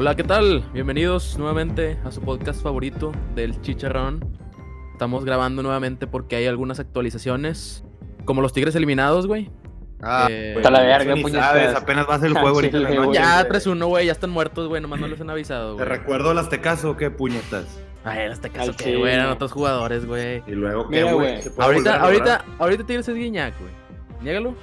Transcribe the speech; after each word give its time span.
Hola, 0.00 0.16
¿qué 0.16 0.24
tal? 0.24 0.64
Bienvenidos 0.72 1.36
nuevamente 1.36 1.98
a 2.06 2.10
su 2.10 2.22
podcast 2.22 2.62
favorito 2.62 3.12
del 3.34 3.60
Chicharrón. 3.60 4.34
Estamos 4.92 5.26
grabando 5.26 5.62
nuevamente 5.62 6.06
porque 6.06 6.36
hay 6.36 6.46
algunas 6.46 6.80
actualizaciones, 6.80 7.84
como 8.24 8.40
los 8.40 8.54
Tigres 8.54 8.74
eliminados, 8.76 9.26
güey. 9.26 9.50
Ah, 10.00 10.26
Eh, 10.30 10.52
pues, 10.54 10.64
Está 10.64 10.70
la 10.70 10.86
verga, 10.86 11.14
ni 11.14 11.20
puñetas. 11.20 11.44
sabes, 11.44 11.74
apenas 11.74 12.08
va 12.08 12.14
a 12.14 12.18
ser 12.18 12.28
el 12.28 12.38
juego 12.38 12.56
ahorita 12.56 12.78
la 12.78 12.88
noche. 12.88 12.96
güey. 13.08 13.12
ya 13.12 13.44
güey. 13.44 13.60
3-1, 13.60 13.86
güey, 13.88 14.06
ya 14.06 14.12
están 14.12 14.30
muertos, 14.30 14.68
güey, 14.68 14.80
nomás 14.80 15.00
no 15.00 15.06
les 15.06 15.20
han 15.20 15.28
avisado, 15.28 15.76
¿Te 15.76 15.84
güey. 15.84 15.98
recuerdo 15.98 16.32
las 16.32 16.48
Tecaso 16.48 16.92
o 16.92 16.96
qué 16.96 17.10
puñetas? 17.10 17.66
Ay, 18.02 18.20
en 18.20 18.32
este 18.32 18.48
caso 18.48 18.70
Al 18.70 18.76
que, 18.76 18.96
güey, 18.96 19.12
eran 19.12 19.28
otros 19.28 19.52
jugadores, 19.52 20.06
güey. 20.06 20.42
Y 20.46 20.52
luego 20.52 20.88
qué, 20.88 21.02
güey. 21.02 21.14
güey. 21.14 21.42
¿Se 21.42 21.50
puede 21.50 21.74
volver 21.74 21.92
Ahorita, 21.92 22.00
ahorita, 22.00 22.44
ahorita 22.58 22.86
Tigres 22.86 23.06
es 23.06 23.14
Guiñac, 23.14 23.52
güey. 23.60 23.72
Niégalo. 24.22 24.54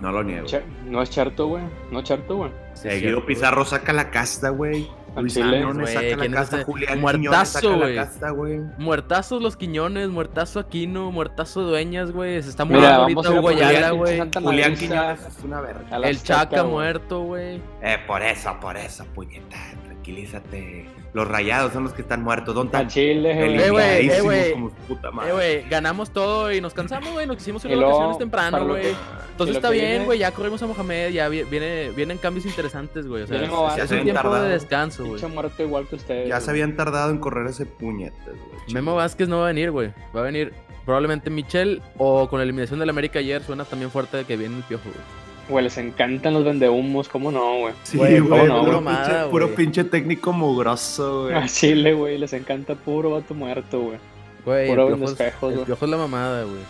No 0.00 0.12
lo 0.12 0.22
niego. 0.22 0.46
No 0.86 1.02
es 1.02 1.10
Charto, 1.10 1.46
güey. 1.48 1.62
No 1.90 1.98
es 2.00 2.04
Charto, 2.04 2.36
güey. 2.36 2.50
Seguido 2.74 3.24
Pizarro 3.24 3.64
saca 3.64 3.92
la 3.92 4.10
casta, 4.10 4.50
güey. 4.50 4.88
Luis 5.16 5.32
chile. 5.34 5.58
Quiñones 5.58 5.92
saca 5.92 6.06
la 6.08 6.16
¿quién 6.16 6.32
es 6.34 6.38
casta. 6.40 6.56
ese? 6.56 6.64
Julián 6.64 7.00
Muertazo, 7.00 7.20
Quiñones 7.20 7.48
saca 7.48 7.68
la 7.68 7.76
güey. 7.76 7.94
casta, 7.96 8.30
güey. 8.30 8.60
Muertazos 8.78 9.42
los 9.42 9.56
Quiñones, 9.56 10.08
muertazo 10.08 10.58
Aquino, 10.58 11.12
muertazo 11.12 11.62
Dueñas, 11.62 12.10
güey. 12.10 12.42
Se 12.42 12.50
está 12.50 12.64
muriendo 12.64 12.88
ahorita 12.90 13.30
Hugo 13.30 13.42
Julián 13.42 13.68
Ayala, 13.70 13.90
güey. 13.92 14.20
Julián 14.42 14.74
Quiñones 14.74 15.20
es 15.24 15.44
una 15.44 15.60
verga. 15.60 15.96
El 15.98 16.20
Chaca 16.22 16.62
güey. 16.62 16.72
muerto, 16.72 17.20
güey. 17.22 17.60
Eh, 17.80 17.98
por 18.06 18.22
eso, 18.22 18.56
por 18.60 18.76
eso, 18.76 19.04
puñeta. 19.14 19.56
Tranquilízate. 20.04 20.86
Los 21.14 21.28
rayados 21.28 21.72
son 21.72 21.84
los 21.84 21.92
que 21.92 22.02
están 22.02 22.22
muertos. 22.22 22.54
¿Dónde 22.54 22.76
están? 22.76 22.88
Chile, 22.88 23.30
Eh, 23.66 23.70
güey. 23.70 24.08
eh, 24.10 24.20
güey. 24.20 24.52
como 24.52 24.68
Eh, 24.68 24.96
madre. 25.12 25.32
güey, 25.32 25.68
ganamos 25.68 26.10
todo 26.10 26.52
y 26.52 26.60
nos 26.60 26.74
cansamos, 26.74 27.10
güey. 27.12 27.26
Nos 27.26 27.36
quisimos 27.36 27.64
ir 27.64 27.72
a 27.72 27.76
vacaciones 27.76 28.18
temprano, 28.18 28.66
güey. 28.66 28.82
que- 28.82 28.94
Entonces 29.30 29.56
está 29.56 29.70
bien, 29.70 30.04
güey. 30.04 30.18
Ya 30.18 30.30
corrimos 30.32 30.62
a 30.62 30.66
Mohamed, 30.66 31.10
ya 31.10 31.28
vi- 31.28 31.44
viene, 31.44 31.90
vienen 31.96 32.18
cambios 32.18 32.44
interesantes, 32.46 33.06
güey. 33.06 33.22
O 33.22 33.26
sea, 33.26 33.36
Ya 33.38 33.42
un 33.44 33.48
se 33.48 33.54
tiempo 33.54 33.80
habían 33.94 34.06
de 34.06 34.12
tardado. 34.12 34.44
descanso, 34.48 35.04
güey. 35.06 35.20
Igual 35.58 35.86
que 35.88 35.96
ustedes. 35.96 36.28
Ya 36.28 36.40
se 36.40 36.50
habían 36.50 36.76
tardado 36.76 37.10
en 37.10 37.18
correr 37.18 37.46
ese 37.46 37.64
puñetas, 37.64 38.26
güey. 38.26 38.74
Memo 38.74 38.94
Vázquez 38.94 39.28
no 39.28 39.38
va 39.38 39.44
a 39.44 39.48
venir, 39.48 39.70
güey. 39.70 39.92
Va 40.14 40.20
a 40.20 40.24
venir 40.24 40.52
probablemente 40.84 41.30
Michel 41.30 41.80
o 41.96 42.28
con 42.28 42.38
la 42.40 42.44
eliminación 42.44 42.78
del 42.78 42.90
América 42.90 43.20
ayer 43.20 43.42
suena 43.42 43.64
también 43.64 43.90
fuerte 43.90 44.18
de 44.18 44.24
que 44.24 44.36
viene 44.36 44.56
el 44.58 44.62
piojo, 44.64 44.84
güey. 44.84 45.23
Güey, 45.48 45.64
les 45.64 45.76
encantan 45.78 46.32
los 46.34 46.44
vendehumos, 46.44 47.08
¿cómo 47.08 47.30
no, 47.30 47.58
güey? 47.58 47.74
Sí, 47.82 47.98
Güey, 47.98 48.20
güey, 48.20 48.46
¿cómo 48.48 48.62
no? 48.62 48.64
puro, 48.64 48.84
pinche, 48.84 49.24
puro 49.30 49.46
güey. 49.46 49.56
pinche 49.56 49.84
técnico 49.84 50.32
mugroso, 50.32 51.24
güey. 51.24 51.34
Al 51.34 51.48
Chile, 51.50 51.92
güey, 51.92 52.16
les 52.18 52.32
encanta 52.32 52.74
puro 52.74 53.10
vato 53.10 53.34
muerto, 53.34 53.80
güey. 53.80 53.98
Güey, 54.44 54.64
el 54.70 54.76
Puro 54.76 54.86
piojo, 54.88 55.04
es, 55.04 55.10
espejos, 55.12 55.50
el 55.50 55.54
güey. 55.56 55.66
piojo 55.66 55.84
es 55.84 55.90
la 55.90 55.96
mamada, 55.96 56.44
güey. 56.44 56.62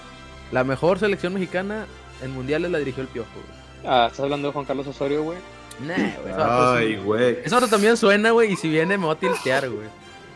La 0.53 0.65
mejor 0.65 0.99
selección 0.99 1.35
mexicana 1.35 1.87
en 2.23 2.33
mundiales 2.33 2.71
la 2.71 2.79
dirigió 2.79 3.03
el 3.03 3.09
piojo, 3.09 3.29
güey. 3.35 3.65
Ah, 3.87 4.07
¿estás 4.07 4.21
hablando 4.25 4.49
de 4.49 4.53
Juan 4.55 4.65
Carlos 4.65 4.87
Osorio, 4.87 5.23
güey? 5.23 5.39
Nah, 5.81 5.95
güey. 6.23 6.35
Ay, 6.37 6.97
güey. 6.97 7.39
Eso 7.45 7.61
también 7.69 7.97
suena, 7.97 8.31
güey, 8.31 8.53
y 8.53 8.57
si 8.57 8.69
viene 8.69 8.97
me 8.99 9.07
va 9.07 9.13
a 9.13 9.19
tiltear, 9.19 9.69
güey. 9.69 9.87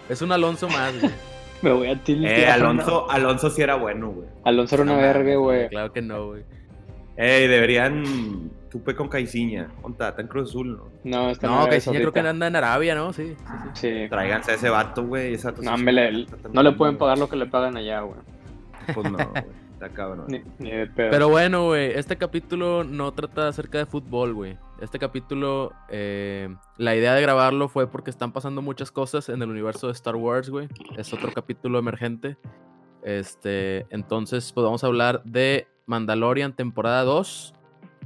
Es 0.08 0.22
un 0.22 0.32
Alonso 0.32 0.68
más, 0.68 0.98
güey. 1.00 1.12
Me 1.62 1.72
voy 1.72 1.88
a 1.88 1.96
tiltear. 2.02 2.38
Eh, 2.38 2.46
¿no? 2.46 2.52
Alonso, 2.68 3.10
Alonso 3.10 3.50
sí 3.50 3.62
era 3.62 3.74
bueno, 3.74 4.10
güey. 4.10 4.28
Alonso 4.44 4.76
era 4.76 4.84
una 4.84 4.96
verga, 4.96 5.34
güey. 5.36 5.68
Claro 5.68 5.92
que 5.92 6.00
no, 6.02 6.26
güey. 6.28 6.44
Ey, 7.18 7.48
deberían. 7.48 8.50
Tupe 8.70 8.94
con 8.94 9.08
Caiciña. 9.08 9.68
Ponta, 9.82 10.10
está 10.10 10.22
en 10.22 10.28
Cruz 10.28 10.50
Azul, 10.50 10.76
¿no? 10.76 10.84
No, 11.02 11.30
está 11.30 11.46
No, 11.48 11.68
yo 11.68 11.82
creo 11.92 12.12
que 12.12 12.20
anda 12.20 12.46
en 12.46 12.54
Arabia, 12.54 12.94
¿no? 12.94 13.12
Sí, 13.12 13.34
sí, 13.36 13.44
sí. 13.74 14.02
Sí. 14.02 14.08
Tráiganse 14.08 14.52
a 14.52 14.54
ese 14.54 14.68
vato, 14.68 15.04
güey. 15.04 15.36
Sí 15.36 15.48
No, 15.62 15.76
le- 15.76 16.26
no 16.52 16.62
le 16.62 16.72
pueden 16.72 16.96
pagar 16.96 17.18
lo 17.18 17.28
que 17.28 17.36
le 17.36 17.46
pagan 17.46 17.76
allá, 17.76 18.00
güey. 18.02 18.20
Pues 18.94 19.10
no, 19.10 19.18
güey. 19.30 19.44
Está 19.72 19.88
cabrón. 19.88 20.26
Ni, 20.28 20.42
ni 20.58 20.70
de 20.70 20.86
pedo. 20.86 21.10
Pero 21.10 21.28
bueno, 21.28 21.66
güey, 21.66 21.92
este 21.92 22.16
capítulo 22.16 22.84
no 22.84 23.12
trata 23.12 23.48
acerca 23.48 23.78
de 23.78 23.86
fútbol, 23.86 24.34
güey. 24.34 24.58
Este 24.80 24.98
capítulo, 24.98 25.72
eh, 25.88 26.54
la 26.76 26.94
idea 26.94 27.14
de 27.14 27.22
grabarlo 27.22 27.68
fue 27.68 27.88
porque 27.90 28.10
están 28.10 28.32
pasando 28.32 28.60
muchas 28.62 28.90
cosas 28.92 29.28
en 29.28 29.40
el 29.42 29.48
universo 29.50 29.86
de 29.86 29.92
Star 29.94 30.14
Wars, 30.16 30.50
güey. 30.50 30.68
Es 30.96 31.12
otro 31.12 31.32
capítulo 31.32 31.78
emergente. 31.78 32.36
Este, 33.02 33.86
entonces, 33.90 34.52
pues 34.52 34.64
vamos 34.64 34.84
a 34.84 34.88
hablar 34.88 35.22
de 35.24 35.68
Mandalorian 35.88 36.52
temporada 36.54 37.02
2. 37.02 37.54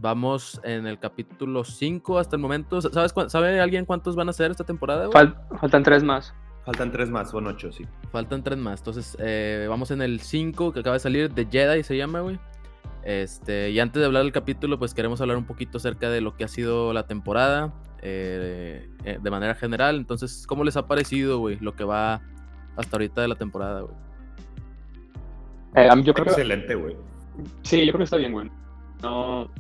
Vamos 0.01 0.61
en 0.65 0.87
el 0.87 0.99
capítulo 0.99 1.65
5 1.65 2.19
hasta 2.19 2.37
el 2.37 2.43
momento. 2.43 2.81
¿Sabes 2.81 3.13
¿Sabe 3.29 3.61
alguien 3.61 3.85
cuántos 3.85 4.17
van 4.17 4.29
a 4.29 4.33
ser 4.33 4.51
esta 4.51 4.65
temporada? 4.65 5.09
Fal- 5.11 5.37
faltan 5.61 5.83
tres 5.83 6.03
más. 6.03 6.35
Faltan 6.65 6.93
tres 6.93 7.11
más, 7.11 7.31
son 7.31 7.47
ocho, 7.49 7.73
sí. 7.73 7.85
Faltan 8.13 8.43
tres 8.45 8.57
más. 8.57 8.81
Entonces, 8.81 9.17
eh, 9.21 9.67
vamos 9.69 9.91
en 9.91 10.01
el 10.01 10.21
5 10.21 10.73
que 10.73 10.81
acaba 10.81 10.95
de 10.95 11.01
salir, 11.01 11.33
de 11.33 11.47
Jedi 11.47 11.83
se 11.83 11.97
llama, 11.97 12.21
güey. 12.21 12.39
Este, 13.05 13.71
y 13.71 13.81
antes 13.81 13.99
de 14.01 14.07
hablar 14.07 14.23
del 14.23 14.31
capítulo, 14.33 14.79
pues 14.79 14.95
queremos 14.95 15.21
hablar 15.21 15.37
un 15.37 15.45
poquito 15.45 15.79
acerca 15.79 16.09
de 16.09 16.21
lo 16.21 16.37
que 16.37 16.45
ha 16.45 16.49
sido 16.49 16.93
la 16.93 17.07
temporada 17.09 17.73
eh, 18.01 18.89
eh, 19.05 19.19
de 19.21 19.31
manera 19.31 19.57
general. 19.57 19.97
Entonces, 19.97 20.47
¿cómo 20.47 20.63
les 20.63 20.77
ha 20.77 20.87
parecido, 20.87 21.39
güey, 21.39 21.59
lo 21.61 21.75
que 21.75 21.83
va 21.83 22.23
hasta 22.77 22.97
ahorita 22.97 23.23
de 23.23 23.29
la 23.29 23.35
temporada, 23.35 23.81
güey? 23.81 23.95
Eh, 25.75 25.89
yo 26.05 26.15
creo 26.15 26.27
que 26.27 26.31
Excelente, 26.33 26.75
güey. 26.77 26.97
Sí, 27.63 27.85
yo 27.85 27.93
creo 27.93 27.99
que 27.99 28.05
está 28.05 28.17
bien, 28.17 28.33
güey. 28.33 28.51
No, 29.03 29.51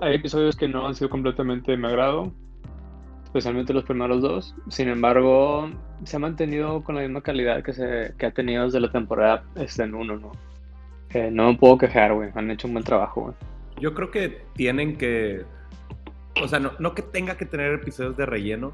hay 0.00 0.14
episodios 0.14 0.56
que 0.56 0.68
no 0.68 0.86
han 0.86 0.94
sido 0.94 1.10
completamente 1.10 1.72
de 1.72 1.76
mi 1.76 1.86
agrado, 1.86 2.32
especialmente 3.24 3.72
los 3.72 3.84
primeros 3.84 4.22
dos. 4.22 4.54
Sin 4.68 4.88
embargo, 4.88 5.70
se 6.04 6.16
ha 6.16 6.18
mantenido 6.18 6.82
con 6.82 6.96
la 6.96 7.02
misma 7.02 7.20
calidad 7.20 7.62
que, 7.62 7.72
se, 7.72 8.14
que 8.18 8.26
ha 8.26 8.30
tenido 8.32 8.64
desde 8.64 8.80
la 8.80 8.90
temporada 8.90 9.44
este, 9.56 9.84
en 9.84 9.94
uno, 9.94 10.16
¿no? 10.16 10.32
No 11.30 11.52
me 11.52 11.58
puedo 11.58 11.76
quejar, 11.76 12.14
güey. 12.14 12.30
Han 12.34 12.50
hecho 12.50 12.66
un 12.66 12.74
buen 12.74 12.84
trabajo, 12.84 13.22
güey. 13.22 13.34
Yo 13.78 13.94
creo 13.94 14.10
que 14.10 14.44
tienen 14.54 14.96
que. 14.96 15.44
O 16.42 16.48
sea, 16.48 16.58
no, 16.58 16.72
no 16.78 16.94
que 16.94 17.02
tenga 17.02 17.36
que 17.36 17.44
tener 17.44 17.74
episodios 17.74 18.16
de 18.16 18.24
relleno, 18.24 18.72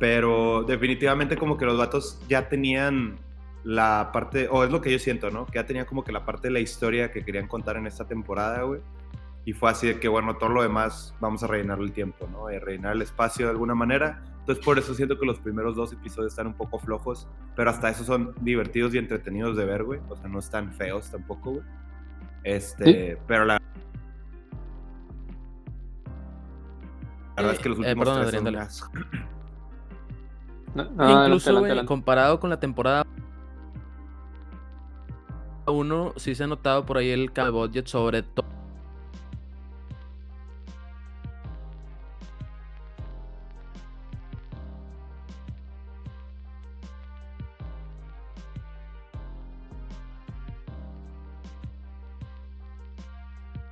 pero 0.00 0.64
definitivamente 0.64 1.36
como 1.36 1.56
que 1.56 1.64
los 1.64 1.78
vatos 1.78 2.20
ya 2.28 2.48
tenían 2.48 3.16
la 3.66 4.10
parte, 4.12 4.46
o 4.48 4.62
es 4.62 4.70
lo 4.70 4.80
que 4.80 4.92
yo 4.92 4.98
siento, 5.00 5.28
¿no? 5.32 5.44
Que 5.44 5.54
ya 5.54 5.66
tenían 5.66 5.86
como 5.86 6.04
que 6.04 6.12
la 6.12 6.24
parte 6.24 6.46
de 6.46 6.52
la 6.52 6.60
historia 6.60 7.10
que 7.10 7.24
querían 7.24 7.48
contar 7.48 7.76
en 7.76 7.88
esta 7.88 8.06
temporada, 8.06 8.62
güey. 8.62 8.80
Y 9.44 9.54
fue 9.54 9.68
así 9.68 9.88
de 9.88 9.98
que, 9.98 10.06
bueno, 10.06 10.36
todo 10.36 10.50
lo 10.50 10.62
demás 10.62 11.16
vamos 11.18 11.42
a 11.42 11.48
rellenar 11.48 11.80
el 11.80 11.90
tiempo, 11.90 12.28
¿no? 12.30 12.48
Y 12.48 12.60
rellenar 12.60 12.92
el 12.94 13.02
espacio 13.02 13.46
de 13.46 13.50
alguna 13.50 13.74
manera. 13.74 14.22
Entonces, 14.38 14.64
por 14.64 14.78
eso 14.78 14.94
siento 14.94 15.18
que 15.18 15.26
los 15.26 15.40
primeros 15.40 15.74
dos 15.74 15.92
episodios 15.92 16.32
están 16.32 16.46
un 16.46 16.54
poco 16.54 16.78
flojos, 16.78 17.26
pero 17.56 17.68
hasta 17.68 17.90
eso 17.90 18.04
son 18.04 18.34
divertidos 18.40 18.94
y 18.94 18.98
entretenidos 18.98 19.56
de 19.56 19.64
ver, 19.64 19.82
güey. 19.82 19.98
O 20.08 20.16
sea, 20.16 20.28
no 20.28 20.38
están 20.38 20.72
feos 20.72 21.10
tampoco, 21.10 21.54
güey. 21.54 21.64
Este, 22.44 23.18
pero 23.26 23.46
la 23.46 23.60
La 27.34 27.42
verdad 27.42 27.54
es 27.54 27.58
que 27.58 27.68
los 27.68 27.78
Eh, 27.78 27.80
últimos 27.80 28.04
perdón, 28.06 28.20
tres 28.28 28.34
son 28.36 28.46
Adrián. 28.46 28.68
No, 30.76 30.84
no, 30.90 31.24
Incluso, 31.24 31.86
comparado 31.86 32.38
con 32.38 32.48
la 32.50 32.60
temporada 32.60 33.04
1, 35.66 36.14
sí 36.16 36.34
se 36.34 36.44
ha 36.44 36.46
notado 36.46 36.84
por 36.86 36.98
ahí 36.98 37.10
el 37.10 37.30
budget 37.52 37.86
sobre 37.86 38.22
todo. 38.22 38.46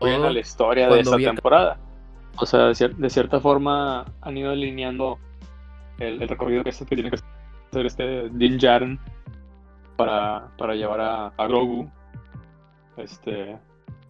Bien 0.02 0.23
a 0.23 0.31
la 0.31 0.40
historia 0.40 0.88
de 0.88 1.00
esta 1.00 1.17
temporada. 1.17 1.79
O 2.37 2.44
sea, 2.47 2.67
de, 2.67 2.73
cier- 2.73 2.94
de 2.97 3.08
cierta 3.11 3.40
forma 3.40 4.05
han 4.20 4.37
ido 4.37 4.50
alineando 4.50 5.19
el, 5.99 6.20
el 6.20 6.29
recorrido 6.29 6.62
que, 6.64 6.70
es- 6.70 6.79
que 6.85 6.94
tiene 6.94 7.11
que 7.11 7.17
hacer 7.70 7.87
este 7.87 8.29
Din 8.31 8.58
Djarin 8.58 8.99
para, 9.96 10.49
para 10.58 10.75
llevar 10.75 11.00
a, 11.00 11.26
a 11.29 11.46
Grogu, 11.46 11.91
este, 12.96 13.58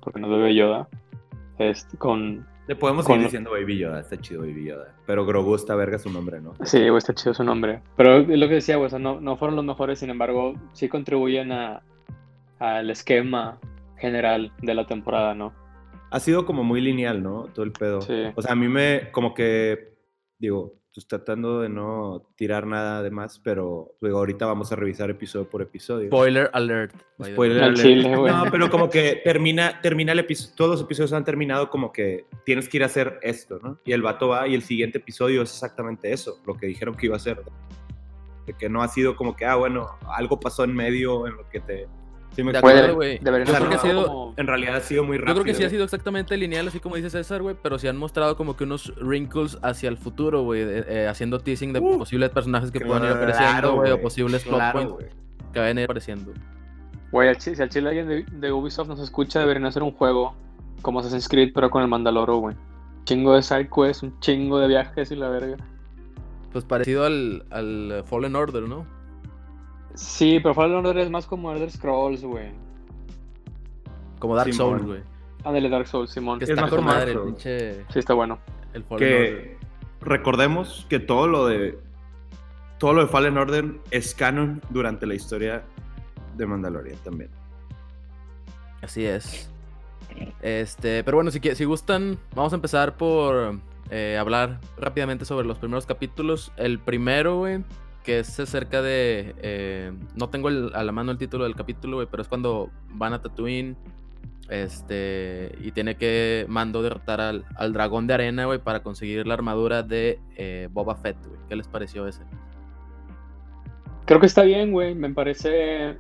porque 0.00 0.20
nos 0.20 0.31
debe 0.31 0.54
Yoda, 0.54 0.88
este, 1.58 1.96
con... 1.96 2.46
Le 2.66 2.76
podemos 2.76 3.04
Con- 3.04 3.16
seguir 3.16 3.26
diciendo 3.26 3.50
Baby 3.50 3.78
Yoda, 3.78 4.00
está 4.00 4.16
chido 4.19 4.40
Baby 4.40 4.64
Yoda. 4.64 4.94
Pero 5.06 5.26
Grogu 5.26 5.54
está 5.54 5.75
verga 5.75 5.98
su 5.98 6.10
nombre, 6.10 6.40
¿no? 6.40 6.54
Sí, 6.64 6.78
güey, 6.88 6.96
está 6.96 7.12
chido 7.12 7.34
su 7.34 7.44
nombre. 7.44 7.82
Pero 7.96 8.16
es 8.20 8.28
lo 8.38 8.48
que 8.48 8.54
decía, 8.54 8.76
güey, 8.76 8.86
o 8.86 8.90
sea, 8.90 8.98
no, 8.98 9.20
no 9.20 9.36
fueron 9.36 9.54
los 9.56 9.64
mejores, 9.66 9.98
sin 9.98 10.08
embargo, 10.08 10.54
sí 10.72 10.88
contribuyen 10.88 11.52
a 11.52 11.82
al 12.60 12.88
esquema 12.88 13.58
general 13.98 14.52
de 14.62 14.75
la 14.75 14.87
temporada, 14.87 15.34
¿no? 15.34 15.52
Ha 16.10 16.20
sido 16.20 16.46
como 16.46 16.64
muy 16.64 16.80
lineal, 16.80 17.22
¿no? 17.22 17.48
Todo 17.52 17.64
el 17.64 17.72
pedo. 17.72 18.00
Sí. 18.00 18.22
O 18.34 18.40
sea, 18.40 18.52
a 18.52 18.56
mí 18.56 18.69
me, 18.69 19.10
como 19.10 19.34
que, 19.34 19.92
digo, 20.38 20.72
pues 20.94 21.08
tratando 21.08 21.61
de 21.61 21.69
no 21.69 22.25
tirar 22.37 22.69
nada 22.69 23.02
de 23.02 23.11
más, 23.11 23.41
pero 23.41 23.96
digo, 24.00 24.19
ahorita 24.19 24.46
vamos 24.46 24.70
a 24.70 24.76
revisar 24.76 25.11
episodio 25.11 25.50
por 25.50 25.61
episodio. 25.61 26.06
Spoiler 26.06 26.49
alert. 26.52 26.94
Spoiler 27.20 27.64
Al 27.64 27.70
alert. 27.70 27.82
chile. 27.82 28.08
No, 28.08 28.44
pero 28.49 28.70
como 28.70 28.88
que 28.88 29.20
termina, 29.25 29.81
termina 29.81 30.12
el 30.12 30.20
episodio, 30.20 30.55
todos 30.55 30.70
los 30.70 30.82
episodios 30.82 31.12
han 31.12 31.25
terminado 31.25 31.69
como 31.69 31.93
que 31.93 32.26
tienes 32.44 32.69
que 32.69 32.76
ir 32.76 32.85
a 32.85 32.87
hacer 32.87 33.19
esto, 33.23 33.58
¿no? 33.61 33.81
Y 33.85 33.91
el 33.91 34.02
vato 34.02 34.29
va 34.29 34.46
y 34.46 34.55
el 34.55 34.62
siguiente 34.62 34.99
episodio 34.99 35.43
es 35.43 35.50
exactamente 35.50 36.12
eso, 36.12 36.41
lo 36.46 36.55
que 36.55 36.69
dijeron 36.69 36.94
que 36.94 37.06
iba 37.06 37.17
a 37.17 37.19
hacer. 37.19 37.43
De 38.47 38.52
que 38.52 38.69
no 38.69 38.81
ha 38.81 38.87
sido 38.87 39.17
como 39.17 39.35
que, 39.35 39.47
ah, 39.47 39.56
bueno, 39.56 39.88
algo 40.06 40.38
pasó 40.38 40.62
en 40.62 40.76
medio 40.76 41.26
en 41.26 41.37
lo 41.37 41.49
que 41.49 41.58
te 41.58 41.88
Sí, 42.34 42.42
me 42.42 42.52
De 42.52 42.58
acuerdo. 42.58 42.94
güey. 42.96 43.19
Como- 44.06 44.34
En 44.36 44.46
realidad 44.46 44.76
ha 44.76 44.81
sido 44.81 45.04
muy 45.04 45.16
Yo 45.19 45.22
rápido. 45.25 45.34
creo 45.42 45.44
que 45.44 45.54
sí 45.54 45.62
ha 45.62 45.66
güey. 45.66 45.70
sido 45.70 45.84
exactamente 45.84 46.36
lineal, 46.36 46.66
así 46.69 46.81
como 46.81 46.96
dice 46.96 47.10
César, 47.10 47.42
güey, 47.42 47.56
pero 47.62 47.78
sí 47.78 47.86
han 47.86 47.96
mostrado 47.96 48.36
como 48.36 48.56
que 48.56 48.64
unos 48.64 48.92
wrinkles 49.00 49.58
hacia 49.62 49.88
el 49.88 49.96
futuro, 49.96 50.42
güey, 50.42 50.62
eh, 50.64 51.06
haciendo 51.08 51.38
teasing 51.38 51.72
de 51.72 51.81
Uh, 51.81 51.98
posibles 51.98 52.31
personajes 52.31 52.70
que 52.70 52.81
puedan 52.81 53.04
ir 53.04 53.10
apareciendo, 53.10 53.75
güey, 53.76 53.92
o 53.92 54.00
posibles 54.00 54.42
plot 54.42 54.56
claro, 54.56 54.78
points 54.78 54.92
güey. 54.94 55.06
que 55.52 55.60
vayan 55.60 55.78
a 55.78 55.81
ir 55.82 55.84
apareciendo. 55.84 56.32
Güey, 57.12 57.32
si 57.38 57.50
al 57.62 57.69
chile 57.69 57.88
alguien 57.90 58.08
de, 58.08 58.25
de 58.28 58.52
Ubisoft 58.52 58.88
nos 58.88 58.98
escucha, 58.98 59.38
deberían 59.38 59.66
hacer 59.66 59.82
un 59.84 59.92
juego 59.92 60.34
como 60.82 60.98
Assassin's 61.00 61.28
Creed, 61.28 61.52
pero 61.54 61.70
con 61.70 61.82
el 61.82 61.88
Mandaloro, 61.88 62.38
güey. 62.38 62.56
Chingo 63.04 63.34
de 63.34 63.42
side 63.42 63.69
quests, 63.69 64.02
un 64.02 64.19
chingo 64.20 64.58
de 64.58 64.66
viajes 64.66 65.10
y 65.12 65.16
la 65.16 65.28
verga. 65.28 65.56
Pues 66.52 66.64
parecido 66.64 67.04
al, 67.04 67.44
al 67.50 68.02
Fallen 68.06 68.34
Order, 68.34 68.62
¿no? 68.64 68.87
Sí, 69.94 70.41
pero 70.43 70.55
Fallen 70.55 70.76
Order 70.76 70.99
es 70.99 71.11
más 71.11 71.26
como 71.26 71.52
Elder 71.52 71.70
Scrolls, 71.70 72.23
güey. 72.25 72.50
Como 74.19 74.35
Dark 74.37 74.52
Simón. 74.52 74.79
Souls, 74.79 74.87
güey. 74.87 75.02
Ándale, 75.44 75.69
Dark 75.69 75.87
Souls, 75.87 76.11
Simón. 76.11 76.38
Que 76.38 76.44
Es 76.44 76.50
está 76.50 76.69
con 76.69 76.85
madre 76.85 77.12
el 77.12 77.20
pinche 77.20 77.85
Sí, 77.91 77.99
está 77.99 78.14
bueno. 78.14 78.38
el 78.73 78.82
Fallen 78.85 79.05
Order. 79.06 79.35
Que 79.35 79.56
recordemos 80.00 80.87
que 80.88 80.99
todo 80.99 81.26
lo 81.29 81.46
de 81.46 81.79
todo 82.79 82.93
lo 82.93 83.02
de 83.02 83.08
Fallen 83.08 83.38
Order 83.38 83.67
es 83.91 84.14
canon 84.14 84.61
durante 84.70 85.06
la 85.06 85.14
historia 85.14 85.62
de 86.37 86.47
Mandalorian 86.47 86.97
también. 86.99 87.31
Así 88.82 89.06
es. 89.06 89.49
Este, 90.43 91.02
pero 91.05 91.17
bueno, 91.17 91.31
si, 91.31 91.40
si 91.40 91.64
gustan, 91.64 92.19
vamos 92.35 92.52
a 92.52 92.56
empezar 92.56 92.97
por 92.97 93.58
eh, 93.90 94.17
hablar 94.19 94.61
rápidamente 94.76 95.25
sobre 95.25 95.47
los 95.47 95.58
primeros 95.58 95.87
capítulos. 95.87 96.52
El 96.56 96.79
primero, 96.79 97.38
güey, 97.38 97.64
que 98.04 98.20
es 98.20 98.38
acerca 98.38 98.82
de. 98.82 99.34
eh, 99.42 99.92
no 100.14 100.28
tengo 100.28 100.48
a 100.48 100.84
la 100.84 100.92
mano 100.92 101.10
el 101.10 101.18
título 101.18 101.44
del 101.44 101.56
capítulo, 101.56 101.96
güey, 101.96 102.06
pero 102.08 102.22
es 102.22 102.28
cuando 102.28 102.70
van 102.90 103.14
a 103.14 103.20
Tatooine. 103.20 103.76
Este, 104.50 105.52
y 105.62 105.72
tiene 105.72 105.96
que 105.96 106.44
Mando 106.50 106.82
derrotar 106.82 107.18
al, 107.22 107.46
al 107.56 107.72
dragón 107.72 108.06
de 108.06 108.12
arena, 108.12 108.44
güey, 108.44 108.58
para 108.58 108.82
conseguir 108.82 109.26
la 109.26 109.32
armadura 109.34 109.82
de 109.82 110.20
eh, 110.36 110.68
Boba 110.70 110.94
Fett, 110.96 111.16
güey. 111.26 111.40
¿Qué 111.48 111.56
les 111.56 111.66
pareció 111.66 112.06
ese? 112.06 112.20
Creo 114.04 114.20
que 114.20 114.26
está 114.26 114.42
bien, 114.42 114.70
güey. 114.70 114.94
Me 114.94 115.08
parece 115.08 115.96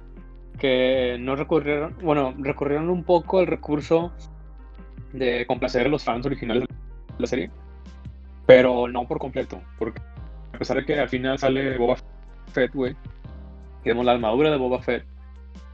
que 0.58 1.16
no 1.18 1.36
recurrieron, 1.36 1.96
bueno, 2.02 2.34
recurrieron 2.38 2.90
un 2.90 3.02
poco 3.02 3.38
al 3.38 3.46
recurso 3.46 4.12
de 5.12 5.46
complacer 5.46 5.86
a 5.86 5.88
los 5.88 6.04
fans 6.04 6.26
originales 6.26 6.68
de 6.68 6.74
la 7.18 7.26
serie, 7.26 7.50
pero 8.46 8.88
no 8.88 9.06
por 9.08 9.18
completo, 9.18 9.60
porque 9.78 10.00
a 10.54 10.58
pesar 10.58 10.76
de 10.76 10.84
que 10.84 10.98
al 10.98 11.08
final 11.08 11.38
sale 11.38 11.76
Boba 11.76 11.96
Fett, 12.52 12.72
güey, 12.72 12.94
tenemos 13.82 14.04
la 14.04 14.12
armadura 14.12 14.50
de 14.50 14.56
Boba 14.56 14.80
Fett, 14.80 15.04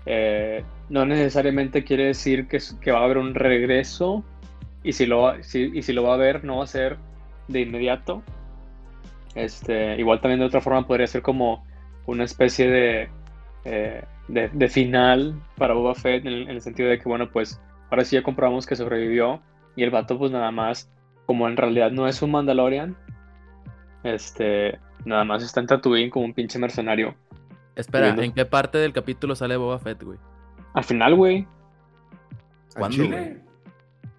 eh, 0.06 0.64
no 0.88 1.04
necesariamente 1.04 1.84
quiere 1.84 2.06
decir 2.06 2.48
que, 2.48 2.92
va 2.92 3.00
a 3.00 3.04
haber 3.04 3.18
un 3.18 3.34
regreso, 3.34 4.24
y 4.82 4.92
si, 4.92 5.06
lo, 5.06 5.20
va- 5.22 5.34
a 5.34 6.14
haber, 6.14 6.44
no 6.44 6.58
va 6.58 6.64
a 6.64 6.66
ser 6.66 6.96
de 7.48 7.60
inmediato. 7.60 8.22
Este, 9.34 9.96
igual 9.98 10.20
también 10.20 10.40
de 10.40 10.46
otra 10.46 10.60
forma 10.60 10.86
podría 10.86 11.06
ser 11.06 11.22
como 11.22 11.64
una 12.06 12.24
especie 12.24 12.68
de, 12.68 13.08
eh, 13.64 14.02
de, 14.28 14.68
final 14.68 15.40
para 15.56 15.74
Boba 15.74 15.94
Fett 15.94 16.24
en 16.24 16.32
en 16.32 16.48
el 16.48 16.62
sentido 16.62 16.88
de 16.88 16.98
que, 16.98 17.08
bueno, 17.08 17.30
pues 17.30 17.60
ahora 17.90 18.04
sí 18.04 18.16
ya 18.16 18.22
comprobamos 18.22 18.66
que 18.66 18.74
sobrevivió 18.74 19.40
y 19.76 19.82
el 19.84 19.90
vato 19.90 20.18
pues 20.18 20.32
nada 20.32 20.50
más, 20.50 20.90
como 21.26 21.46
en 21.46 21.56
realidad 21.56 21.92
no 21.92 22.08
es 22.08 22.22
un 22.22 22.32
Mandalorian, 22.32 22.96
este, 24.02 24.79
nada 25.05 25.25
más 25.25 25.43
está 25.43 25.61
en 25.61 25.67
Tatooine 25.67 26.11
como 26.11 26.25
un 26.26 26.35
pinche 26.35 26.58
mercenario. 26.58 27.14
Espera, 27.76 28.06
Viendo. 28.06 28.23
¿en 28.23 28.32
qué 28.32 28.44
parte 28.44 28.79
del 28.79 28.93
capítulo 28.93 29.35
sale 29.35 29.56
Boba 29.56 29.79
Fett, 29.79 30.02
güey? 30.02 30.19
Al 30.75 30.85
final, 30.85 31.14
güey, 31.14 31.47
¿A 32.76 32.79
¿Cuándo, 32.79 32.97
Chile? 32.97 33.17
güey? 33.17 33.41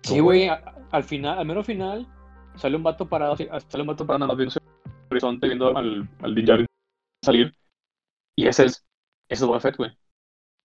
sí, 0.04 0.20
güey, 0.20 0.48
a- 0.50 0.64
al 0.92 1.04
final, 1.04 1.40
al 1.40 1.46
mero 1.46 1.64
final, 1.64 2.08
sale 2.56 2.76
un 2.76 2.84
vato 2.84 3.08
parado, 3.08 3.36
sale 3.38 3.82
un 3.82 3.88
vato 3.88 4.06
parado 4.06 4.20
nada 4.20 4.28
más 4.34 4.38
viendo 4.38 4.54
el 4.56 5.08
horizonte, 5.12 5.48
viendo 5.48 5.78
al, 5.78 6.10
al 6.22 6.36
Din 6.36 6.46
Djarin 6.46 6.66
salir, 7.24 7.54
y 8.36 8.48
ese 8.48 8.66
es, 8.66 8.86
ese 9.30 9.44
es 9.44 9.48
Boba 9.48 9.60
Fett, 9.60 9.78
güey. 9.78 9.92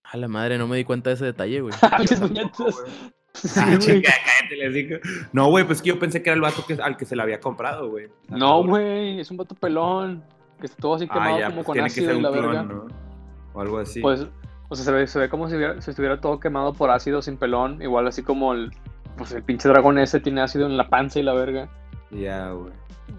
A 0.05 0.17
la 0.17 0.29
madre, 0.29 0.57
no 0.59 0.67
me 0.69 0.77
di 0.77 0.85
cuenta 0.85 1.11
de 1.11 1.15
ese 1.15 1.25
detalle, 1.27 1.61
güey. 1.61 1.75
Ah, 3.57 3.65
güey. 3.67 3.79
chica, 3.79 4.13
cállate, 4.25 4.57
les 4.57 4.75
digo. 4.75 4.97
No, 5.33 5.49
güey, 5.49 5.65
pues 5.65 5.83
que 5.83 5.89
yo 5.91 5.99
pensé 5.99 6.23
que 6.23 6.31
era 6.31 6.35
el 6.37 6.41
vato 6.43 6.65
que, 6.67 6.75
al 6.75 6.97
que 6.97 7.05
se 7.05 7.17
le 7.17 7.23
había 7.23 7.41
comprado, 7.41 7.89
güey. 7.91 8.09
No, 8.29 8.63
güey, 8.65 9.21
es 9.21 9.31
un 9.31 9.37
vato 9.37 9.55
pelón. 9.55 10.23
Que 10.61 10.67
está 10.67 10.79
todo 10.81 10.95
así 10.95 11.07
Ah, 11.11 11.13
quemado 11.15 11.39
ya, 11.39 11.45
como 11.47 11.57
pues 11.57 11.67
con 11.67 11.73
tiene 11.75 11.89
que 11.89 11.93
ácido 11.93 12.07
ser 12.07 12.15
y 12.15 12.17
un 12.17 12.23
la 12.23 12.31
clon, 12.31 12.47
verga. 12.47 12.63
¿no? 12.63 12.87
O 13.53 13.61
algo 13.61 13.79
así. 13.79 14.01
Pues, 14.01 14.27
o 14.69 14.75
sea, 14.75 14.85
se 14.87 14.93
ve, 14.93 15.07
se 15.07 15.19
ve 15.19 15.29
como 15.29 15.49
si, 15.51 15.57
hubiera- 15.57 15.81
si 15.83 15.91
estuviera 15.91 16.21
todo 16.21 16.41
quemado 16.41 16.73
por 16.73 16.91
ácido 16.91 17.21
sin 17.23 17.37
pelón. 17.37 17.83
Igual 17.83 18.07
así 18.07 18.23
como 18.23 18.55
el, 18.55 18.71
pues 19.19 19.33
el 19.33 19.43
pinche 19.43 19.69
dragón 19.69 19.99
ese 19.99 20.19
tiene 20.21 20.41
ácido 20.41 20.67
en 20.67 20.77
la 20.79 20.89
panza 20.89 21.19
y 21.19 21.23
la 21.23 21.35
verga. 21.35 21.69
Ya, 22.11 22.51
güey. 22.53 22.73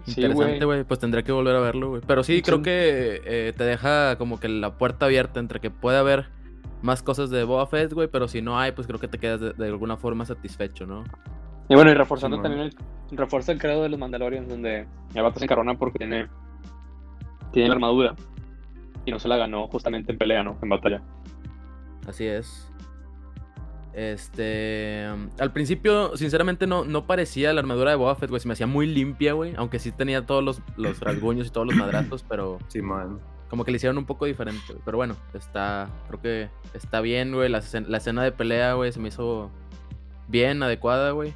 Sí, 0.04 0.20
Interesante, 0.20 0.64
güey. 0.64 0.84
Pues 0.84 0.98
tendría 1.00 1.22
que 1.22 1.32
volver 1.32 1.54
a 1.56 1.60
verlo, 1.60 1.90
güey. 1.90 2.02
Pero 2.06 2.22
sí, 2.24 2.36
Sí. 2.36 2.42
creo 2.42 2.60
que 2.62 3.22
eh, 3.24 3.52
te 3.56 3.64
deja 3.64 4.16
como 4.18 4.38
que 4.40 4.48
la 4.48 4.72
puerta 4.76 5.06
abierta 5.06 5.38
entre 5.40 5.60
que 5.60 5.70
puede 5.70 5.96
haber 5.98 6.26
más 6.82 7.02
cosas 7.02 7.30
de 7.30 7.44
Boba 7.44 7.66
Fett, 7.66 7.92
güey. 7.92 8.08
Pero 8.08 8.28
si 8.28 8.42
no 8.42 8.58
hay, 8.58 8.72
pues 8.72 8.86
creo 8.86 8.98
que 8.98 9.08
te 9.08 9.18
quedas 9.18 9.40
de, 9.40 9.52
de 9.52 9.66
alguna 9.66 9.96
forma 9.96 10.24
satisfecho, 10.24 10.86
¿no? 10.86 11.04
Y 11.68 11.74
bueno, 11.74 11.90
y 11.90 11.94
reforzando 11.94 12.40
también 12.40 12.62
el, 12.62 13.16
refuerza 13.16 13.52
el 13.52 13.58
credo 13.58 13.82
de 13.82 13.90
los 13.90 13.98
Mandalorians, 13.98 14.48
donde 14.48 14.86
el 15.14 15.22
vato 15.22 15.38
se 15.38 15.44
encarona 15.44 15.74
porque 15.78 15.98
tiene, 15.98 16.28
tiene 17.52 17.68
la 17.68 17.74
armadura. 17.74 18.16
Y 19.04 19.10
no 19.10 19.18
se 19.18 19.28
la 19.28 19.36
ganó 19.36 19.68
justamente 19.68 20.12
en 20.12 20.18
pelea, 20.18 20.42
¿no? 20.42 20.58
En 20.62 20.68
batalla. 20.68 21.02
Así 22.06 22.26
es. 22.26 22.72
Este. 23.92 25.06
Al 25.38 25.52
principio, 25.52 26.16
sinceramente, 26.16 26.66
no, 26.66 26.84
no 26.84 27.06
parecía 27.06 27.52
la 27.52 27.60
armadura 27.60 27.90
de 27.90 27.96
Boba 27.96 28.14
Fett, 28.14 28.30
güey. 28.30 28.40
Se 28.40 28.48
me 28.48 28.52
hacía 28.52 28.66
muy 28.66 28.86
limpia, 28.86 29.34
güey. 29.34 29.54
Aunque 29.56 29.78
sí 29.78 29.92
tenía 29.92 30.24
todos 30.24 30.42
los, 30.42 30.62
los 30.76 31.00
rasguños 31.00 31.48
y 31.48 31.50
todos 31.50 31.66
los 31.66 31.76
madrazos, 31.76 32.24
pero 32.26 32.58
Sí, 32.68 32.80
man. 32.80 33.18
Como 33.48 33.64
que 33.64 33.70
le 33.70 33.76
hicieron 33.76 33.98
un 33.98 34.06
poco 34.06 34.26
diferente, 34.26 34.64
güey. 34.68 34.80
Pero 34.84 34.96
bueno, 34.98 35.16
está. 35.34 35.88
Creo 36.08 36.20
que 36.20 36.50
está 36.74 37.00
bien, 37.00 37.32
güey. 37.32 37.48
La, 37.48 37.62
la 37.86 37.98
escena 37.98 38.22
de 38.22 38.32
pelea, 38.32 38.74
güey, 38.74 38.92
se 38.92 39.00
me 39.00 39.08
hizo 39.08 39.50
bien, 40.28 40.62
adecuada, 40.62 41.12
güey. 41.12 41.34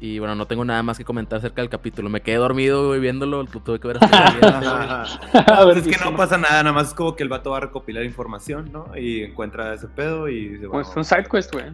Y 0.00 0.20
bueno, 0.20 0.36
no 0.36 0.46
tengo 0.46 0.64
nada 0.64 0.82
más 0.84 0.96
que 0.96 1.04
comentar 1.04 1.38
acerca 1.38 1.60
del 1.60 1.68
capítulo. 1.68 2.08
Me 2.08 2.20
quedé 2.20 2.36
dormido, 2.36 2.86
güey, 2.86 3.00
viéndolo. 3.00 3.42
Lo 3.42 3.48
tuve 3.48 3.80
que 3.80 3.88
ver 3.88 3.98
hasta 4.00 4.28
el 4.28 4.40
día, 4.40 4.60
güey. 4.60 5.44
A 5.58 5.64
ver, 5.64 5.78
es 5.78 5.88
que 5.88 6.04
no 6.04 6.16
pasa 6.16 6.38
nada, 6.38 6.62
nada 6.62 6.72
más 6.72 6.88
es 6.88 6.94
como 6.94 7.16
que 7.16 7.24
el 7.24 7.28
vato 7.28 7.50
va 7.50 7.56
a 7.56 7.60
recopilar 7.60 8.04
información, 8.04 8.70
¿no? 8.72 8.96
Y 8.96 9.24
encuentra 9.24 9.74
ese 9.74 9.88
pedo 9.88 10.28
y 10.28 10.50
dice, 10.50 10.68
Pues 10.68 10.86
bueno, 10.86 10.92
un 10.98 11.04
side 11.04 11.24
quest, 11.28 11.52
güey. 11.52 11.66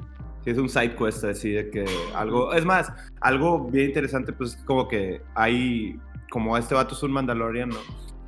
Sí, 0.44 0.50
es 0.50 0.58
un 0.58 0.70
side 0.70 0.96
quest 0.96 1.24
así 1.24 1.50
de 1.50 1.70
que 1.70 1.84
algo. 2.14 2.54
Es 2.54 2.64
más, 2.64 2.90
algo 3.20 3.68
bien 3.70 3.88
interesante, 3.88 4.32
pues 4.32 4.56
como 4.64 4.88
que 4.88 5.20
hay. 5.34 5.98
Como 6.30 6.56
este 6.56 6.74
vato 6.74 6.94
es 6.94 7.02
un 7.02 7.12
Mandalorian, 7.12 7.68
¿no? 7.68 7.76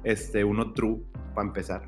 Este, 0.07 0.45
uno 0.45 0.73
true, 0.73 0.99
para 1.35 1.49
empezar. 1.49 1.83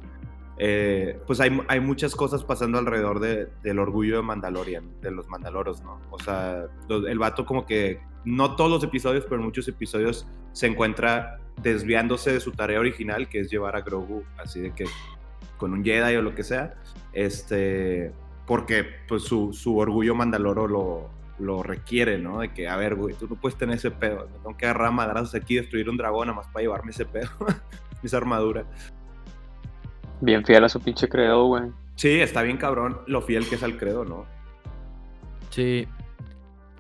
eh, 0.61 1.21
pues 1.25 1.39
hay, 1.39 1.57
hay 1.69 1.79
muchas 1.79 2.17
cosas 2.17 2.43
pasando 2.43 2.79
alrededor 2.79 3.21
de- 3.21 3.47
del 3.63 3.79
orgullo 3.79 4.17
de 4.17 4.23
Mandalorian, 4.23 5.01
de 5.01 5.13
los 5.13 5.29
Mandaloros, 5.29 5.83
¿no? 5.85 6.01
O 6.11 6.19
sea, 6.19 6.65
el 6.89 7.19
vato 7.21 7.47
como 7.47 7.65
que, 7.65 8.01
no 8.25 8.57
todos 8.57 8.69
los 8.69 8.83
episodios, 8.83 9.23
pero 9.25 9.37
en 9.37 9.45
muchos 9.45 9.69
episodios 9.69 10.27
se 10.53 10.67
encuentra 10.67 11.39
desviándose 11.63 12.33
de 12.33 12.41
su 12.41 12.51
tarea 12.51 12.81
original, 12.81 13.29
que 13.29 13.39
es 13.39 13.51
llevar 13.53 13.77
a 13.77 13.83
Grogu, 13.83 14.25
así 14.37 14.59
de 14.59 14.73
que 14.75 14.87
con 15.59 15.73
un 15.73 15.85
Jedi 15.85 16.17
o 16.17 16.23
lo 16.23 16.35
que 16.35 16.43
sea, 16.43 16.75
este, 17.13 18.13
porque 18.47 18.85
pues 19.07 19.23
su, 19.23 19.53
su 19.53 19.79
orgullo 19.79 20.17
Mandaloro 20.17 20.67
lo, 20.67 21.09
lo 21.39 21.63
requiere, 21.63 22.19
¿no? 22.19 22.41
De 22.41 22.53
que, 22.53 22.67
a 22.69 22.77
ver, 22.77 22.97
güey, 22.97 23.15
tú 23.15 23.29
no 23.29 23.37
puedes 23.37 23.57
tener 23.57 23.77
ese 23.77 23.93
pedo, 23.93 24.27
me 24.33 24.39
tengo 24.39 24.57
que 24.57 24.67
agarrar 24.67 24.91
madrazos 24.93 25.37
aquí 25.37 25.55
destruir 25.55 25.89
un 25.89 25.97
dragón 25.97 26.27
nada 26.27 26.37
más 26.39 26.49
para 26.49 26.63
llevarme 26.63 26.91
ese 26.91 27.05
pedo, 27.07 27.31
esa 28.03 28.17
armadura. 28.19 28.65
Bien 30.21 30.45
fiel 30.45 30.65
a 30.65 30.69
su 30.69 30.81
pinche 30.81 31.09
credo, 31.09 31.47
güey. 31.47 31.65
Sí, 31.95 32.21
está 32.21 32.43
bien 32.43 32.57
cabrón 32.57 33.01
lo 33.07 33.23
fiel 33.23 33.49
que 33.49 33.55
es 33.57 33.63
al 33.63 33.77
credo, 33.77 34.05
¿no? 34.05 34.27
Sí, 35.51 35.87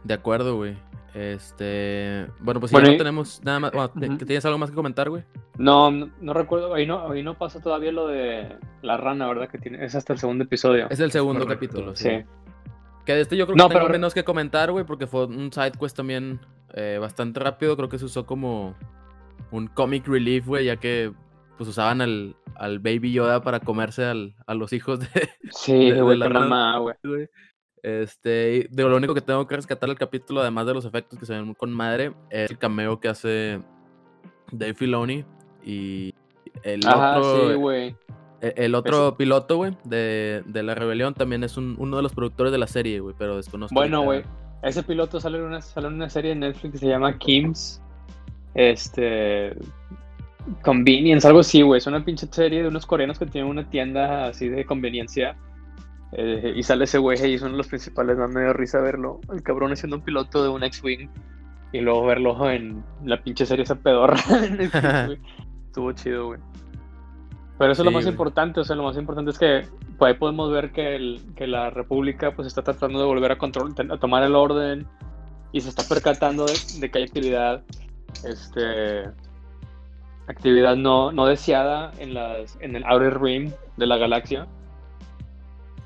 de 0.04 0.14
acuerdo, 0.14 0.56
güey. 0.56 0.76
Este. 1.14 2.26
Bueno, 2.40 2.60
pues 2.60 2.70
si 2.70 2.74
Bueno, 2.74 2.86
ya 2.86 2.90
no 2.92 2.94
y- 2.94 2.98
tenemos 2.98 3.40
nada 3.44 3.60
más. 3.60 3.72
bueno, 3.72 3.88
¿te- 3.90 4.06
Ujú. 4.08 4.16
¿Tienes 4.18 4.44
algo 4.44 4.58
más 4.58 4.70
que 4.70 4.76
comentar, 4.76 5.08
güey? 5.08 5.24
No, 5.56 5.90
no, 5.90 6.10
no 6.20 6.32
recuerdo, 6.34 6.74
ahí 6.74 6.86
no, 6.86 7.10
ahí 7.10 7.22
no 7.22 7.34
pasa 7.36 7.60
todavía 7.60 7.90
lo 7.90 8.06
de 8.06 8.56
la 8.82 8.96
rana, 8.96 9.26
¿verdad? 9.26 9.48
Que 9.48 9.58
tiene, 9.58 9.84
es 9.84 9.94
hasta 9.94 10.12
el 10.12 10.18
segundo 10.18 10.44
episodio. 10.44 10.86
Es 10.90 11.00
el 11.00 11.10
segundo 11.10 11.40
Correcto, 11.44 11.66
capítulo, 11.66 11.96
sí. 11.96 12.08
Sí. 12.10 12.24
Que 13.04 13.14
de 13.14 13.22
este 13.22 13.36
yo 13.36 13.46
creo 13.46 13.56
No, 13.56 13.68
que 13.68 13.74
tengo 13.74 13.86
pero- 13.86 13.98
menos 13.98 14.14
que 14.14 14.22
comentar, 14.22 14.70
güey, 14.70 14.84
porque 14.84 15.06
fue 15.06 15.24
un 15.26 15.50
side 15.52 15.72
quest 15.72 15.96
también 15.96 16.40
eh, 16.74 16.98
bastante 17.00 17.40
rápido. 17.40 17.74
Creo 17.76 17.88
que 17.88 17.98
se 17.98 18.04
usó 18.04 18.26
como 18.26 18.74
un 19.50 19.66
comic 19.68 20.06
relief, 20.06 20.46
güey, 20.46 20.66
ya 20.66 20.76
que 20.76 21.12
pues 21.56 21.68
usaban 21.70 22.00
al, 22.00 22.36
al 22.54 22.78
Baby 22.78 23.12
Yoda 23.12 23.42
para 23.42 23.58
comerse 23.60 24.04
al- 24.04 24.34
a 24.46 24.54
los 24.54 24.72
hijos 24.72 25.00
de, 25.00 25.06
Sí, 25.50 25.90
güey, 25.92 26.16
la 26.18 26.28
mamá, 26.28 26.78
güey. 26.78 26.94
Este, 27.82 28.68
de 28.70 28.82
lo 28.82 28.96
único 28.96 29.14
que 29.14 29.20
tengo 29.20 29.46
que 29.46 29.56
rescatar 29.56 29.88
del 29.88 29.98
capítulo, 29.98 30.40
además 30.40 30.66
de 30.66 30.74
los 30.74 30.84
efectos 30.84 31.18
que 31.18 31.26
se 31.26 31.34
ven 31.34 31.54
con 31.54 31.72
madre, 31.72 32.12
es 32.30 32.50
el 32.50 32.58
cameo 32.58 32.98
que 33.00 33.08
hace 33.08 33.60
Dave 34.52 34.74
Filoni 34.74 35.24
y 35.64 36.12
el 36.64 36.86
Ajá, 36.86 37.18
otro, 37.18 37.48
sí, 37.50 37.54
güey. 37.54 37.96
E- 38.40 38.54
El 38.56 38.74
otro 38.74 39.16
piloto, 39.16 39.56
güey, 39.56 39.76
de, 39.84 40.42
de 40.46 40.62
la 40.62 40.74
rebelión 40.74 41.14
también 41.14 41.44
es 41.44 41.56
un- 41.56 41.76
uno 41.78 41.96
de 41.96 42.02
los 42.02 42.12
productores 42.12 42.52
de 42.52 42.58
la 42.58 42.66
serie, 42.66 43.00
güey, 43.00 43.14
pero 43.18 43.36
desconozco. 43.36 43.74
Bueno, 43.74 44.02
güey, 44.02 44.22
ese 44.62 44.82
piloto 44.82 45.20
sale 45.20 45.38
en, 45.38 45.44
una, 45.44 45.60
sale 45.60 45.88
en 45.88 45.94
una 45.94 46.10
serie 46.10 46.30
de 46.30 46.36
Netflix 46.36 46.72
que 46.72 46.78
se 46.78 46.88
llama 46.88 47.16
Kim's. 47.18 47.80
Este. 48.54 49.54
Convenience, 50.62 51.26
algo 51.26 51.40
así, 51.40 51.62
güey. 51.62 51.78
Es 51.78 51.86
una 51.86 52.04
pinche 52.04 52.26
serie 52.30 52.62
de 52.62 52.68
unos 52.68 52.86
coreanos 52.86 53.18
que 53.18 53.26
tienen 53.26 53.50
una 53.50 53.68
tienda 53.68 54.26
así 54.26 54.48
de 54.48 54.64
conveniencia. 54.64 55.36
Eh, 56.12 56.54
y 56.56 56.62
sale 56.62 56.84
ese 56.84 56.96
güey 56.96 57.18
y 57.30 57.34
es 57.34 57.42
uno 57.42 57.52
de 57.52 57.58
los 57.58 57.68
principales. 57.68 58.16
Me 58.16 58.22
da 58.22 58.28
medio 58.28 58.52
risa 58.54 58.80
verlo. 58.80 59.20
El 59.32 59.42
cabrón 59.42 59.76
siendo 59.76 59.96
un 59.96 60.02
piloto 60.02 60.42
de 60.42 60.48
un 60.48 60.64
X-Wing. 60.64 61.08
Y 61.72 61.80
luego 61.80 62.06
verlo 62.06 62.50
en 62.50 62.82
la 63.04 63.22
pinche 63.22 63.44
serie 63.44 63.64
esa 63.64 63.74
pedorra. 63.74 64.16
Estuvo 65.66 65.92
chido, 65.92 66.28
güey. 66.28 66.40
Pero 67.58 67.72
eso 67.72 67.82
es 67.82 67.86
lo 67.86 67.90
más 67.90 68.04
güey. 68.04 68.12
importante, 68.14 68.60
o 68.60 68.64
sea, 68.64 68.76
lo 68.76 68.84
más 68.84 68.96
importante 68.96 69.32
es 69.32 69.38
que 69.38 69.62
pues, 69.98 70.12
ahí 70.12 70.18
podemos 70.18 70.50
ver 70.50 70.70
que, 70.70 70.94
el- 70.94 71.20
que 71.36 71.46
la 71.48 71.70
República 71.70 72.30
pues 72.34 72.46
está 72.46 72.62
tratando 72.62 73.00
de 73.00 73.04
volver 73.04 73.32
a 73.32 73.36
control, 73.36 73.74
a 73.90 73.98
tomar 73.98 74.22
el 74.22 74.34
orden 74.36 74.86
y 75.52 75.60
se 75.60 75.68
está 75.68 75.82
percatando 75.82 76.46
de, 76.46 76.52
de 76.78 76.90
que 76.90 76.98
hay 76.98 77.04
actividad, 77.04 77.64
este, 78.24 79.10
actividad 80.26 80.76
no, 80.76 81.12
no 81.12 81.26
deseada 81.26 81.92
en 81.98 82.14
las, 82.14 82.58
en 82.60 82.76
el 82.76 82.84
Outer 82.84 83.20
Rim 83.20 83.52
de 83.76 83.86
la 83.86 83.96
galaxia. 83.96 84.46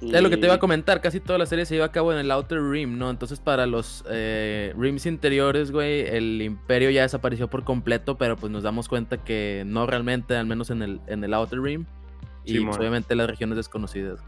Es 0.00 0.20
lo 0.20 0.30
que 0.30 0.36
te 0.36 0.46
iba 0.46 0.54
a 0.54 0.58
comentar, 0.58 1.00
casi 1.00 1.20
toda 1.20 1.38
la 1.38 1.46
serie 1.46 1.64
se 1.64 1.74
lleva 1.74 1.86
a 1.86 1.92
cabo 1.92 2.12
en 2.12 2.18
el 2.18 2.30
Outer 2.32 2.60
Rim, 2.60 2.98
¿no? 2.98 3.08
Entonces 3.08 3.38
para 3.38 3.66
los 3.66 4.04
eh, 4.10 4.74
Rims 4.76 5.06
interiores, 5.06 5.70
güey, 5.70 6.00
el 6.00 6.42
imperio 6.42 6.90
ya 6.90 7.02
desapareció 7.02 7.48
por 7.48 7.62
completo, 7.62 8.18
pero 8.18 8.36
pues 8.36 8.50
nos 8.50 8.64
damos 8.64 8.88
cuenta 8.88 9.18
que 9.18 9.62
no 9.64 9.86
realmente, 9.86 10.36
al 10.36 10.46
menos 10.46 10.70
en 10.70 10.82
el, 10.82 11.00
en 11.06 11.22
el 11.22 11.32
Outer 11.34 11.60
Rim. 11.60 11.84
Y 12.44 12.54
Simón. 12.54 12.70
pues, 12.70 12.78
obviamente 12.80 13.14
las 13.14 13.28
regiones 13.28 13.56
desconocidas. 13.56 14.18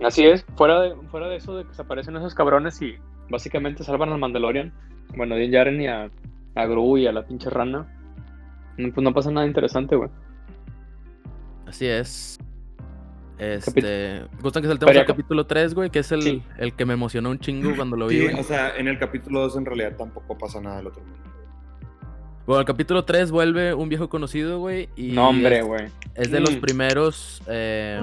Así 0.00 0.24
es, 0.24 0.44
fuera 0.56 0.80
de, 0.82 0.94
fuera 1.10 1.26
de 1.26 1.36
eso 1.36 1.56
de 1.56 1.64
que 1.64 1.74
se 1.74 1.82
aparecen 1.82 2.16
esos 2.16 2.34
cabrones 2.34 2.80
y 2.82 2.96
básicamente 3.28 3.82
salvan 3.82 4.10
al 4.10 4.18
Mandalorian. 4.18 4.72
Bueno, 5.14 5.34
a 5.34 5.38
Din 5.38 5.50
Djarin 5.50 5.80
y 5.80 5.86
a, 5.88 6.10
a 6.54 6.66
Gru 6.66 6.96
y 6.98 7.06
a 7.06 7.12
la 7.12 7.26
pinche 7.26 7.50
rana. 7.50 7.86
no, 8.76 8.92
Pues 8.92 9.04
no 9.04 9.12
pasa 9.12 9.30
nada 9.30 9.46
interesante, 9.46 9.96
güey. 9.96 10.10
Así 11.66 11.86
es. 11.86 12.38
Este, 13.38 14.22
¿Gustan 14.40 14.62
que 14.62 14.68
saltemos 14.68 14.90
Pero 14.92 15.00
al 15.00 15.06
capítulo 15.06 15.46
3, 15.46 15.74
güey? 15.74 15.90
Que 15.90 15.98
es 15.98 16.10
el, 16.12 16.22
Sí. 16.22 16.42
el 16.58 16.72
que 16.74 16.86
me 16.86 16.94
emocionó 16.94 17.30
un 17.30 17.38
chingo 17.38 17.70
cuando 17.76 17.96
lo 17.96 18.06
vi, 18.08 18.18
Sí, 18.18 18.24
güey. 18.24 18.40
o 18.40 18.42
sea, 18.42 18.76
en 18.76 18.88
el 18.88 18.98
capítulo 18.98 19.40
2 19.42 19.56
en 19.56 19.66
realidad 19.66 19.96
tampoco 19.96 20.38
pasa 20.38 20.60
nada 20.60 20.76
del 20.78 20.86
otro 20.88 21.02
mundo. 21.02 21.18
Bueno, 22.46 22.60
el 22.60 22.66
capítulo 22.66 23.04
3 23.04 23.30
vuelve 23.32 23.74
un 23.74 23.88
viejo 23.88 24.08
conocido, 24.08 24.60
güey. 24.60 24.88
Y 24.96 25.12
No, 25.12 25.28
hombre, 25.30 25.58
es- 25.58 25.64
güey. 25.66 25.86
Es 26.14 26.30
de 26.30 26.40
los 26.40 26.56
Mm. 26.56 26.60
primeros 26.60 27.42
eh, 27.48 28.00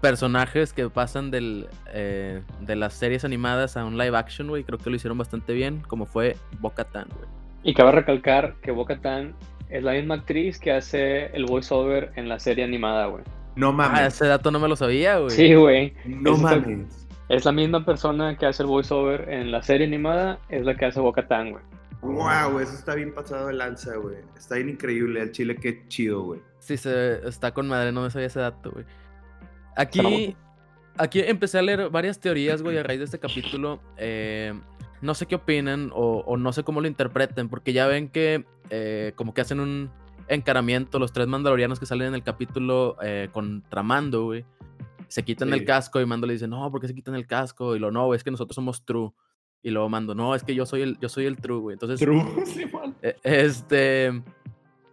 personajes 0.00 0.72
que 0.72 0.88
pasan 0.90 1.30
del, 1.30 1.68
eh, 1.92 2.42
de 2.60 2.76
las 2.76 2.94
series 2.94 3.24
animadas 3.24 3.76
a 3.76 3.84
un 3.84 3.98
live 3.98 4.16
action, 4.16 4.48
güey. 4.48 4.64
Creo 4.64 4.78
que 4.78 4.90
lo 4.90 4.96
hicieron 4.96 5.18
bastante 5.18 5.52
bien, 5.52 5.82
como 5.86 6.06
fue 6.06 6.36
Bo-Katan, 6.60 7.06
güey. 7.16 7.28
Y 7.62 7.74
cabe 7.74 7.92
recalcar 7.92 8.54
que 8.62 8.70
Bo-Katan 8.70 9.34
es 9.68 9.82
la 9.84 9.92
misma 9.92 10.14
actriz 10.16 10.58
que 10.58 10.72
hace 10.72 11.26
el 11.26 11.44
voiceover 11.46 12.10
en 12.16 12.28
la 12.28 12.38
serie 12.38 12.64
animada, 12.64 13.06
güey. 13.06 13.22
No 13.56 13.68
Ah, 13.68 13.72
mames. 13.72 14.14
ese 14.14 14.26
dato 14.26 14.50
no 14.50 14.58
me 14.58 14.68
lo 14.68 14.76
sabía, 14.76 15.18
güey. 15.18 15.30
Sí, 15.30 15.54
güey. 15.54 15.94
no 16.06 16.36
mames. 16.36 17.06
Es 17.28 17.44
la 17.44 17.52
misma 17.52 17.84
persona 17.84 18.36
que 18.36 18.46
hace 18.46 18.62
el 18.64 18.68
voiceover 18.68 19.28
en 19.28 19.52
la 19.52 19.62
serie 19.62 19.86
animada, 19.86 20.38
es 20.48 20.64
la 20.64 20.76
que 20.76 20.86
hace 20.86 20.98
Bo-Katan, 21.00 21.52
güey. 21.52 21.62
Wow, 22.02 22.58
eso 22.60 22.72
está 22.74 22.94
bien 22.94 23.12
pasado 23.14 23.48
de 23.48 23.52
lanza, 23.52 23.94
güey. 23.96 24.16
Está 24.36 24.54
bien 24.56 24.70
increíble. 24.70 25.20
El 25.20 25.32
chile, 25.32 25.54
qué 25.56 25.86
chido, 25.88 26.22
güey. 26.22 26.40
Sí, 26.58 26.76
se, 26.78 27.28
está 27.28 27.52
con 27.52 27.68
madre, 27.68 27.92
no 27.92 28.02
me 28.02 28.10
sabía 28.10 28.28
ese 28.28 28.40
dato, 28.40 28.70
güey. 28.70 28.86
Aquí, 29.80 30.36
aquí 30.96 31.20
empecé 31.20 31.58
a 31.58 31.62
leer 31.62 31.88
varias 31.90 32.20
teorías, 32.20 32.62
güey, 32.62 32.76
a 32.78 32.82
raíz 32.82 32.98
de 32.98 33.04
este 33.06 33.18
capítulo. 33.18 33.80
Eh, 33.96 34.52
no 35.00 35.14
sé 35.14 35.26
qué 35.26 35.36
opinan 35.36 35.90
o, 35.94 36.18
o 36.26 36.36
no 36.36 36.52
sé 36.52 36.62
cómo 36.62 36.80
lo 36.80 36.86
interpreten, 36.88 37.48
porque 37.48 37.72
ya 37.72 37.86
ven 37.86 38.08
que 38.08 38.44
eh, 38.68 39.12
como 39.16 39.32
que 39.34 39.40
hacen 39.40 39.60
un 39.60 39.90
encaramiento 40.28 40.98
los 40.98 41.12
tres 41.12 41.26
mandalorianos 41.26 41.80
que 41.80 41.86
salen 41.86 42.08
en 42.08 42.14
el 42.14 42.22
capítulo 42.22 42.96
eh, 43.02 43.28
contra 43.32 43.82
Mando, 43.82 44.24
güey. 44.26 44.44
Se 45.08 45.24
quitan 45.24 45.48
Sí. 45.48 45.54
el 45.54 45.64
casco 45.64 46.00
y 46.00 46.06
Mando 46.06 46.26
le 46.26 46.34
dice, 46.34 46.46
no, 46.46 46.70
¿por 46.70 46.80
qué 46.80 46.86
se 46.86 46.94
quitan 46.94 47.16
el 47.16 47.26
casco? 47.26 47.74
Y 47.74 47.78
lo, 47.80 47.90
no, 47.90 48.14
es 48.14 48.22
que 48.22 48.30
nosotros 48.30 48.54
somos 48.54 48.84
True. 48.84 49.10
Y 49.62 49.70
luego 49.70 49.88
Mando, 49.88 50.14
no, 50.14 50.34
es 50.34 50.44
que 50.44 50.54
yo 50.54 50.64
soy 50.66 50.82
el, 50.82 50.98
yo 51.00 51.08
soy 51.08 51.24
el 51.26 51.36
True, 51.36 51.58
güey. 51.58 51.74
Entonces, 51.74 51.98
True, 51.98 52.22
sí, 52.46 52.64
eh, 53.02 53.16
Este. 53.24 54.22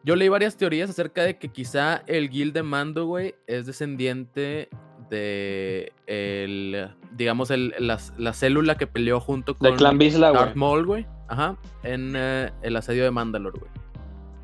Yo 0.08 0.16
leí 0.16 0.30
varias 0.30 0.56
teorías 0.56 0.90
acerca 0.90 1.24
de 1.24 1.38
que 1.38 1.50
quizá 1.50 2.02
el 2.08 2.30
guild 2.30 2.54
de 2.54 2.64
Mando, 2.64 3.08
güey, 3.08 3.36
es 3.46 3.66
descendiente 3.66 4.70
de 5.10 5.92
el, 6.06 6.96
digamos, 7.12 7.52
el, 7.52 7.74
la, 7.78 8.00
la 8.18 8.32
célula 8.32 8.76
que 8.76 8.88
peleó 8.88 9.20
junto 9.20 9.58
con 9.58 9.76
clan. 9.76 10.00
Darth 10.00 10.56
Maul, 10.56 10.86
güey. 10.86 11.06
Ajá. 11.28 11.58
En 11.84 12.14
eh, 12.16 12.54
el 12.62 12.78
asedio 12.78 13.04
de 13.04 13.12
Mandalore, 13.12 13.60
güey. 13.60 13.72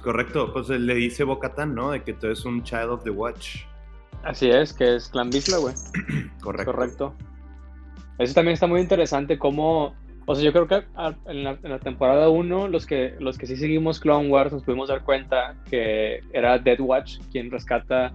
Correcto, 0.01 0.51
pues 0.51 0.69
él 0.69 0.85
le 0.85 0.95
dice 0.95 1.23
Bocatan, 1.23 1.73
¿no? 1.73 1.91
De 1.91 2.03
que 2.03 2.11
tú 2.11 2.25
eres 2.25 2.43
un 2.43 2.61
child 2.63 2.89
of 2.89 3.03
the 3.05 3.11
watch. 3.11 3.59
Así 4.25 4.49
es, 4.49 4.73
que 4.73 4.97
es 4.97 5.07
clan 5.07 5.29
Vizsla, 5.29 5.59
güey. 5.59 5.75
Correcto. 6.41 6.73
Correcto. 6.73 7.15
Eso 8.19 8.33
también 8.33 8.55
está 8.55 8.67
muy 8.67 8.81
interesante 8.81 9.39
cómo... 9.39 9.95
O 10.25 10.35
sea, 10.35 10.43
yo 10.45 10.53
creo 10.53 10.67
que 10.67 10.83
en 11.27 11.43
la, 11.43 11.57
en 11.61 11.69
la 11.69 11.79
temporada 11.79 12.29
1, 12.29 12.67
los 12.69 12.85
que, 12.85 13.13
los 13.19 13.37
que 13.37 13.45
sí 13.45 13.57
seguimos 13.57 13.99
Clone 13.99 14.29
Wars, 14.29 14.53
nos 14.53 14.63
pudimos 14.63 14.87
dar 14.89 15.03
cuenta 15.03 15.55
que 15.69 16.21
era 16.31 16.57
Dead 16.59 16.79
Watch 16.79 17.17
quien 17.31 17.51
rescata 17.51 18.13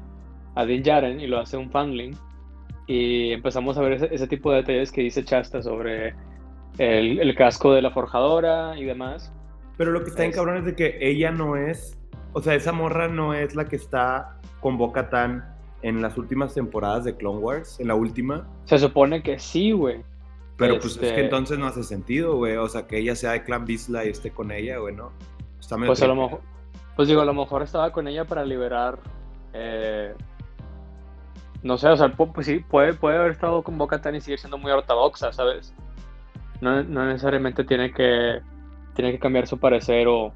a 0.54 0.64
Din 0.64 0.82
Djarin 0.82 1.20
y 1.20 1.26
lo 1.26 1.38
hace 1.38 1.56
un 1.56 1.70
fanling. 1.70 2.16
Y 2.86 3.32
empezamos 3.32 3.76
a 3.76 3.82
ver 3.82 3.92
ese, 3.92 4.08
ese 4.14 4.26
tipo 4.26 4.50
de 4.50 4.58
detalles 4.58 4.90
que 4.90 5.02
dice 5.02 5.22
Chasta 5.22 5.62
sobre 5.62 6.14
el, 6.78 7.18
el 7.20 7.34
casco 7.34 7.74
de 7.74 7.82
la 7.82 7.90
forjadora 7.90 8.78
y 8.78 8.84
demás. 8.84 9.30
Pero 9.76 9.90
lo 9.92 10.02
que 10.02 10.10
está 10.10 10.24
en 10.24 10.30
Es- 10.30 10.36
cabrón 10.36 10.56
es 10.56 10.64
de 10.64 10.74
que 10.74 10.98
ella 11.00 11.30
no 11.30 11.56
es, 11.56 11.98
o 12.32 12.40
sea, 12.40 12.54
esa 12.54 12.72
morra 12.72 13.08
no 13.08 13.34
es 13.34 13.54
la 13.54 13.66
que 13.66 13.76
está 13.76 14.38
con 14.60 14.78
Bocatan 14.78 15.44
en 15.82 16.00
las 16.02 16.16
últimas 16.16 16.54
temporadas 16.54 17.04
de 17.04 17.14
Clone 17.16 17.38
Wars, 17.38 17.78
en 17.78 17.88
la 17.88 17.94
última. 17.94 18.48
Se 18.64 18.78
supone 18.78 19.22
que 19.22 19.38
sí, 19.38 19.70
güey. 19.72 20.02
Pero 20.58 20.74
pues 20.74 20.96
es 20.96 21.02
Este- 21.02 21.14
que 21.14 21.20
entonces 21.22 21.58
no 21.58 21.66
hace 21.66 21.82
sentido, 21.84 22.36
güey. 22.36 22.56
O 22.56 22.68
sea, 22.68 22.86
que 22.86 22.98
ella 22.98 23.14
sea 23.14 23.32
de 23.32 23.44
Clan 23.44 23.64
Vizsla 23.64 24.04
y 24.04 24.08
esté 24.08 24.30
con 24.32 24.50
ella, 24.50 24.78
güey, 24.78 24.94
¿no? 24.94 25.12
Está 25.60 25.76
medio 25.76 25.88
Pues 25.90 26.02
a 26.02 26.06
lo 26.08 26.16
mejor, 26.16 26.40
pues 26.96 27.08
digo, 27.08 27.20
a 27.20 27.24
lo 27.24 27.32
mejor 27.34 27.62
estaba 27.62 27.90
con 27.92 28.08
ella 28.08 28.24
para 28.24 28.44
liberar. 28.44 28.98
eh, 29.54 30.14
no 31.62 31.76
sé, 31.78 31.88
o 31.88 31.96
sea, 31.96 32.08
pu- 32.08 32.32
pues 32.32 32.46
sí, 32.46 32.58
puede, 32.60 32.94
puede 32.94 33.16
haber 33.18 33.32
estado 33.32 33.62
con 33.62 33.78
Boca 33.78 34.00
y 34.14 34.20
seguir 34.20 34.38
siendo 34.38 34.58
muy 34.58 34.70
ortodoxa, 34.70 35.32
¿sabes? 35.32 35.74
No, 36.60 36.82
no 36.84 37.06
necesariamente 37.06 37.64
tiene 37.64 37.92
que, 37.92 38.40
tiene 38.94 39.12
que 39.12 39.18
cambiar 39.18 39.46
su 39.46 39.58
parecer 39.58 40.06
o, 40.06 40.32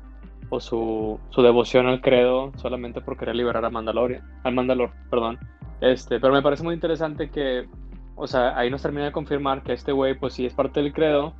o 0.50 0.60
su, 0.60 1.20
su 1.30 1.42
devoción 1.42 1.86
al 1.86 2.00
credo 2.00 2.52
solamente 2.56 3.00
por 3.00 3.16
querer 3.16 3.36
liberar 3.36 3.64
a 3.64 3.70
Mandalorian, 3.70 4.22
al 4.44 4.54
Mandalor, 4.54 4.90
perdón. 5.10 5.38
Este, 5.80 6.18
pero 6.20 6.32
me 6.32 6.42
parece 6.42 6.62
muy 6.64 6.74
interesante 6.74 7.30
que, 7.30 7.68
o 8.16 8.26
sea, 8.26 8.57
ahí 8.59 8.71
nos 8.71 8.83
termina 8.83 9.07
de 9.07 9.12
confirmar 9.12 9.62
que 9.62 9.73
este 9.73 9.92
güey, 9.92 10.14
pues 10.19 10.35
sí 10.35 10.47
es 10.47 10.54
parte 10.54 10.81
del 10.83 10.92
credo, 10.92 11.35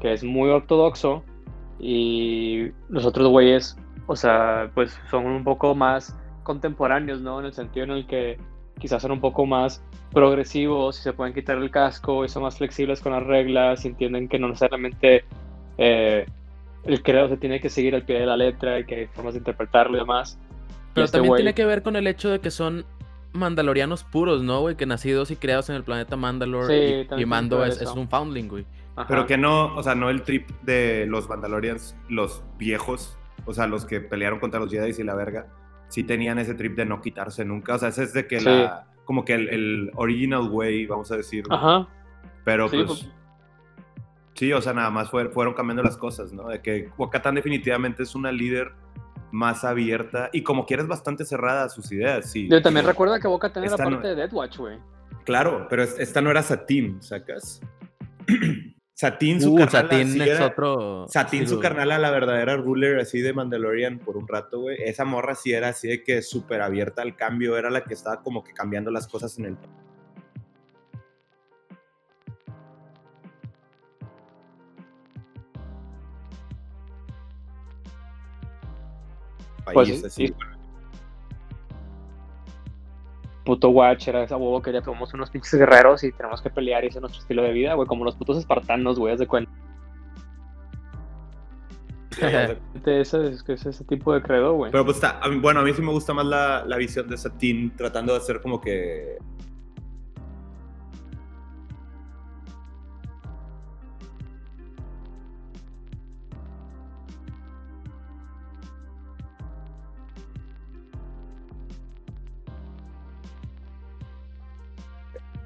que 0.00 0.12
es 0.12 0.22
muy 0.22 0.48
ortodoxo, 0.50 1.24
y 1.80 2.70
los 2.88 3.04
otros 3.04 3.28
güeyes, 3.28 3.76
o 4.06 4.16
sea, 4.16 4.70
pues 4.74 4.98
son 5.10 5.26
un 5.26 5.44
poco 5.44 5.74
más 5.74 6.16
contemporáneos, 6.42 7.20
¿no? 7.20 7.40
En 7.40 7.46
el 7.46 7.52
sentido 7.52 7.84
en 7.84 7.90
el 7.92 8.06
que 8.06 8.38
quizás 8.78 9.02
son 9.02 9.12
un 9.12 9.20
poco 9.20 9.44
más 9.46 9.82
progresivos 10.12 10.98
y 10.98 11.02
se 11.02 11.12
pueden 11.12 11.34
quitar 11.34 11.58
el 11.58 11.70
casco 11.70 12.24
y 12.24 12.28
son 12.28 12.42
más 12.44 12.56
flexibles 12.56 13.00
con 13.00 13.12
las 13.12 13.22
reglas 13.24 13.84
y 13.84 13.88
entienden 13.88 14.28
que 14.28 14.38
no 14.38 14.48
necesariamente 14.48 15.24
eh, 15.76 16.26
el 16.84 17.02
credo 17.02 17.28
se 17.28 17.36
tiene 17.36 17.60
que 17.60 17.68
seguir 17.68 17.94
al 17.94 18.02
pie 18.04 18.20
de 18.20 18.26
la 18.26 18.36
letra 18.36 18.78
y 18.80 18.84
que 18.84 18.94
hay 18.94 19.06
formas 19.08 19.34
de 19.34 19.38
interpretarlo 19.38 19.96
y 19.96 20.00
demás. 20.00 20.38
Y 20.40 20.94
Pero 20.94 21.04
este 21.04 21.18
también 21.18 21.32
güey- 21.32 21.36
tiene 21.38 21.54
que 21.54 21.64
ver 21.66 21.82
con 21.82 21.96
el 21.96 22.06
hecho 22.06 22.30
de 22.30 22.40
que 22.40 22.50
son 22.50 22.84
mandalorianos 23.32 24.04
puros, 24.04 24.42
¿no, 24.42 24.60
güey? 24.60 24.76
Que 24.76 24.86
nacidos 24.86 25.30
y 25.30 25.36
creados 25.36 25.68
en 25.70 25.76
el 25.76 25.84
planeta 25.84 26.16
Mandalore. 26.16 27.06
Sí, 27.08 27.14
y- 27.16 27.26
Mando 27.26 27.64
es, 27.64 27.80
un 27.82 28.08
foundling, 28.08 28.48
güey. 28.48 28.66
Ajá. 28.96 29.06
Pero 29.08 29.26
que 29.26 29.36
no, 29.38 29.74
o 29.76 29.82
sea, 29.82 29.94
no 29.94 30.10
el 30.10 30.22
trip 30.22 30.48
de 30.62 31.06
los 31.06 31.28
Mandalorians, 31.28 31.96
los 32.08 32.42
viejos, 32.58 33.16
o 33.46 33.54
sea, 33.54 33.66
los 33.66 33.84
que 33.84 34.00
pelearon 34.00 34.40
contra 34.40 34.58
los 34.58 34.70
Jedi 34.70 34.92
y 35.00 35.04
la 35.04 35.14
verga, 35.14 35.46
sí 35.88 36.02
tenían 36.04 36.38
ese 36.38 36.54
trip 36.54 36.76
de 36.76 36.84
no 36.84 37.00
quitarse 37.00 37.44
nunca. 37.44 37.74
O 37.74 37.78
sea, 37.78 37.90
ese 37.90 38.02
es 38.04 38.12
de 38.12 38.26
que 38.26 38.40
Sí. 38.40 38.46
la, 38.46 38.86
como 39.04 39.24
que 39.24 39.34
el, 39.34 39.48
el 39.50 39.90
original 39.94 40.48
way, 40.50 40.86
vamos 40.86 41.10
a 41.12 41.16
decir. 41.16 41.44
Ajá. 41.48 41.86
Pero 42.44 42.68
Sí, 42.68 42.82
pues. 42.86 43.08
Sí, 44.34 44.52
o 44.52 44.60
sea, 44.62 44.72
nada 44.72 44.90
más 44.90 45.10
fue- 45.10 45.28
fueron 45.30 45.54
cambiando 45.54 45.82
las 45.82 45.96
cosas, 45.96 46.32
¿no? 46.32 46.48
De 46.48 46.60
que 46.62 46.90
Wakatan 46.96 47.34
definitivamente 47.34 48.04
es 48.04 48.14
una 48.14 48.30
líder 48.30 48.72
más 49.30 49.64
abierta 49.64 50.30
y 50.32 50.42
como 50.42 50.64
quieres 50.66 50.86
bastante 50.86 51.24
cerrada 51.24 51.64
a 51.64 51.68
sus 51.68 51.90
ideas, 51.92 52.30
sí. 52.30 52.48
Yo 52.50 52.62
también 52.62 52.86
recuerda 52.86 53.20
que 53.20 53.28
Boca 53.28 53.52
era 53.54 53.64
Esta 53.66 53.84
no- 53.84 53.90
parte 53.90 54.08
de 54.08 54.14
Death 54.14 54.32
Watch, 54.32 54.58
güey. 54.58 54.78
Claro, 55.24 55.66
pero 55.68 55.82
es- 55.82 55.98
esta 55.98 56.20
no 56.22 56.30
era 56.30 56.42
Satín, 56.42 57.02
¿sacas? 57.02 57.60
Satín, 58.94 59.40
su 59.40 59.52
Uh, 59.54 59.58
carnala, 59.58 59.88
Satín 59.90 60.08
sí 60.12 60.20
es 60.22 60.28
era- 60.28 60.46
otro. 60.46 61.06
Satín, 61.08 61.40
sí, 61.42 61.46
su 61.48 61.54
güey. 61.56 61.62
carnala, 61.68 61.98
la 61.98 62.10
verdadera 62.10 62.56
ruler 62.56 62.98
así 62.98 63.20
de 63.20 63.32
Mandalorian 63.32 64.00
por 64.00 64.16
un 64.16 64.26
rato, 64.26 64.60
güey. 64.60 64.76
Esa 64.82 65.04
morra 65.04 65.36
sí 65.36 65.52
era 65.52 65.68
así 65.68 65.86
de 65.86 66.02
que 66.02 66.20
súper 66.22 66.62
abierta 66.62 67.02
al 67.02 67.14
cambio, 67.14 67.56
era 67.56 67.70
la 67.70 67.84
que 67.84 67.94
estaba 67.94 68.22
como 68.22 68.42
que 68.42 68.52
cambiando 68.52 68.90
las 68.90 69.06
cosas 69.06 69.38
en 69.38 69.44
el 69.44 69.56
país. 79.74 80.00
Pues 80.00 80.14
sí, 80.14 80.24
así. 80.24 80.28
sí. 80.28 80.34
Puto 83.44 83.70
Watch 83.70 84.08
era 84.08 84.22
esa 84.22 84.36
huevo 84.36 84.60
que 84.60 84.72
ya 84.72 84.82
somos 84.82 85.14
unos 85.14 85.30
pinches 85.30 85.54
guerreros 85.54 86.04
y 86.04 86.12
tenemos 86.12 86.42
que 86.42 86.50
pelear 86.50 86.84
y 86.84 86.88
ese 86.88 86.98
es 86.98 87.00
nuestro 87.00 87.22
estilo 87.22 87.42
de 87.42 87.52
vida, 87.52 87.72
güey, 87.74 87.88
como 87.88 88.04
los 88.04 88.14
putos 88.14 88.36
espartanos, 88.36 88.98
güey, 88.98 89.16
de 89.16 89.26
cuenta. 89.26 89.50
Ese, 92.84 93.00
es, 93.28 93.44
es 93.48 93.66
ese 93.66 93.84
tipo 93.84 94.12
de 94.12 94.20
credo, 94.22 94.54
güey. 94.54 94.72
Pero 94.72 94.84
pues 94.84 94.96
está, 94.96 95.20
a 95.22 95.28
mí- 95.28 95.38
bueno, 95.38 95.60
a 95.60 95.62
mí 95.62 95.72
sí 95.72 95.80
me 95.82 95.92
gusta 95.92 96.12
más 96.12 96.26
la, 96.26 96.64
la 96.66 96.76
visión 96.76 97.06
de 97.08 97.16
Satín 97.16 97.70
tratando 97.76 98.12
de 98.12 98.18
hacer 98.18 98.40
como 98.40 98.60
que... 98.60 99.18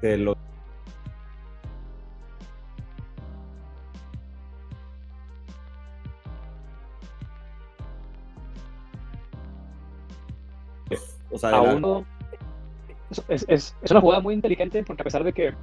de 0.03 0.17
lo- 0.17 0.37
O 11.31 11.37
sea, 11.37 11.49
de 11.49 11.55
a 11.55 11.63
la- 11.63 11.73
uno. 11.75 12.05
Es, 13.27 13.45
es, 13.47 13.75
es 13.81 13.91
una 13.91 14.01
jugada 14.01 14.21
muy 14.21 14.33
inteligente 14.33 14.83
porque 14.83 15.03
a 15.03 15.05
pesar 15.05 15.23
de 15.23 15.33
que 15.33 15.53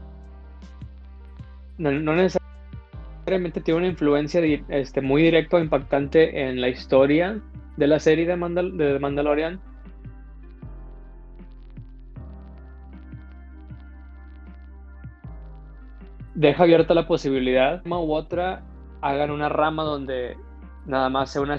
no, 1.78 1.90
necesariamente 2.14 3.60
tiene 3.60 3.78
una 3.78 3.86
influencia 3.88 4.40
este, 4.68 5.00
muy 5.00 5.22
directa 5.22 5.56
o 5.56 5.60
impactante 5.60 6.48
en 6.48 6.60
la 6.60 6.68
historia 6.68 7.40
de 7.76 7.86
la 7.86 7.98
serie 7.98 8.26
de, 8.26 8.36
Mandal 8.36 8.76
de 8.76 8.98
Mandalorian, 8.98 9.60
deja 16.34 16.62
abierta 16.62 16.94
la 16.94 17.06
posibilidad 17.06 17.82
una 17.84 18.00
u 18.00 18.14
otra 18.14 18.62
hagan 19.00 19.30
una 19.30 19.48
rama 19.48 19.82
donde 19.84 20.36
nada 20.86 21.08
más 21.08 21.30
sea 21.30 21.42
una 21.42 21.56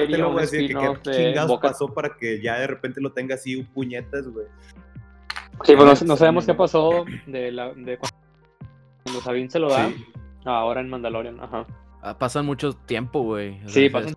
serie, 0.00 0.16
Te 0.16 0.22
lo 0.22 0.28
un 0.28 0.32
voy 0.34 0.42
a 0.42 0.46
decir, 0.46 0.60
que 0.68 0.74
qué 1.02 1.10
de 1.10 1.26
chingados 1.26 1.48
Boca 1.50 1.68
pasó 1.68 1.88
para 1.92 2.16
que 2.18 2.40
ya 2.42 2.58
de 2.58 2.66
repente 2.66 3.00
lo 3.00 3.12
tenga 3.12 3.34
así 3.36 3.62
puñetas, 3.62 4.28
güey. 4.28 4.46
Sí, 5.64 5.74
pues 5.76 5.86
no, 5.86 5.96
Sí, 5.96 6.04
no 6.06 6.16
sabemos 6.16 6.46
qué 6.46 6.54
pasó 6.54 7.04
de, 7.26 7.52
la, 7.52 7.72
de 7.74 7.98
cuando 7.98 9.20
Sabine 9.22 9.50
se 9.50 9.58
lo 9.58 9.68
da 9.68 9.88
Sí. 9.88 10.06
ahora 10.44 10.80
en 10.80 10.88
Mandalorian. 10.88 11.38
Ajá. 11.40 11.66
Ah, 12.02 12.16
Pasan 12.18 12.46
mucho 12.46 12.72
tiempo, 12.72 13.22
güey. 13.22 13.58
Sea, 13.60 13.68
Sí, 13.68 13.84
es- 13.86 13.92
pasa 13.92 14.08
un 14.08 14.14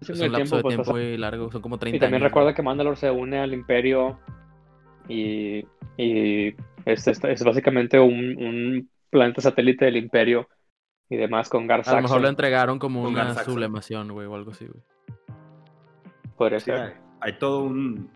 Es 0.00 0.08
un 0.20 0.32
lapso 0.32 0.36
tiempo. 0.36 0.56
de 0.56 0.62
pues, 0.62 0.74
tiempo 0.76 0.92
muy 0.92 1.16
largo, 1.18 1.52
son 1.52 1.62
como 1.62 1.78
30 1.78 1.96
Y 1.96 2.00
también 2.00 2.22
años, 2.22 2.30
recuerda 2.30 2.54
que 2.54 2.62
Mandalore 2.62 2.96
se 2.96 3.10
une 3.10 3.38
al 3.38 3.52
Imperio 3.54 4.18
y, 5.08 5.64
y 5.96 6.48
es, 6.84 7.06
es, 7.06 7.22
es 7.24 7.44
básicamente 7.44 7.98
un, 8.00 8.14
un 8.42 8.88
planeta 9.10 9.40
satélite 9.42 9.84
del 9.84 9.96
Imperio 9.98 10.48
y 11.10 11.16
demás 11.16 11.48
con 11.48 11.66
Gar 11.66 11.82
A 11.86 11.96
lo 11.96 12.02
mejor 12.02 12.20
lo 12.22 12.28
entregaron 12.28 12.78
como 12.78 13.02
Con 13.02 13.12
una 13.12 13.34
sublemación, 13.34 14.12
güey, 14.12 14.26
o 14.26 14.34
algo 14.34 14.52
así, 14.52 14.66
güey. 14.66 14.82
podría 16.36 16.60
Sí, 16.60 16.66
ser. 16.66 16.80
hay, 16.80 16.92
hay 17.20 17.38
todo 17.38 17.64
un... 17.64 18.08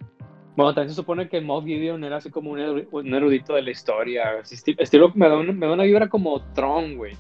Bueno, 0.56 0.72
también 0.72 0.90
se 0.90 0.94
supone 0.94 1.28
que 1.28 1.40
Moff 1.40 1.64
Gideon 1.64 2.04
era 2.04 2.18
así 2.18 2.30
como 2.30 2.52
un, 2.52 2.60
eru- 2.60 2.86
un 2.92 3.12
erudito 3.12 3.54
de 3.54 3.62
la 3.62 3.70
historia. 3.72 4.38
estilo, 4.48 5.10
me, 5.16 5.28
da 5.28 5.36
una, 5.36 5.52
me 5.52 5.66
da 5.66 5.72
una 5.72 5.82
vibra 5.82 6.08
como 6.08 6.40
Tron, 6.52 6.96
güey. 6.96 7.16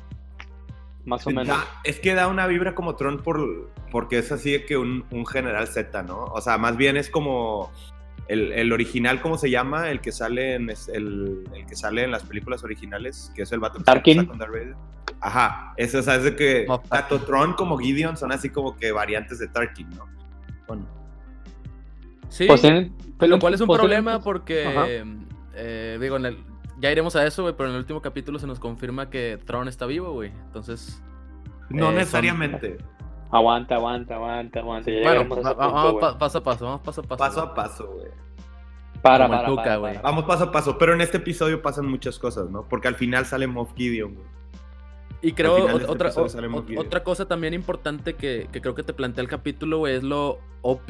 Más 1.04 1.26
o 1.26 1.30
menos. 1.30 1.48
Da- 1.48 1.64
es 1.82 1.98
que 1.98 2.14
da 2.14 2.28
una 2.28 2.46
vibra 2.46 2.76
como 2.76 2.94
Tron 2.94 3.18
por, 3.24 3.68
porque 3.90 4.18
es 4.18 4.30
así 4.30 4.64
que 4.66 4.76
un, 4.76 5.04
un 5.10 5.26
general 5.26 5.66
Z, 5.66 6.04
¿no? 6.04 6.26
O 6.26 6.40
sea, 6.40 6.58
más 6.58 6.76
bien 6.76 6.96
es 6.96 7.10
como 7.10 7.72
el, 8.28 8.52
el 8.52 8.72
original, 8.72 9.20
¿cómo 9.20 9.36
se 9.38 9.50
llama? 9.50 9.90
El 9.90 10.00
que 10.00 10.12
sale 10.12 10.54
en 10.54 10.70
el, 10.70 11.44
el 11.54 11.66
que 11.66 11.76
sale 11.76 12.04
en 12.04 12.10
las 12.10 12.22
películas 12.24 12.64
originales, 12.64 13.30
que 13.34 13.42
es 13.42 13.52
el 13.52 13.60
vato 13.60 13.82
Tarkin. 13.82 14.20
está 14.20 14.28
con 14.30 14.38
Darth 14.38 14.52
Vader. 14.52 14.74
Ajá, 15.20 15.72
eso, 15.76 15.98
o 15.98 16.02
sea, 16.02 16.16
es 16.16 16.24
de 16.24 16.36
que 16.36 16.66
tanto 16.88 17.20
Tron 17.22 17.52
como 17.54 17.78
Gideon 17.78 18.16
son 18.16 18.32
así 18.32 18.50
como 18.50 18.76
que 18.76 18.92
variantes 18.92 19.38
de 19.38 19.48
Tarkin, 19.48 19.88
¿no? 19.90 20.06
Bueno, 20.66 20.86
Sí, 22.28 22.46
Pues 22.46 22.62
tienen- 22.62 22.92
lo 23.20 23.38
cual 23.38 23.54
es 23.54 23.60
un 23.60 23.66
pues 23.68 23.78
problema 23.78 24.20
porque, 24.20 25.02
eh, 25.54 25.98
digo, 26.00 26.16
en 26.16 26.26
el, 26.26 26.38
ya 26.80 26.90
iremos 26.90 27.14
a 27.16 27.24
eso, 27.24 27.42
güey, 27.42 27.54
pero 27.56 27.68
en 27.68 27.74
el 27.76 27.80
último 27.80 28.02
capítulo 28.02 28.38
se 28.40 28.46
nos 28.46 28.58
confirma 28.58 29.08
que 29.08 29.38
Tron 29.44 29.68
está 29.68 29.86
vivo, 29.86 30.12
güey. 30.12 30.30
Entonces, 30.46 31.00
no 31.70 31.76
Eh, 31.78 31.80
son- 31.86 31.94
necesariamente, 31.94 32.78
Aguanta, 33.34 33.74
aguanta, 33.74 34.14
aguanta, 34.14 34.60
aguanta. 34.60 34.90
ya 34.90 35.02
bueno, 35.02 35.20
a 35.22 35.28
punto, 35.28 35.54
vamos 35.56 35.94
pa- 36.00 36.18
paso 36.18 36.38
a 36.38 36.42
paso, 36.42 36.64
vamos 36.66 36.80
paso 36.82 37.00
a 37.00 37.04
paso. 37.04 37.18
paso 37.18 37.40
a 37.42 37.54
paso, 37.54 37.86
güey. 37.92 38.06
Para, 39.02 39.28
para, 39.28 39.44
Tuca, 39.46 39.62
para, 39.62 39.76
güey. 39.76 39.94
para. 39.96 40.02
Vamos 40.08 40.24
paso 40.24 40.44
a 40.44 40.52
paso, 40.52 40.78
pero 40.78 40.94
en 40.94 41.00
este 41.00 41.16
episodio 41.18 41.60
pasan 41.60 41.86
muchas 41.86 42.18
cosas, 42.18 42.48
¿no? 42.50 42.62
Porque 42.68 42.88
al 42.88 42.94
final 42.94 43.26
sale 43.26 43.46
Moff 43.46 43.74
Gideon, 43.76 44.14
güey. 44.14 44.26
Y 45.20 45.32
creo 45.32 45.56
este 45.56 45.84
otra, 45.86 46.10
o- 46.10 46.80
otra 46.80 47.02
cosa 47.02 47.26
también 47.26 47.54
importante 47.54 48.14
que, 48.14 48.46
que 48.52 48.60
creo 48.60 48.74
que 48.74 48.82
te 48.82 48.92
plantea 48.92 49.22
el 49.22 49.28
capítulo, 49.28 49.78
güey, 49.78 49.96
es 49.96 50.02
lo 50.02 50.38
OP 50.62 50.86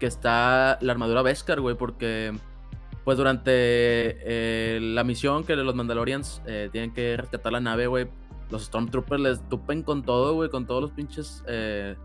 que 0.00 0.06
está 0.06 0.78
la 0.80 0.92
armadura 0.92 1.20
Beskar, 1.22 1.60
güey, 1.60 1.76
porque 1.76 2.32
pues 3.04 3.18
durante 3.18 3.50
eh, 3.54 4.78
la 4.80 5.02
misión 5.02 5.42
que 5.44 5.56
los 5.56 5.74
Mandalorians 5.74 6.40
eh, 6.46 6.68
tienen 6.70 6.92
que 6.94 7.16
rescatar 7.16 7.52
la 7.52 7.60
nave, 7.60 7.88
güey, 7.88 8.06
los 8.52 8.64
Stormtroopers 8.66 9.20
les 9.20 9.48
tupen 9.48 9.82
con 9.82 10.02
todo, 10.04 10.34
güey, 10.34 10.48
con 10.50 10.66
todos 10.66 10.80
los 10.82 10.90
pinches 10.92 11.42
eh, 11.48 11.96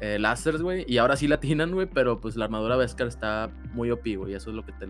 eh, 0.00 0.18
láseres, 0.18 0.60
güey, 0.60 0.84
y 0.86 0.98
ahora 0.98 1.16
sí 1.16 1.26
la 1.28 1.36
atinan, 1.36 1.72
güey, 1.72 1.86
pero 1.86 2.20
pues 2.20 2.36
la 2.36 2.44
armadura 2.44 2.76
Beskar 2.76 3.06
está 3.06 3.50
muy 3.72 3.90
OP, 3.90 4.04
güey, 4.16 4.34
eso 4.34 4.50
es 4.50 4.56
lo 4.56 4.64
que 4.66 4.72
te... 4.72 4.88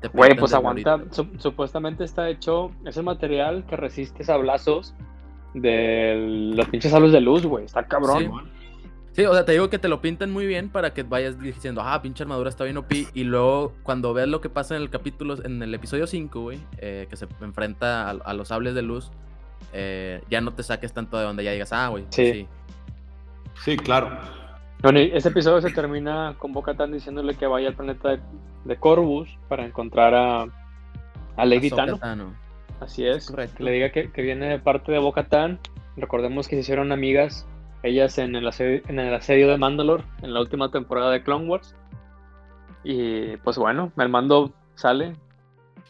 te 0.00 0.08
Güey, 0.08 0.34
pues 0.36 0.52
aguanta. 0.52 0.92
ahorita. 0.94 1.14
su- 1.14 1.28
supuestamente 1.38 2.02
está 2.04 2.28
hecho. 2.28 2.72
Es 2.84 2.96
el 2.96 3.04
material 3.04 3.64
que 3.66 3.76
resiste 3.76 4.24
sablazos 4.24 4.94
de 5.54 6.52
los 6.54 6.68
pinches 6.68 6.90
sables 6.92 7.12
de 7.12 7.20
luz, 7.20 7.44
güey. 7.46 7.64
Está 7.64 7.86
cabrón. 7.86 8.18
Sí. 8.18 8.30
Sí, 9.12 9.24
o 9.24 9.34
sea, 9.34 9.44
te 9.44 9.52
digo 9.52 9.68
que 9.70 9.78
te 9.80 9.88
lo 9.88 10.00
pintan 10.00 10.30
muy 10.30 10.46
bien 10.46 10.68
para 10.70 10.94
que 10.94 11.02
vayas 11.02 11.38
diciendo, 11.40 11.80
ah, 11.84 12.00
pinche 12.00 12.22
armadura 12.22 12.48
está 12.48 12.62
bien 12.62 12.76
OP. 12.76 12.92
Y 13.12 13.24
luego, 13.24 13.72
cuando 13.82 14.14
ves 14.14 14.28
lo 14.28 14.40
que 14.40 14.48
pasa 14.48 14.76
en 14.76 14.82
el 14.82 14.88
capítulo, 14.90 15.34
en 15.44 15.60
el 15.64 15.74
episodio 15.74 16.06
5, 16.06 16.40
güey, 16.40 16.60
eh, 16.78 17.06
que 17.10 17.16
se 17.16 17.26
enfrenta 17.40 18.08
a, 18.08 18.10
a 18.12 18.34
los 18.34 18.48
sables 18.48 18.74
de 18.76 18.82
luz, 18.82 19.10
eh, 19.72 20.22
ya 20.30 20.40
no 20.40 20.52
te 20.52 20.62
saques 20.62 20.92
tanto 20.92 21.18
de 21.18 21.24
donde 21.24 21.44
ya 21.44 21.52
digas, 21.52 21.72
ah, 21.72 21.88
güey, 21.88 22.04
Sí. 22.10 22.32
sí. 22.32 22.48
Sí, 23.64 23.76
claro. 23.76 24.10
Bueno, 24.82 25.00
y 25.00 25.10
ese 25.12 25.28
episodio 25.28 25.60
se 25.60 25.70
termina 25.70 26.34
con 26.38 26.52
Bo-Katan 26.52 26.92
diciéndole 26.92 27.34
que 27.34 27.46
vaya 27.46 27.68
al 27.68 27.74
planeta 27.74 28.10
de, 28.10 28.20
de 28.64 28.76
Corvus 28.76 29.28
para 29.48 29.66
encontrar 29.66 30.14
a, 30.14 30.46
a 31.36 31.44
Lady 31.44 31.68
Tano. 31.68 31.98
Tano. 31.98 32.34
Así 32.80 33.06
es. 33.06 33.26
Correcto. 33.30 33.58
Que 33.58 33.64
le 33.64 33.72
diga 33.72 33.90
que, 33.90 34.10
que 34.10 34.22
viene 34.22 34.48
de 34.48 34.58
parte 34.58 34.90
de 34.92 34.98
Bo-Katan. 34.98 35.58
Recordemos 35.98 36.48
que 36.48 36.56
se 36.56 36.60
hicieron 36.62 36.92
amigas 36.92 37.46
ellas 37.82 38.16
en 38.18 38.34
el, 38.36 38.46
asedio, 38.46 38.80
en 38.88 38.98
el 38.98 39.12
asedio 39.14 39.48
de 39.48 39.58
Mandalore 39.58 40.04
en 40.22 40.32
la 40.32 40.40
última 40.40 40.70
temporada 40.70 41.10
de 41.10 41.22
Clone 41.22 41.46
Wars. 41.46 41.74
Y 42.82 43.36
pues 43.38 43.58
bueno, 43.58 43.92
el 43.98 44.08
mando 44.08 44.52
sale. 44.74 45.12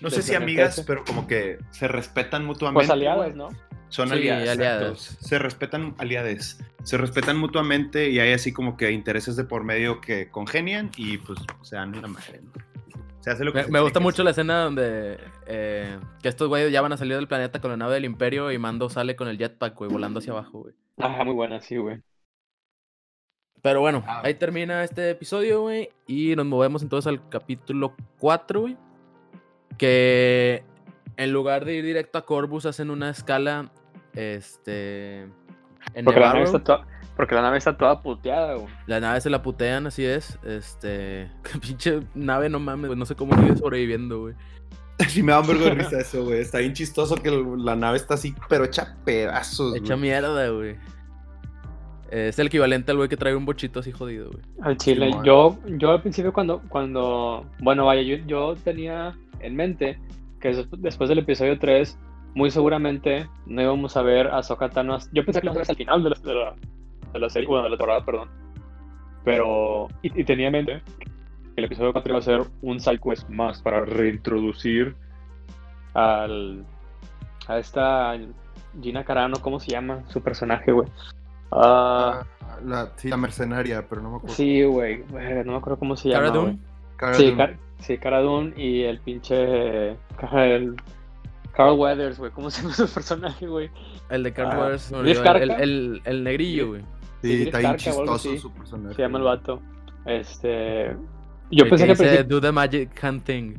No 0.00 0.10
sé 0.10 0.22
si 0.22 0.34
amigas, 0.34 0.78
ese. 0.78 0.84
pero 0.86 1.04
como 1.04 1.26
que 1.26 1.58
se 1.70 1.88
respetan 1.88 2.44
mutuamente. 2.44 2.78
Pues 2.86 2.90
aliadas. 2.90 3.34
¿no? 3.34 3.48
Son 3.88 4.08
Sí, 4.08 4.28
aliadas. 4.28 5.16
Se 5.20 5.38
respetan 5.38 5.94
aliades. 5.98 6.58
Se 6.84 6.96
respetan 6.96 7.36
mutuamente 7.36 8.08
y 8.10 8.18
hay 8.20 8.32
así 8.32 8.52
como 8.52 8.76
que 8.76 8.90
intereses 8.92 9.36
de 9.36 9.44
por 9.44 9.64
medio 9.64 10.00
que 10.00 10.30
congenian 10.30 10.90
y 10.96 11.18
pues 11.18 11.38
se 11.62 11.76
dan 11.76 11.94
una 11.96 12.08
madre. 12.08 12.40
¿no? 12.42 12.52
Se 13.20 13.30
hace 13.30 13.44
lo 13.44 13.52
que 13.52 13.58
Me, 13.58 13.64
se 13.66 13.70
me 13.72 13.80
gusta 13.80 13.98
que 13.98 14.02
mucho 14.04 14.14
hacer. 14.22 14.24
la 14.24 14.30
escena 14.30 14.62
donde 14.64 15.18
eh, 15.46 15.98
que 16.22 16.28
estos 16.28 16.48
güeyes 16.48 16.72
ya 16.72 16.80
van 16.80 16.92
a 16.92 16.96
salir 16.96 17.16
del 17.16 17.28
planeta 17.28 17.60
con 17.60 17.70
la 17.70 17.76
nave 17.76 17.94
del 17.94 18.06
Imperio 18.06 18.50
y 18.50 18.56
Mando 18.58 18.88
sale 18.88 19.14
con 19.16 19.28
el 19.28 19.36
jetpack, 19.36 19.76
güey, 19.76 19.90
volando 19.90 20.20
hacia 20.20 20.32
abajo, 20.32 20.60
güey. 20.60 20.74
Ajá, 20.98 21.22
muy 21.24 21.34
buena, 21.34 21.60
sí, 21.60 21.76
güey. 21.76 22.00
Pero 23.62 23.80
bueno, 23.80 24.02
Ah. 24.06 24.22
ahí 24.24 24.34
termina 24.34 24.82
este 24.84 25.10
episodio, 25.10 25.60
güey. 25.62 25.90
Y 26.06 26.34
nos 26.34 26.46
movemos 26.46 26.82
entonces 26.82 27.06
al 27.08 27.28
capítulo 27.28 27.94
4, 28.18 28.60
güey. 28.62 28.76
Que 29.78 30.64
en 31.16 31.33
lugar 31.33 31.64
de 31.64 31.74
ir 31.74 31.85
directo 31.85 32.18
a 32.18 32.24
Corbus, 32.26 32.66
hacen 32.66 32.90
una 32.90 33.11
escala. 33.11 33.70
Este. 34.14 35.22
En 35.94 36.04
Porque 36.04 36.20
la, 36.20 36.33
nave 36.35 36.42
está 36.44 36.62
toda, 36.62 36.87
porque 37.16 37.35
la 37.35 37.42
nave 37.42 37.59
está 37.59 37.76
toda 37.76 38.02
puteada, 38.02 38.54
güey. 38.54 38.68
La 38.87 39.00
nave 39.00 39.20
se 39.20 39.30
la 39.30 39.42
putean, 39.42 39.87
así 39.87 40.04
es. 40.04 40.38
Este. 40.44 41.30
Pinche 41.61 42.02
nave, 42.14 42.48
no 42.48 42.59
mames, 42.59 42.88
güey. 42.88 42.98
No 42.98 43.06
sé 43.06 43.14
cómo 43.14 43.35
sigue 43.35 43.56
sobreviviendo, 43.56 44.20
güey. 44.20 44.35
Sí 45.09 45.22
me 45.22 45.33
da 45.33 45.40
un 45.40 45.46
vergo 45.46 45.64
de 45.64 45.70
risa 45.76 45.98
eso, 45.98 46.24
güey. 46.24 46.40
Está 46.40 46.59
bien 46.59 46.74
chistoso 46.74 47.14
que 47.16 47.30
la 47.30 47.74
nave 47.74 47.96
está 47.96 48.14
así, 48.14 48.35
pero 48.50 48.64
hecha 48.64 48.96
pedazos, 49.04 49.74
Hecha 49.74 49.94
güey. 49.94 50.00
mierda, 50.00 50.48
güey. 50.50 50.76
Es 52.11 52.38
el 52.38 52.49
equivalente 52.49 52.90
al 52.90 52.96
güey 52.96 53.09
que 53.09 53.16
trae 53.16 53.37
un 53.37 53.46
bochito 53.46 53.81
así 53.81 53.92
jodido, 53.92 54.31
güey. 54.31 54.42
Al 54.62 54.77
chile, 54.77 55.11
yo, 55.25 55.59
yo 55.79 55.90
al 55.92 56.03
principio 56.03 56.33
cuando, 56.33 56.61
cuando, 56.68 57.46
bueno, 57.61 57.87
vaya, 57.87 58.03
yo, 58.03 58.16
yo 58.27 58.55
tenía 58.64 59.14
en 59.40 59.55
mente 59.57 59.99
que 60.40 60.49
des- 60.49 60.68
después 60.79 61.09
del 61.09 61.20
episodio 61.20 61.59
3, 61.59 61.96
muy 62.35 62.51
seguramente 62.51 63.27
no 63.46 63.62
íbamos 63.62 63.96
a 63.96 64.03
ver 64.03 64.27
a 64.29 64.38
Ahsoka 64.38 64.68
Tano. 64.70 64.94
hasta- 64.94 65.11
Yo 65.14 65.25
pensé 65.25 65.40
que 65.40 65.46
lo 65.46 65.53
íbamos 65.53 65.68
a 65.68 65.73
ver 65.73 65.81
el 65.81 65.85
final 65.87 66.03
de 66.03 66.11
la, 66.11 66.16
de 66.20 66.35
la, 66.35 66.55
de 67.12 67.18
la 67.20 67.31
serie, 67.31 67.46
bueno, 67.49 67.64
de 67.64 67.70
la 67.70 67.77
temporada, 67.77 68.05
perdón. 68.05 68.29
Pero, 69.25 69.88
y, 70.03 70.20
y 70.20 70.25
tenía 70.25 70.46
en 70.46 70.53
mente 70.53 70.83
que 70.99 71.07
el 71.57 71.64
episodio 71.64 71.92
4 71.92 72.11
iba 72.11 72.18
a 72.18 72.23
ser 72.23 72.40
un 72.62 72.81
side 72.81 72.99
quest 72.99 73.29
más 73.29 73.61
para 73.62 73.85
reintroducir 73.85 74.96
al, 75.94 76.64
a 77.46 77.59
esta 77.59 78.16
Gina 78.81 79.05
Carano, 79.05 79.37
¿cómo 79.40 79.61
se 79.61 79.70
llama 79.70 80.03
su 80.09 80.20
personaje, 80.23 80.73
güey? 80.73 80.88
Ah, 81.52 82.22
Ah, 82.42 82.58
la, 82.64 82.92
sí, 82.96 83.08
la 83.08 83.16
mercenaria, 83.16 83.86
pero 83.88 84.02
no 84.02 84.10
me 84.10 84.16
acuerdo. 84.16 84.34
Sí, 84.36 84.62
güey, 84.64 85.04
no 85.44 85.52
me 85.52 85.56
acuerdo 85.58 85.78
cómo 85.78 85.96
se 85.96 86.08
llama. 86.08 86.28
Dune. 86.30 86.40
güey. 86.42 86.58
Cara 86.96 87.14
Sí. 87.14 87.32
Car 87.36 87.56
sí, 87.78 87.98
Cara 87.98 88.20
Dune 88.20 88.52
y 88.56 88.82
el 88.82 89.00
pinche. 89.00 89.34
Del. 89.36 90.76
Carl 91.52 91.78
Weathers, 91.78 92.18
güey. 92.18 92.30
¿Cómo 92.32 92.50
se 92.50 92.62
llama 92.62 92.74
su 92.74 92.88
personaje, 92.92 93.46
güey? 93.46 93.70
El 94.08 94.22
de 94.22 94.32
Carl 94.32 94.50
Ah, 94.52 94.58
Weathers, 94.58 94.92
el, 94.92 95.50
el, 95.50 96.02
el 96.04 96.24
negrillo, 96.24 96.68
güey. 96.68 96.82
Sí, 97.22 97.36
Sí, 97.36 97.42
está 97.42 97.58
bien 97.58 97.76
chistoso 97.76 98.36
su 98.36 98.52
personaje. 98.52 98.94
Se 98.94 99.02
llama 99.02 99.18
el 99.18 99.24
vato. 99.24 99.60
Este. 100.06 100.96
Yo 101.50 101.64
El 101.64 101.70
pensé 101.70 101.86
que, 101.86 101.92
dice, 101.92 102.24
Do 102.24 102.40
the 102.40 102.52
magic 102.52 103.02
hand 103.04 103.24
thing. 103.24 103.54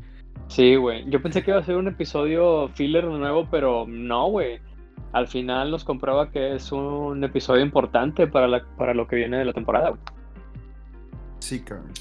Sí, 0.47 0.75
güey. 0.75 1.09
Yo 1.09 1.21
pensé 1.21 1.43
que 1.43 1.51
iba 1.51 1.59
a 1.59 1.63
ser 1.63 1.75
un 1.75 1.87
episodio 1.87 2.69
filler 2.69 3.05
nuevo, 3.05 3.47
pero 3.49 3.85
no, 3.87 4.27
güey. 4.29 4.59
Al 5.13 5.27
final 5.27 5.71
nos 5.71 5.83
comprueba 5.83 6.29
que 6.31 6.55
es 6.55 6.71
un 6.71 7.23
episodio 7.23 7.61
importante 7.61 8.27
para, 8.27 8.47
la, 8.47 8.63
para 8.77 8.93
lo 8.93 9.07
que 9.07 9.17
viene 9.17 9.37
de 9.37 9.45
la 9.45 9.53
temporada, 9.53 9.89
güey. 9.89 10.01
Sí, 11.39 11.59
cabrón. 11.61 11.91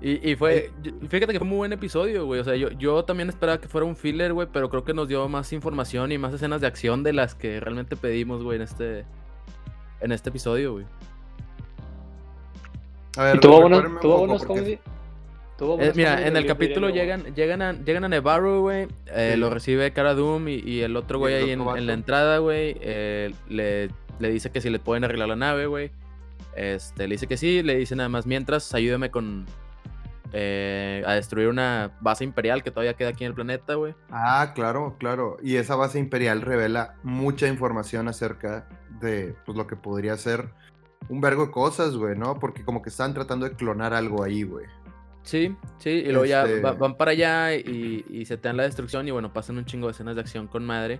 Y, 0.00 0.30
y 0.30 0.34
fue, 0.36 0.72
yo- 0.82 0.92
fíjate 1.08 1.32
que 1.32 1.38
fue 1.38 1.44
un 1.44 1.50
muy 1.50 1.58
buen 1.58 1.72
episodio, 1.72 2.26
güey. 2.26 2.40
O 2.40 2.44
sea, 2.44 2.56
yo, 2.56 2.70
yo 2.70 3.04
también 3.04 3.28
esperaba 3.28 3.60
que 3.60 3.68
fuera 3.68 3.86
un 3.86 3.94
filler, 3.94 4.32
güey, 4.32 4.48
pero 4.52 4.68
creo 4.68 4.82
que 4.84 4.94
nos 4.94 5.06
dio 5.06 5.28
más 5.28 5.52
información 5.52 6.10
y 6.12 6.18
más 6.18 6.32
escenas 6.34 6.60
de 6.60 6.66
acción 6.66 7.02
de 7.02 7.12
las 7.12 7.34
que 7.34 7.60
realmente 7.60 7.94
pedimos, 7.94 8.42
güey, 8.42 8.56
en 8.56 8.62
este, 8.62 9.04
en 10.00 10.10
este 10.12 10.30
episodio, 10.30 10.72
güey. 10.72 10.86
A 13.16 13.24
ver, 13.24 13.40
tuvo, 13.40 13.60
buenos, 13.60 13.80
porque- 13.82 14.00
tuvo 14.00 14.18
Eh, 15.60 15.92
mira, 15.94 16.26
en 16.26 16.36
el 16.36 16.44
capítulo 16.46 16.90
llegan, 16.90 17.34
llegan, 17.34 17.62
a, 17.62 17.72
llegan 17.72 18.04
a 18.04 18.08
Nevarro, 18.08 18.60
güey. 18.60 18.88
eh, 19.06 19.32
Sí. 19.34 19.40
Lo 19.40 19.50
recibe 19.50 19.92
Cara 19.92 20.14
Doom 20.14 20.48
y, 20.48 20.54
y 20.56 20.80
el 20.80 20.96
otro 20.96 21.18
güey 21.18 21.34
ahí 21.34 21.50
en, 21.50 21.86
la 21.86 21.92
entrada, 21.92 22.38
güey. 22.38 22.76
eh, 22.80 23.32
le, 23.48 23.90
le 24.18 24.30
dice 24.30 24.50
que 24.50 24.60
si 24.60 24.70
le 24.70 24.78
pueden 24.78 25.04
arreglar 25.04 25.28
la 25.28 25.36
nave, 25.36 25.66
güey. 25.66 25.90
Este, 26.56 27.06
le 27.08 27.14
dice 27.14 27.26
que 27.26 27.36
sí, 27.36 27.62
le 27.62 27.76
dice 27.76 27.94
nada 27.96 28.08
más, 28.08 28.26
mientras, 28.26 28.74
ayúdame 28.74 29.10
con... 29.10 29.46
eh, 30.32 31.02
a 31.06 31.12
destruir 31.14 31.48
una 31.48 31.92
base 32.00 32.24
imperial 32.24 32.62
que 32.62 32.70
todavía 32.70 32.94
queda 32.94 33.10
aquí 33.10 33.24
en 33.24 33.28
el 33.28 33.34
planeta, 33.34 33.74
güey. 33.74 33.94
Ah, 34.10 34.52
claro, 34.54 34.96
claro. 34.98 35.36
Y 35.42 35.56
esa 35.56 35.76
base 35.76 35.98
imperial 35.98 36.40
revela 36.40 36.94
mucha 37.02 37.46
información 37.48 38.08
acerca 38.08 38.66
de 39.00 39.34
pues, 39.44 39.56
lo 39.56 39.66
que 39.66 39.76
podría 39.76 40.16
ser 40.16 40.48
un 41.08 41.20
vergo 41.20 41.46
de 41.46 41.52
cosas, 41.52 41.96
güey, 41.96 42.16
¿no? 42.16 42.38
Porque 42.38 42.64
como 42.64 42.80
que 42.82 42.88
están 42.90 43.12
tratando 43.14 43.48
de 43.48 43.54
clonar 43.56 43.92
algo 43.94 44.22
ahí, 44.22 44.42
güey. 44.44 44.66
Sí, 45.22 45.54
sí, 45.78 45.90
y 45.90 46.06
luego 46.08 46.24
ya 46.24 46.44
Este- 46.44 46.60
va- 46.60 46.72
van 46.72 46.96
para 46.96 47.12
allá 47.12 47.54
y, 47.54 48.04
y 48.10 48.24
se 48.24 48.36
te 48.36 48.48
dan 48.48 48.56
la 48.56 48.64
destrucción 48.64 49.06
y 49.06 49.12
bueno, 49.12 49.32
pasan 49.32 49.56
un 49.56 49.64
chingo 49.64 49.86
de 49.86 49.92
escenas 49.92 50.14
de 50.16 50.20
acción 50.20 50.48
con 50.48 50.64
madre 50.64 50.98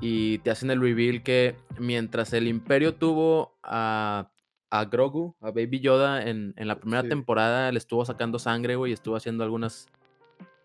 y 0.00 0.38
te 0.38 0.50
hacen 0.50 0.70
el 0.70 0.80
reveal 0.80 1.22
que 1.22 1.56
mientras 1.78 2.32
el 2.32 2.48
imperio 2.48 2.94
tuvo 2.94 3.58
a, 3.62 4.30
a 4.70 4.84
Grogu, 4.86 5.34
a 5.42 5.50
Baby 5.50 5.80
Yoda 5.80 6.22
en, 6.26 6.54
en 6.56 6.68
la 6.68 6.80
primera 6.80 7.02
Sí. 7.02 7.08
temporada, 7.10 7.70
le 7.70 7.78
estuvo 7.78 8.04
sacando 8.06 8.38
sangre, 8.38 8.76
güey, 8.76 8.92
y 8.92 8.94
estuvo 8.94 9.14
haciendo 9.16 9.44
algunas 9.44 9.88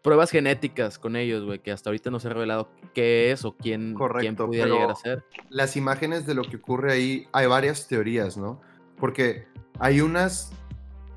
pruebas 0.01 0.29
genéticas 0.31 0.97
con 0.99 1.15
ellos, 1.17 1.43
güey, 1.43 1.59
que 1.59 1.71
hasta 1.71 1.89
ahorita 1.89 2.11
no 2.11 2.19
se 2.19 2.27
ha 2.27 2.33
revelado 2.33 2.69
qué 2.93 3.31
es 3.31 3.43
o 3.43 3.57
quién, 3.57 3.81
quién 3.81 3.93
Correcto, 3.95 4.45
pudiera 4.45 4.69
llegar 4.69 4.91
a 4.91 4.95
ser. 4.95 5.23
Las 5.49 5.75
imágenes 5.75 6.25
de 6.25 6.35
lo 6.35 6.43
que 6.43 6.57
ocurre 6.57 6.93
ahí, 6.93 7.27
hay 7.33 7.47
varias 7.47 7.87
teorías, 7.89 8.37
¿no? 8.37 8.61
Porque 8.97 9.47
hay 9.79 9.99
unas, 10.01 10.53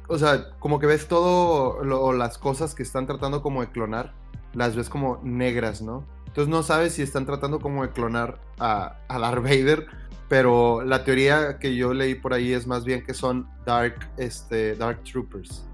o 0.08 0.18
sea, 0.18 0.50
como 0.58 0.78
que 0.78 0.86
ves 0.86 1.06
todo 1.08 1.84
lo- 1.84 2.12
las 2.12 2.38
cosas 2.38 2.74
que 2.74 2.82
están 2.82 3.06
tratando 3.06 3.42
como 3.42 3.60
de 3.60 3.68
clonar, 3.70 4.12
las 4.54 4.74
ves 4.74 4.88
como 4.88 5.20
negras, 5.22 5.82
¿no? 5.82 6.04
Entonces 6.26 6.48
no 6.48 6.62
sabes 6.62 6.94
si 6.94 7.02
están 7.02 7.26
tratando 7.26 7.60
como 7.60 7.82
de 7.82 7.90
clonar 7.90 8.40
a, 8.58 8.96
a 9.08 9.18
Darth 9.18 9.42
Vader, 9.42 9.86
pero 10.28 10.82
la 10.82 11.04
teoría 11.04 11.58
que 11.58 11.74
yo 11.76 11.94
leí 11.94 12.14
por 12.14 12.32
ahí 12.34 12.52
es 12.52 12.66
más 12.66 12.84
bien 12.84 13.04
que 13.04 13.14
son 13.14 13.48
Dark, 13.64 13.96
este, 14.18 14.74
Dark 14.76 15.02
Troopers. 15.04 15.64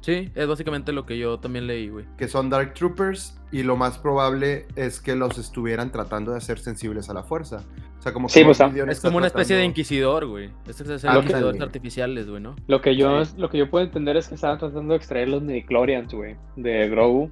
Sí, 0.00 0.30
es 0.34 0.46
básicamente 0.48 0.92
lo 0.92 1.04
que 1.04 1.18
yo 1.18 1.38
también 1.38 1.66
leí, 1.66 1.90
güey. 1.90 2.06
Que 2.16 2.26
son 2.26 2.48
Dark 2.48 2.72
Troopers 2.72 3.38
y 3.52 3.62
lo 3.64 3.76
más 3.76 3.98
probable 3.98 4.66
es 4.74 4.98
que 4.98 5.14
los 5.14 5.36
estuvieran 5.36 5.92
tratando 5.92 6.30
de 6.32 6.38
hacer 6.38 6.58
sensibles 6.58 7.10
a 7.10 7.14
la 7.14 7.22
fuerza. 7.22 7.62
O 7.98 8.02
sea, 8.02 8.14
como 8.14 8.28
que 8.28 8.32
Sí, 8.32 8.42
pues, 8.44 8.58
Es 8.88 9.00
como 9.02 9.18
una 9.18 9.26
especie 9.26 9.56
de 9.56 9.64
inquisidor, 9.66 10.24
güey. 10.26 10.48
Estos 10.66 10.88
es 10.88 11.04
Ándale. 11.04 11.26
inquisidores 11.26 11.60
artificiales, 11.60 12.30
güey, 12.30 12.40
¿no? 12.42 12.56
Lo 12.66 12.80
que 12.80 12.96
yo, 12.96 13.22
Sí. 13.26 13.34
lo 13.36 13.50
que 13.50 13.58
yo 13.58 13.68
puedo 13.68 13.84
entender 13.84 14.16
es 14.16 14.28
que 14.28 14.36
estaban 14.36 14.58
tratando 14.58 14.92
de 14.92 14.96
extraer 14.96 15.28
los 15.28 15.42
midichlorians, 15.42 16.14
güey, 16.14 16.36
de 16.56 16.88
Grogu. 16.88 17.30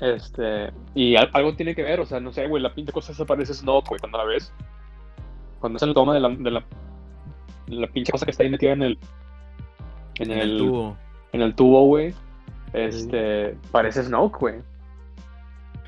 Este, 0.00 0.72
y 0.94 1.14
al- 1.16 1.30
algo 1.34 1.54
tiene 1.54 1.74
que 1.74 1.82
ver, 1.82 2.00
o 2.00 2.06
sea, 2.06 2.20
no 2.20 2.32
sé, 2.32 2.46
güey, 2.48 2.62
la 2.62 2.74
pinche 2.74 2.90
cosa 2.92 3.12
se 3.14 3.24
parece 3.24 3.52
a 3.52 3.54
Snoke, 3.54 3.88
güey, 3.90 4.00
cuando 4.00 4.18
la 4.18 4.24
ves. 4.24 4.52
Cuando 5.60 5.78
se 5.78 5.86
le 5.86 5.94
toma 5.94 6.14
de 6.14 6.20
la, 6.20 6.28
de 6.30 6.50
la, 6.50 6.64
la 7.68 7.86
pinche 7.88 8.10
cosa 8.12 8.24
que 8.24 8.30
está 8.32 8.42
ahí 8.42 8.50
metida 8.50 8.72
en 8.72 8.82
el, 8.82 8.98
en, 10.16 10.30
En 10.32 10.38
el, 10.38 10.50
el 10.52 10.58
tubo. 10.58 10.96
En 11.34 11.42
el 11.42 11.54
tubo, 11.54 11.84
güey. 11.86 12.14
Este, 12.72 13.56
parece 13.70 14.02
Snoke, 14.04 14.38
güey. 14.38 14.54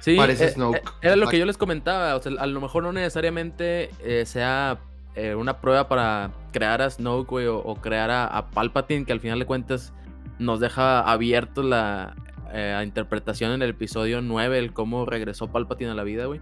Sí, 0.01 0.17
Parece 0.17 0.45
eh, 0.47 0.51
Snoke, 0.51 0.77
eh, 0.77 0.83
era 1.03 1.17
lo 1.17 1.27
que 1.27 1.39
yo 1.39 1.47
les 1.47 1.57
comentaba. 1.57 2.15
O 2.17 2.23
sea, 2.23 2.33
a 2.39 2.47
lo 2.47 2.61
mejor 2.61 2.83
no 2.83 2.93
necesariamente 2.93 3.91
eh, 4.05 4.25
sea 4.27 4.79
eh, 5.15 5.35
una 5.35 5.61
prueba 5.61 5.89
para 5.89 6.31
crear 6.53 6.83
a 6.83 6.91
Snoke, 6.91 7.29
güey, 7.31 7.47
o, 7.47 7.59
o 7.59 7.77
crear 7.77 8.11
a, 8.11 8.27
a 8.27 8.47
Palpatine, 8.51 9.05
que 9.05 9.13
al 9.13 9.21
final 9.21 9.39
de 9.39 9.47
cuentas 9.47 9.93
nos 10.39 10.61
deja 10.61 11.01
abierto 11.01 11.63
la 11.63 12.15
eh, 12.53 12.81
interpretación 12.85 13.53
en 13.53 13.63
el 13.63 13.71
episodio 13.71 14.21
9, 14.21 14.59
el 14.59 14.73
cómo 14.73 15.07
regresó 15.07 15.49
Palpatine 15.49 15.91
a 15.91 15.95
la 15.95 16.05
vida, 16.05 16.27
güey. 16.27 16.41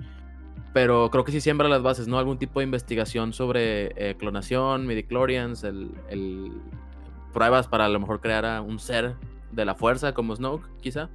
Pero 0.75 1.09
creo 1.11 1.25
que 1.25 1.31
sí 1.31 1.41
siembra 1.41 1.69
las 1.69 1.83
bases, 1.83 2.09
¿no? 2.09 2.19
Algún 2.19 2.37
tipo 2.39 2.59
de 2.59 2.65
investigación 2.65 3.33
sobre 3.33 3.93
eh, 3.97 4.17
clonación, 4.19 4.87
midichlorians, 4.87 5.63
el, 5.63 5.91
el- 6.11 6.51
pruebas 7.35 7.69
para 7.69 7.85
a 7.85 7.89
lo 7.91 8.01
mejor 8.01 8.21
crear 8.21 8.47
a 8.47 8.63
un 8.63 8.79
ser 8.79 9.15
de 9.53 9.65
la 9.67 9.75
fuerza 9.75 10.15
como 10.15 10.35
Snoke, 10.35 10.67
quizá. 10.81 11.11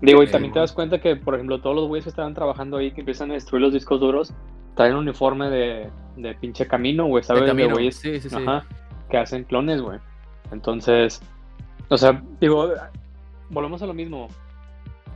Digo, 0.00 0.22
y 0.22 0.26
Eh, 0.26 0.30
también 0.30 0.52
te 0.52 0.58
das 0.58 0.72
cuenta 0.72 1.00
que, 1.00 1.14
por 1.14 1.34
ejemplo, 1.34 1.60
todos 1.60 1.76
los 1.76 1.86
güeyes 1.86 2.04
que 2.04 2.10
estaban 2.10 2.34
trabajando 2.34 2.78
ahí, 2.78 2.90
que 2.90 3.00
empiezan 3.00 3.30
a 3.30 3.34
destruir 3.34 3.62
los 3.62 3.72
discos 3.72 4.00
duros, 4.00 4.34
traen 4.74 4.94
un 4.94 5.00
uniforme 5.00 5.50
de, 5.50 5.90
de 6.16 6.34
pinche 6.34 6.66
camino, 6.66 7.06
güey, 7.06 7.22
¿sabes? 7.22 7.42
De 7.42 7.48
camino. 7.48 7.74
güeyes 7.74 7.96
Sí, 7.96 8.20
sí, 8.20 8.28
sí. 8.30 8.36
Ajá, 8.36 8.64
que 9.10 9.18
hacen 9.18 9.44
clones, 9.44 9.80
güey. 9.80 9.98
Entonces, 10.52 11.20
o 11.88 11.96
sea, 11.96 12.22
digo, 12.40 12.72
volvemos 13.50 13.82
a 13.82 13.86
lo 13.86 13.94
mismo. 13.94 14.28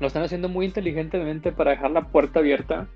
Lo 0.00 0.06
están 0.06 0.22
haciendo 0.22 0.48
muy 0.48 0.66
inteligentemente 0.66 1.52
para 1.52 1.72
dejar 1.72 1.92
la 1.92 2.08
puerta 2.08 2.40
abierta 2.40 2.88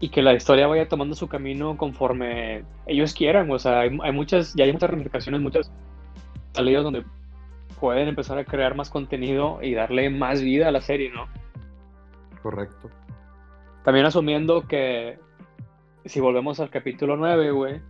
y 0.00 0.10
que 0.10 0.22
la 0.22 0.34
historia 0.34 0.66
vaya 0.66 0.88
tomando 0.88 1.14
su 1.14 1.26
camino 1.26 1.76
conforme 1.76 2.64
ellos 2.86 3.14
quieran. 3.14 3.50
O 3.50 3.58
sea, 3.58 3.80
hay, 3.80 3.98
hay 4.02 4.12
muchas, 4.12 4.54
ya 4.54 4.64
hay 4.64 4.72
muchas 4.72 4.90
ramificaciones, 4.90 5.40
muchas 5.40 5.72
salidas 6.58 6.84
donde 6.84 7.04
pueden 7.80 8.08
empezar 8.08 8.38
a 8.38 8.44
crear 8.44 8.74
más 8.74 8.90
contenido 8.90 9.60
y 9.62 9.74
darle 9.74 10.10
más 10.10 10.42
vida 10.42 10.68
a 10.68 10.72
la 10.72 10.80
serie, 10.80 11.10
¿no? 11.10 11.26
Correcto. 12.42 12.90
También 13.84 14.06
asumiendo 14.06 14.66
que 14.66 15.18
si 16.04 16.20
volvemos 16.20 16.60
al 16.60 16.70
capítulo 16.70 17.16
9, 17.16 17.50
güey, 17.52 17.80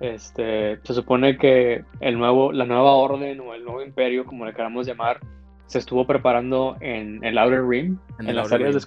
este, 0.00 0.80
se 0.82 0.94
supone 0.94 1.38
que 1.38 1.84
el 2.00 2.18
nuevo, 2.18 2.52
la 2.52 2.66
nueva 2.66 2.92
orden 2.92 3.40
o 3.40 3.54
el 3.54 3.64
nuevo 3.64 3.82
imperio, 3.82 4.24
como 4.24 4.44
le 4.44 4.52
queramos 4.52 4.86
llamar, 4.86 5.20
se 5.66 5.78
estuvo 5.78 6.06
preparando 6.06 6.76
en 6.80 7.24
el 7.24 7.38
Outer 7.38 7.66
Rim, 7.66 7.98
en, 8.18 8.34
las 8.34 8.52
áreas 8.52 8.86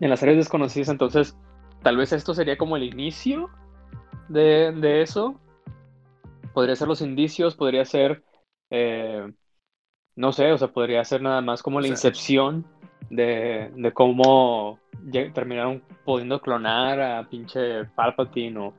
en 0.00 0.10
las 0.10 0.22
áreas 0.22 0.36
desconocidas. 0.36 0.88
Entonces, 0.88 1.36
tal 1.82 1.96
vez 1.96 2.12
esto 2.12 2.34
sería 2.34 2.58
como 2.58 2.76
el 2.76 2.82
inicio 2.82 3.50
de, 4.28 5.02
eso. 5.02 5.40
Podría 6.52 6.76
ser 6.76 6.88
los 6.88 7.00
indicios, 7.00 7.54
podría 7.54 7.84
ser, 7.84 8.22
eh, 8.70 9.32
no 10.16 10.32
sé, 10.32 10.52
o 10.52 10.58
sea, 10.58 10.68
podría 10.68 11.04
ser 11.04 11.22
nada 11.22 11.40
más 11.40 11.62
como 11.62 11.80
la 11.80 11.88
incepción 11.88 12.66
de, 13.10 13.70
de 13.74 13.92
cómo 13.92 14.78
terminaron 15.34 15.82
pudiendo 16.04 16.40
clonar 16.40 17.00
a 17.00 17.28
pinche 17.28 17.84
Palpatine 17.94 18.58
o 18.58 18.74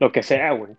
lo 0.00 0.12
que 0.12 0.22
sea, 0.22 0.52
güey. 0.52 0.76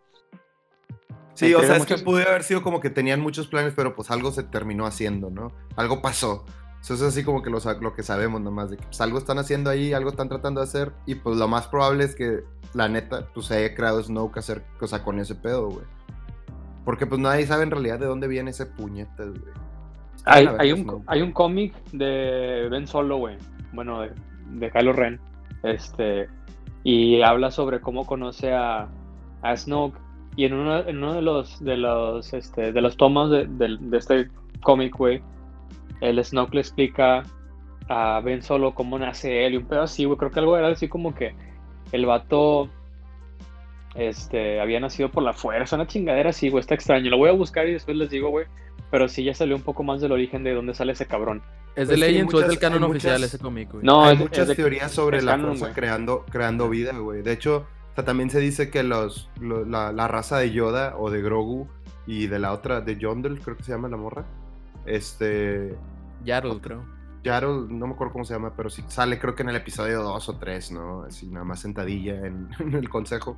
Sí, 1.33 1.53
o 1.55 1.61
sea, 1.61 1.77
es 1.77 1.85
que 1.85 1.97
pudo 1.97 2.17
haber 2.17 2.43
sido 2.43 2.61
como 2.61 2.79
que 2.79 2.89
tenían 2.89 3.19
muchos 3.19 3.47
planes, 3.47 3.73
pero 3.75 3.95
pues 3.95 4.11
algo 4.11 4.31
se 4.31 4.43
terminó 4.43 4.85
haciendo, 4.85 5.29
¿no? 5.31 5.51
Algo 5.75 6.01
pasó. 6.01 6.45
Eso 6.81 6.95
es 6.95 7.01
así 7.01 7.23
como 7.23 7.41
que 7.41 7.49
lo, 7.49 7.59
lo 7.79 7.95
que 7.95 8.03
sabemos 8.03 8.41
nomás, 8.41 8.69
de 8.69 8.77
que 8.77 8.83
pues, 8.83 8.99
algo 9.01 9.17
están 9.17 9.39
haciendo 9.39 9.69
ahí, 9.69 9.93
algo 9.93 10.09
están 10.09 10.27
tratando 10.27 10.59
de 10.59 10.65
hacer, 10.65 10.91
y 11.05 11.15
pues 11.15 11.37
lo 11.37 11.47
más 11.47 11.67
probable 11.67 12.03
es 12.03 12.13
que 12.13 12.43
la 12.73 12.89
neta, 12.89 13.29
pues 13.33 13.47
se 13.47 13.55
haya 13.55 13.73
creado 13.73 14.03
Snoke 14.03 14.37
hacer 14.37 14.63
cosa 14.77 15.03
con 15.03 15.17
ese 15.19 15.33
pedo, 15.33 15.69
güey. 15.69 15.85
Porque 16.85 17.05
pues 17.05 17.19
nadie 17.19 17.45
sabe 17.45 17.63
en 17.63 17.71
realidad 17.71 17.99
de 17.99 18.05
dónde 18.05 18.27
viene 18.27 18.51
ese 18.51 18.65
puñete, 18.65 19.25
güey. 19.25 19.53
Hay, 20.25 20.47
hay, 20.57 20.71
un, 20.71 21.03
hay 21.07 21.21
un 21.21 21.31
cómic 21.31 21.73
de 21.91 22.67
Ben 22.69 22.87
Solo, 22.87 23.17
güey. 23.17 23.37
Bueno, 23.73 24.01
de, 24.01 24.11
de 24.51 24.71
Kylo 24.71 24.93
Ren. 24.93 25.19
Este. 25.63 26.27
Y 26.83 27.21
habla 27.21 27.51
sobre 27.51 27.81
cómo 27.81 28.05
conoce 28.05 28.53
a, 28.53 28.87
a 29.41 29.57
Snoke. 29.57 29.97
Y 30.35 30.45
en 30.45 30.53
uno, 30.53 30.79
en 30.79 30.97
uno 30.97 31.13
de 31.13 31.21
los 31.21 31.63
de 31.63 31.77
los 31.77 32.33
este, 32.33 32.71
de 32.71 32.81
los 32.81 32.97
tomas 32.97 33.29
de, 33.29 33.45
de 33.47 33.97
este 33.97 34.29
cómic, 34.61 34.95
güey, 34.97 35.21
el 36.01 36.23
Snoke 36.23 36.55
le 36.55 36.61
explica 36.61 37.23
a 37.89 38.19
Ben 38.21 38.41
Solo 38.41 38.73
cómo 38.73 38.97
nace 38.97 39.45
él 39.45 39.53
y 39.53 39.57
un 39.57 39.65
pedo 39.65 39.83
así, 39.83 40.05
güey. 40.05 40.17
Creo 40.17 40.31
que 40.31 40.39
algo 40.39 40.57
era 40.57 40.69
así 40.69 40.87
como 40.87 41.13
que 41.13 41.35
el 41.91 42.05
vato 42.05 42.69
este, 43.95 44.59
había 44.59 44.79
nacido 44.79 45.09
por 45.09 45.23
la 45.23 45.33
fuerza, 45.33 45.75
una 45.75 45.87
chingadera 45.87 46.31
así, 46.31 46.49
güey. 46.49 46.61
Está 46.61 46.75
extraño. 46.75 47.09
Lo 47.09 47.17
voy 47.17 47.29
a 47.29 47.33
buscar 47.33 47.67
y 47.67 47.73
después 47.73 47.97
les 47.97 48.09
digo, 48.09 48.29
güey. 48.29 48.45
Pero 48.91 49.07
sí 49.07 49.23
ya 49.23 49.33
salió 49.33 49.55
un 49.55 49.61
poco 49.61 49.83
más 49.83 50.01
del 50.01 50.11
origen 50.11 50.43
de 50.43 50.53
dónde 50.53 50.73
sale 50.73 50.93
ese 50.93 51.05
cabrón. 51.05 51.41
¿Es 51.75 51.87
de 51.87 51.95
pues 51.95 51.99
Legends 51.99 52.33
o 52.33 52.41
es 52.41 52.47
del 52.47 52.59
canon 52.59 52.83
oficial 52.83 53.23
ese 53.23 53.39
cómic, 53.39 53.71
güey? 53.71 53.83
No, 53.83 54.05
hay 54.05 54.15
muchas 54.15 54.55
teorías 54.55 54.91
sobre 54.91 55.21
la 55.21 55.37
fuerza 55.37 55.73
creando, 55.73 56.25
creando 56.29 56.69
vida, 56.69 56.91
güey. 56.97 57.23
De 57.23 57.31
hecho, 57.31 57.65
también 58.01 58.29
se 58.29 58.39
dice 58.39 58.69
que 58.69 58.83
los, 58.83 59.29
la, 59.39 59.91
la, 59.91 60.07
raza 60.07 60.37
de 60.37 60.51
Yoda 60.51 60.95
o 60.97 61.09
de 61.09 61.21
Grogu 61.21 61.67
y 62.05 62.27
de 62.27 62.39
la 62.39 62.51
otra, 62.51 62.81
de 62.81 62.97
Yondel, 62.97 63.39
creo 63.39 63.57
que 63.57 63.63
se 63.63 63.71
llama 63.71 63.89
la 63.89 63.97
morra. 63.97 64.25
Este, 64.85 65.75
Yarl, 66.23 66.59
creo. 66.61 66.83
Yarl, 67.23 67.67
no 67.69 67.87
me 67.87 67.93
acuerdo 67.93 68.13
cómo 68.13 68.25
se 68.25 68.33
llama, 68.33 68.53
pero 68.55 68.69
sí 68.69 68.83
sale 68.87 69.17
creo 69.17 69.33
que 69.35 69.43
en 69.43 69.49
el 69.49 69.55
episodio 69.55 70.03
2 70.03 70.29
o 70.29 70.37
3, 70.37 70.71
¿no? 70.71 71.03
Así 71.03 71.27
nada 71.27 71.45
más 71.45 71.61
sentadilla 71.61 72.15
en, 72.25 72.49
el 72.73 72.89
consejo. 72.89 73.37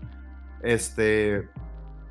Este, 0.66 1.48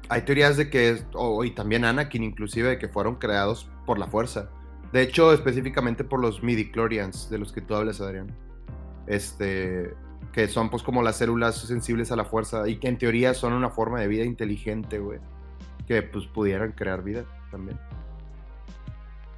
hay 0.09 0.23
teorías 0.23 0.57
de 0.57 0.71
que, 0.71 1.03
y 1.45 1.51
también 1.51 1.85
Anakin 1.85 2.23
inclusive, 2.23 2.69
de 2.69 2.79
que 2.79 2.89
fueron 2.89 3.17
creados 3.17 3.69
por 3.85 3.99
la 3.99 4.07
fuerza. 4.07 4.49
De 4.93 5.03
hecho, 5.03 5.33
específicamente 5.33 6.05
por 6.05 6.21
los 6.21 6.43
midi-chlorians, 6.43 7.29
de 7.29 7.39
los 7.39 7.53
que 7.53 7.61
tú 7.61 7.75
hablas, 7.75 8.01
Adrián. 8.01 8.29
Este, 9.09 9.93
que 10.33 10.47
son 10.47 10.71
pues 10.71 10.83
como 10.85 11.03
las 11.03 11.17
células 11.17 11.57
sensibles 11.57 12.13
a 12.13 12.17
la 12.17 12.25
fuerza 12.25 12.69
y 12.69 12.77
que 12.77 12.89
en 12.89 12.97
teoría 12.97 13.35
son 13.35 13.53
una 13.53 13.71
forma 13.71 14.01
de 14.01 14.07
vida 14.07 14.25
inteligente, 14.25 15.01
güey. 15.01 15.19
Que 15.89 16.03
pues 16.03 16.27
pudieran 16.27 16.73
crear 16.73 17.03
vida 17.03 17.25
también. 17.51 17.79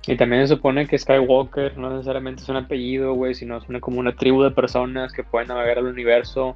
Y 0.06 0.16
también 0.16 0.46
se 0.46 0.54
supone 0.54 0.86
que 0.86 0.98
Skywalker 0.98 1.78
no 1.78 1.90
necesariamente 1.90 2.42
es 2.42 2.48
un 2.48 2.56
apellido, 2.56 3.14
güey, 3.14 3.34
sino 3.34 3.56
es 3.56 3.68
una, 3.68 3.80
como 3.80 3.98
una 3.98 4.14
tribu 4.14 4.42
de 4.42 4.50
personas 4.50 5.12
que 5.12 5.24
pueden 5.24 5.48
navegar 5.48 5.78
al 5.78 5.86
universo 5.86 6.54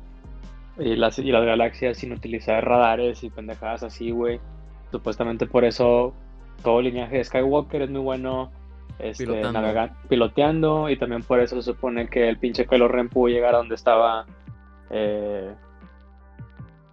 y 0.81 0.97
las, 0.97 1.19
y 1.19 1.31
las 1.31 1.45
galaxias 1.45 1.99
sin 1.99 2.13
utilizar 2.13 2.65
radares 2.65 3.23
y 3.23 3.31
pendejadas 3.31 3.83
así, 3.83 4.11
güey. 4.11 4.41
Supuestamente 4.91 5.47
por 5.47 5.65
eso 5.65 6.15
todo 6.63 6.81
el 6.81 6.87
linaje 6.87 7.19
de 7.19 7.25
Skywalker 7.25 7.83
es 7.83 7.91
muy 7.91 8.01
bueno 8.01 8.51
este, 8.99 9.25
piloteando. 9.25 9.95
piloteando 10.09 10.91
y 10.91 10.99
también 10.99 11.23
por 11.23 11.41
eso 11.41 11.57
se 11.57 11.63
supone 11.63 12.09
que 12.09 12.29
el 12.29 12.39
pinche 12.39 12.67
Kylo 12.67 12.89
Ren 12.89 13.09
pudo 13.09 13.29
llegar 13.29 13.55
a 13.55 13.59
donde 13.59 13.75
estaba, 13.75 14.27
eh, 14.91 15.55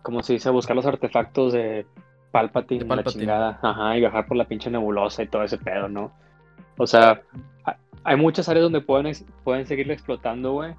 como 0.01 0.21
se 0.23 0.33
dice, 0.33 0.49
buscar 0.49 0.75
los 0.75 0.85
artefactos 0.85 1.53
de 1.53 1.85
Palpatine, 2.31 2.83
de 2.83 2.95
la 2.95 3.03
chingada, 3.03 3.59
ajá, 3.61 3.97
y 3.97 4.01
viajar 4.01 4.27
por 4.27 4.37
la 4.37 4.45
pinche 4.45 4.69
nebulosa 4.69 5.23
y 5.23 5.27
todo 5.27 5.43
ese 5.43 5.57
pedo, 5.57 5.89
¿no? 5.89 6.11
O 6.77 6.85
sea, 6.85 7.21
hay 8.03 8.15
muchas 8.15 8.47
áreas 8.47 8.63
donde 8.63 8.81
pueden, 8.81 9.11
pueden 9.43 9.65
seguirlo 9.65 9.93
explotando, 9.93 10.53
güey. 10.53 10.75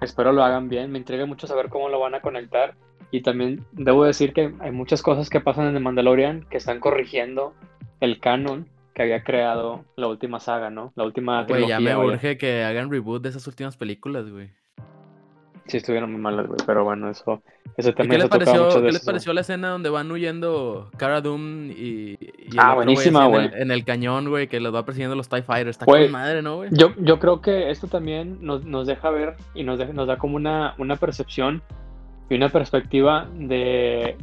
Espero 0.00 0.32
lo 0.32 0.44
hagan 0.44 0.68
bien. 0.68 0.90
Me 0.90 0.98
intriga 0.98 1.26
mucho 1.26 1.46
saber 1.46 1.68
cómo 1.68 1.88
lo 1.88 2.00
van 2.00 2.14
a 2.14 2.20
conectar. 2.20 2.74
Y 3.10 3.22
también 3.22 3.64
debo 3.72 4.04
decir 4.04 4.32
que 4.32 4.54
hay 4.60 4.70
muchas 4.70 5.02
cosas 5.02 5.28
que 5.28 5.40
pasan 5.40 5.66
en 5.66 5.74
The 5.74 5.80
Mandalorian 5.80 6.46
que 6.48 6.56
están 6.58 6.80
corrigiendo 6.80 7.54
el 8.00 8.20
canon 8.20 8.68
que 8.94 9.02
había 9.02 9.24
creado 9.24 9.84
la 9.96 10.08
última 10.08 10.40
saga, 10.40 10.70
¿no? 10.70 10.92
La 10.96 11.04
última 11.04 11.44
Güey, 11.44 11.68
ya 11.68 11.80
me 11.80 11.96
urge 11.96 12.38
que 12.38 12.64
hagan 12.64 12.90
reboot 12.90 13.22
de 13.22 13.30
esas 13.30 13.46
últimas 13.46 13.76
películas, 13.76 14.30
güey. 14.30 14.50
Sí, 15.70 15.76
estuvieron 15.76 16.10
muy 16.10 16.20
malas, 16.20 16.48
güey, 16.48 16.58
pero 16.66 16.82
bueno, 16.82 17.08
eso, 17.08 17.42
eso 17.76 17.92
también 17.94 18.22
¿Qué, 18.22 18.26
les 18.26 18.28
pareció, 18.28 18.82
¿qué 18.82 18.90
les 18.90 19.04
pareció 19.04 19.32
la 19.32 19.42
escena 19.42 19.68
donde 19.68 19.88
van 19.88 20.10
huyendo 20.10 20.90
Cara 20.96 21.20
Doom 21.20 21.70
y, 21.70 22.18
y 22.20 22.56
ah, 22.58 22.74
buenísima, 22.74 23.26
güey. 23.28 23.50
En, 23.54 23.70
el 23.70 23.84
cañón, 23.84 24.28
güey, 24.28 24.48
que 24.48 24.58
los 24.58 24.74
va 24.74 24.84
persiguiendo 24.84 25.14
los 25.14 25.28
TIE 25.28 25.42
Fighters. 25.42 25.76
Está 25.76 25.86
con 25.86 26.10
madre, 26.10 26.42
¿no, 26.42 26.56
güey? 26.56 26.70
Yo, 26.72 26.92
yo 26.98 27.20
creo 27.20 27.40
que 27.40 27.70
esto 27.70 27.86
también 27.86 28.38
nos, 28.40 28.64
nos 28.64 28.88
deja 28.88 29.10
ver 29.10 29.36
y 29.54 29.62
nos, 29.62 29.78
nos 29.94 30.08
da 30.08 30.18
como 30.18 30.34
una, 30.34 30.74
una 30.78 30.96
percepción 30.96 31.62
y 32.28 32.34
una 32.34 32.48
perspectiva 32.48 33.28
de, 33.32 34.16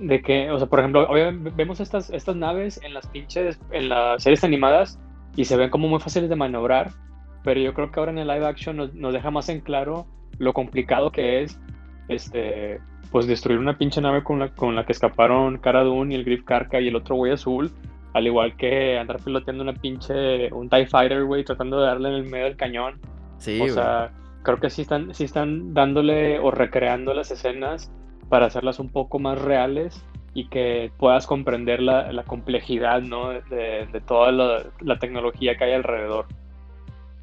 de 0.00 0.22
que, 0.22 0.50
o 0.50 0.56
sea, 0.56 0.68
por 0.68 0.78
ejemplo, 0.78 1.06
vemos 1.54 1.80
estas, 1.80 2.08
estas 2.08 2.34
naves 2.34 2.80
en 2.82 2.94
las 2.94 3.06
pinches, 3.08 3.60
en 3.72 3.90
las 3.90 4.22
series 4.22 4.42
animadas 4.42 4.98
y 5.36 5.44
se 5.44 5.54
ven 5.58 5.68
como 5.68 5.86
muy 5.86 6.00
fáciles 6.00 6.30
de 6.30 6.36
maniobrar, 6.36 6.92
pero 7.44 7.60
yo 7.60 7.74
creo 7.74 7.92
que 7.92 8.00
ahora 8.00 8.12
en 8.12 8.18
el 8.18 8.28
live 8.28 8.46
action 8.46 8.78
nos, 8.78 8.94
nos 8.94 9.12
deja 9.12 9.30
más 9.30 9.50
en 9.50 9.60
claro 9.60 10.06
lo 10.38 10.52
complicado 10.52 11.10
que 11.10 11.42
es 11.42 11.58
este 12.08 12.80
pues 13.10 13.26
destruir 13.26 13.58
una 13.58 13.78
pinche 13.78 14.00
nave 14.00 14.22
con 14.22 14.38
la, 14.38 14.48
con 14.50 14.74
la 14.74 14.84
que 14.84 14.92
escaparon 14.92 15.58
Cara 15.58 15.82
Dune 15.82 16.14
y 16.14 16.18
el 16.18 16.24
Griff 16.24 16.44
Karka 16.44 16.80
y 16.80 16.88
el 16.88 16.96
otro 16.96 17.16
güey 17.16 17.32
azul, 17.32 17.70
al 18.12 18.26
igual 18.26 18.56
que 18.56 18.98
andar 18.98 19.18
piloteando 19.22 19.62
una 19.62 19.72
pinche 19.72 20.52
un 20.52 20.68
TIE 20.68 20.86
Fighter, 20.86 21.24
güey, 21.24 21.44
tratando 21.44 21.80
de 21.80 21.86
darle 21.86 22.08
en 22.10 22.14
el 22.16 22.24
medio 22.24 22.44
del 22.44 22.56
cañón. 22.56 23.00
Sí, 23.38 23.60
o 23.60 23.68
sea, 23.68 24.10
creo 24.42 24.58
que 24.60 24.68
sí 24.68 24.82
están, 24.82 25.14
sí 25.14 25.24
están 25.24 25.72
dándole 25.72 26.38
o 26.38 26.50
recreando 26.50 27.14
las 27.14 27.30
escenas 27.30 27.90
para 28.28 28.46
hacerlas 28.46 28.78
un 28.78 28.90
poco 28.90 29.18
más 29.18 29.40
reales 29.40 30.04
y 30.34 30.48
que 30.48 30.92
puedas 30.98 31.26
comprender 31.26 31.80
la, 31.80 32.12
la 32.12 32.24
complejidad, 32.24 33.00
¿no? 33.00 33.30
De, 33.30 33.88
de 33.90 34.00
toda 34.00 34.32
la, 34.32 34.66
la 34.80 34.98
tecnología 34.98 35.56
que 35.56 35.64
hay 35.64 35.72
alrededor. 35.72 36.26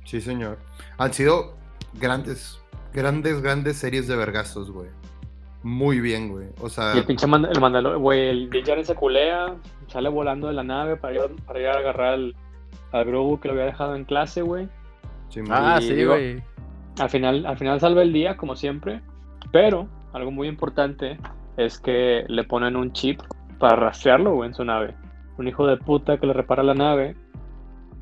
Sí, 0.03 0.19
señor. 0.19 0.57
Han 0.97 1.13
sido 1.13 1.55
grandes 1.93 2.61
grandes, 2.95 3.41
grandes 3.41 3.77
series 3.77 4.07
de 4.07 4.15
vergazos, 4.15 4.71
güey. 4.71 4.89
Muy 5.63 5.99
bien, 5.99 6.29
güey. 6.29 6.47
O 6.61 6.69
sea. 6.69 6.95
Y 6.95 6.99
el 6.99 7.05
pinche 7.05 7.25
el 7.25 7.59
mandalo, 7.59 7.99
güey, 7.99 8.29
el 8.29 8.49
Din 8.49 8.65
se 8.83 8.95
culea, 8.95 9.55
sale 9.87 10.09
volando 10.09 10.47
de 10.47 10.53
la 10.53 10.63
nave 10.63 10.95
para 10.95 11.15
ir, 11.15 11.21
para 11.45 11.59
ir 11.59 11.67
a 11.67 11.77
agarrar 11.77 12.13
al, 12.13 12.35
al 12.91 13.05
Grogu 13.05 13.39
que 13.39 13.47
lo 13.47 13.55
había 13.55 13.65
dejado 13.65 13.95
en 13.95 14.05
clase, 14.05 14.41
güey. 14.41 14.69
ah, 15.49 15.79
sí, 15.81 16.05
güey. 16.05 16.41
Al 16.99 17.09
final, 17.09 17.45
al 17.45 17.57
final 17.57 17.79
salva 17.79 18.01
el 18.01 18.13
día, 18.13 18.37
como 18.37 18.55
siempre. 18.55 19.01
Pero, 19.51 19.87
algo 20.13 20.31
muy 20.31 20.47
importante 20.47 21.17
es 21.57 21.79
que 21.79 22.25
le 22.27 22.43
ponen 22.43 22.75
un 22.75 22.93
chip 22.93 23.19
para 23.59 23.75
rastrearlo, 23.75 24.35
güey, 24.35 24.49
en 24.49 24.55
su 24.55 24.63
nave. 24.63 24.95
Un 25.37 25.47
hijo 25.47 25.67
de 25.67 25.77
puta 25.77 26.17
que 26.17 26.27
le 26.27 26.33
repara 26.33 26.63
la 26.63 26.73
nave. 26.73 27.15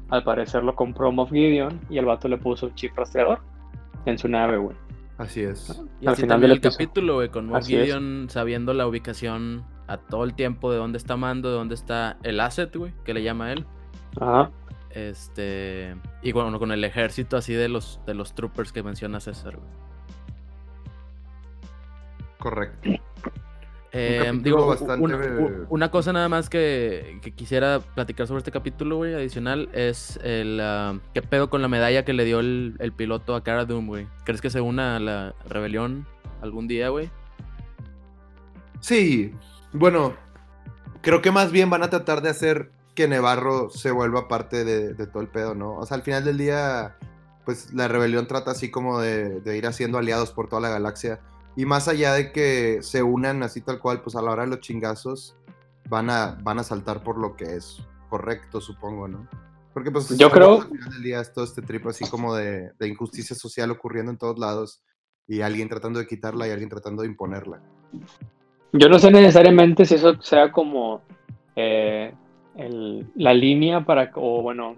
Al 0.10 0.24
parecer 0.24 0.64
lo 0.64 0.76
compró 0.76 1.12
Moff 1.12 1.32
Gideon 1.32 1.80
y 1.90 1.98
el 1.98 2.06
vato 2.06 2.28
le 2.28 2.38
puso 2.38 2.68
un 2.68 2.76
chip 2.76 2.96
rastreador 2.96 3.40
en 4.06 4.18
su 4.18 4.28
nave, 4.28 4.58
güey. 4.58 4.83
Así 5.24 5.42
es. 5.42 5.82
Y 6.02 6.08
al 6.08 6.18
final 6.18 6.42
del 6.42 6.60
capítulo, 6.60 7.16
güey, 7.16 7.30
con 7.30 7.48
Moff 7.48 7.66
Gideon 7.66 8.28
sabiendo 8.30 8.74
la 8.74 8.86
ubicación 8.86 9.66
a 9.88 9.98
todo 9.98 10.26
el 10.26 10.34
tiempo 10.34 10.70
de 10.72 10.78
dónde 10.78 10.98
está 10.98 11.16
Mando, 11.16 11.50
de 11.50 11.56
dónde 11.56 11.76
está 11.76 12.18
el 12.24 12.42
asset, 12.42 12.76
güey, 12.76 12.94
que 13.06 13.14
le 13.14 13.24
llama 13.24 13.54
él. 13.54 13.66
Ajá. 14.20 14.52
Este. 14.90 15.96
Y 16.22 16.34
bueno, 16.34 16.60
con 16.60 16.74
el 16.74 16.84
ejército 16.84 17.38
así 17.38 17.54
de 17.54 17.70
los, 17.70 18.02
de 18.06 18.14
los 18.16 18.36
troopers 18.36 18.74
que 18.74 18.84
menciona 18.84 19.22
César, 19.22 19.56
güey. 19.56 19.70
Correcto. 22.38 22.90
Eh, 23.96 24.32
digo, 24.42 24.76
una 25.70 25.92
cosa 25.92 26.14
nada 26.14 26.28
más 26.28 26.50
que, 26.50 27.20
quisiera 27.36 27.80
platicar 27.80 28.26
sobre 28.26 28.40
este 28.40 28.52
capítulo, 28.52 28.98
güey, 28.98 29.14
adicional, 29.14 29.70
es 29.72 30.20
el 30.24 30.60
uh, 30.60 31.00
qué 31.14 31.22
pedo 31.22 31.52
con 31.52 31.62
la 31.62 31.68
medalla 31.68 32.04
que 32.04 32.14
le 32.14 32.26
dio 32.26 32.40
el, 32.40 32.94
piloto 32.98 33.36
a 33.36 33.44
Cara 33.44 33.66
Doom, 33.66 33.86
güey. 33.86 34.08
¿Crees 34.26 34.42
que 34.42 34.50
se 34.50 34.62
una 34.62 34.96
a 34.96 35.00
la 35.00 35.36
rebelión 35.48 36.08
algún 36.42 36.68
día, 36.68 36.90
güey? 36.90 37.12
Sí, 38.80 39.36
bueno, 39.74 40.14
creo 41.02 41.22
que 41.22 41.30
más 41.30 41.52
bien 41.52 41.70
van 41.70 41.84
a 41.84 41.92
tratar 41.92 42.24
de 42.24 42.30
hacer 42.30 42.72
que 42.96 43.08
Nevarro 43.08 43.70
se 43.70 43.92
vuelva 43.92 44.28
parte 44.28 44.66
de, 44.66 44.96
de 44.96 45.06
todo 45.06 45.22
el 45.22 45.30
pedo, 45.30 45.54
¿no? 45.54 45.76
O 45.76 45.86
sea, 45.86 45.98
al 45.98 46.04
final 46.04 46.26
del 46.26 46.40
día, 46.40 46.98
pues 47.46 47.72
la 47.76 47.88
rebelión 47.88 48.26
trata 48.26 48.52
así 48.52 48.72
como 48.72 49.00
de, 49.00 49.40
de 49.42 49.56
ir 49.56 49.68
haciendo 49.68 50.00
aliados 50.00 50.32
por 50.32 50.50
toda 50.50 50.64
la 50.64 50.70
galaxia. 50.70 51.20
Y 51.56 51.66
más 51.66 51.88
allá 51.88 52.14
de 52.14 52.32
que 52.32 52.80
se 52.82 53.04
unan 53.04 53.44
así 53.44 53.62
tal 53.62 53.80
cual, 53.80 54.02
pues 54.02 54.16
a 54.16 54.22
la 54.22 54.32
hora 54.32 54.44
de 54.44 54.50
los 54.50 54.60
chingazos 54.60 55.36
van 55.90 56.10
a, 56.10 56.38
van 56.42 56.60
a 56.60 56.64
saltar 56.64 57.04
por 57.04 57.18
lo 57.18 57.36
que 57.36 57.56
es 57.56 57.86
correcto, 58.10 58.60
supongo, 58.62 59.08
¿no? 59.08 59.28
Porque 59.74 59.92
pues 59.92 60.18
Yo 60.18 60.30
creo- 60.32 60.62
al 60.62 60.68
final 60.70 60.90
del 60.92 61.04
día 61.04 61.20
es 61.22 61.34
todo 61.34 61.46
este 61.46 61.62
trip 61.62 61.86
así 61.88 62.08
como 62.10 62.36
de, 62.36 62.72
de 62.80 62.88
injusticia 62.88 63.36
social 63.36 63.70
ocurriendo 63.72 64.12
en 64.12 64.18
todos 64.18 64.38
lados 64.40 64.84
y 65.28 65.42
alguien 65.42 65.70
tratando 65.70 66.00
de 66.00 66.08
quitarla 66.08 66.48
y 66.48 66.52
alguien 66.52 66.70
tratando 66.70 67.02
de 67.04 67.08
imponerla. 67.08 67.62
Yo 68.72 68.90
no 68.90 68.98
sé 69.00 69.12
necesariamente 69.12 69.86
si 69.86 69.96
eso 69.96 70.20
sea 70.22 70.52
como 70.52 71.02
eh, 71.56 72.14
el- 72.56 73.08
la 73.16 73.34
línea 73.34 73.86
para, 73.86 74.12
o 74.16 74.42
bueno, 74.42 74.76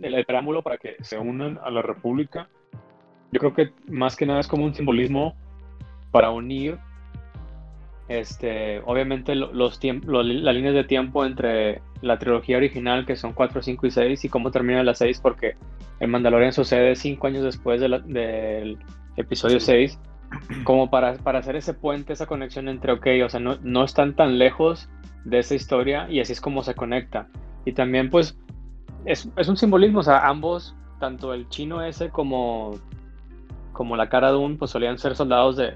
el, 0.00 0.14
el 0.14 0.24
preámbulo 0.26 0.62
para 0.62 0.78
que 0.78 0.96
se 1.02 1.18
unan 1.18 1.58
a 1.62 1.70
la 1.70 1.82
República. 1.82 2.48
Yo 3.32 3.40
creo 3.40 3.54
que 3.54 3.72
más 3.90 4.16
que 4.16 4.26
nada 4.26 4.40
es 4.40 4.46
como 4.48 4.64
un 4.64 4.74
simbolismo 4.74 5.34
para 6.14 6.30
unir, 6.30 6.78
este, 8.06 8.80
obviamente 8.86 9.34
lo- 9.34 9.52
los 9.52 9.80
tiemp- 9.80 10.04
lo- 10.04 10.22
las 10.22 10.54
líneas 10.54 10.74
de 10.74 10.84
tiempo 10.84 11.24
entre 11.24 11.82
la 12.02 12.20
trilogía 12.20 12.56
original, 12.56 13.04
que 13.04 13.16
son 13.16 13.32
4, 13.32 13.62
5 13.62 13.84
y 13.88 13.90
6, 13.90 14.24
y 14.24 14.28
cómo 14.28 14.52
termina 14.52 14.84
la 14.84 14.94
6, 14.94 15.18
porque 15.20 15.56
el 15.98 16.06
Mandalorian 16.08 16.52
sucede 16.52 16.94
5 16.94 17.26
años 17.26 17.42
después 17.42 17.80
de 17.80 17.88
la- 17.88 17.98
del 17.98 18.78
episodio 19.16 19.58
6 19.58 19.98
como 20.62 20.88
para, 20.88 21.14
para 21.14 21.40
hacer 21.40 21.56
ese 21.56 21.74
puente, 21.74 22.12
esa 22.12 22.26
conexión 22.26 22.68
entre, 22.68 22.92
ok, 22.92 23.06
o 23.24 23.28
sea, 23.28 23.40
no, 23.40 23.56
no 23.62 23.82
están 23.82 24.14
tan 24.14 24.38
lejos 24.38 24.88
de 25.24 25.40
esa 25.40 25.56
historia 25.56 26.06
y 26.08 26.20
así 26.20 26.32
es 26.32 26.40
como 26.40 26.62
se 26.62 26.76
conecta. 26.76 27.26
Y 27.64 27.72
también, 27.72 28.08
pues, 28.08 28.38
es, 29.04 29.28
es 29.36 29.48
un 29.48 29.56
simbolismo, 29.56 29.98
o 29.98 30.02
sea, 30.04 30.28
ambos, 30.28 30.76
tanto 31.00 31.34
el 31.34 31.48
chino 31.48 31.82
ese 31.82 32.10
como, 32.10 32.78
como 33.72 33.96
la 33.96 34.08
cara 34.08 34.30
de 34.30 34.36
un, 34.36 34.56
pues 34.58 34.70
solían 34.70 34.98
ser 34.98 35.16
soldados 35.16 35.56
de, 35.56 35.74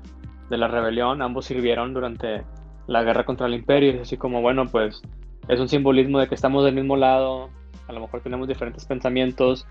de 0.49 0.57
la 0.59 0.69
rebelión, 0.69 1.23
ambos 1.23 1.47
sirvieron 1.47 1.95
durante 1.95 2.45
la 2.87 3.03
guerra 3.03 3.25
contra 3.25 3.47
el 3.47 3.55
imperio, 3.55 3.93
es 3.93 4.01
así 4.03 4.17
como, 4.17 4.41
bueno, 4.41 4.67
pues, 4.67 5.03
es 5.49 5.61
un 5.61 5.69
simbolismo 5.69 6.19
de 6.19 6.29
que 6.29 6.35
estamos 6.35 6.65
del 6.65 6.75
mismo 6.75 6.97
lado, 6.97 7.51
a 7.87 7.93
lo 7.93 8.01
mejor 8.01 8.21
tenemos 8.21 8.49
diferentes 8.49 8.85
pensamientos, 8.87 9.67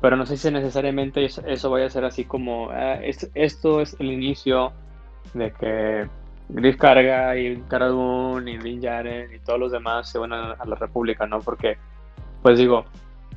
pero 0.00 0.16
no 0.16 0.26
sé 0.26 0.36
si 0.36 0.50
necesariamente 0.50 1.24
eso, 1.24 1.70
vaya 1.70 1.86
a 1.86 1.90
ser 1.90 2.04
así 2.04 2.24
como 2.24 2.70
ah, 2.70 2.94
es- 2.94 3.30
esto 3.34 3.80
es 3.80 3.96
el 4.00 4.10
inicio 4.10 4.72
de 5.34 5.52
que 5.52 6.08
Griff 6.48 6.76
Carga 6.78 7.36
y 7.36 7.56
Cara 7.68 7.88
y 8.46 8.56
Din 8.58 8.80
Djarin 8.80 9.32
y 9.34 9.38
todos 9.40 9.60
los 9.60 9.72
demás 9.72 10.08
se 10.10 10.18
unan 10.18 10.54
a 10.58 10.64
la 10.64 10.74
República, 10.76 11.26
¿no? 11.26 11.40
Porque, 11.40 11.76
pues 12.42 12.58
digo, 12.58 12.84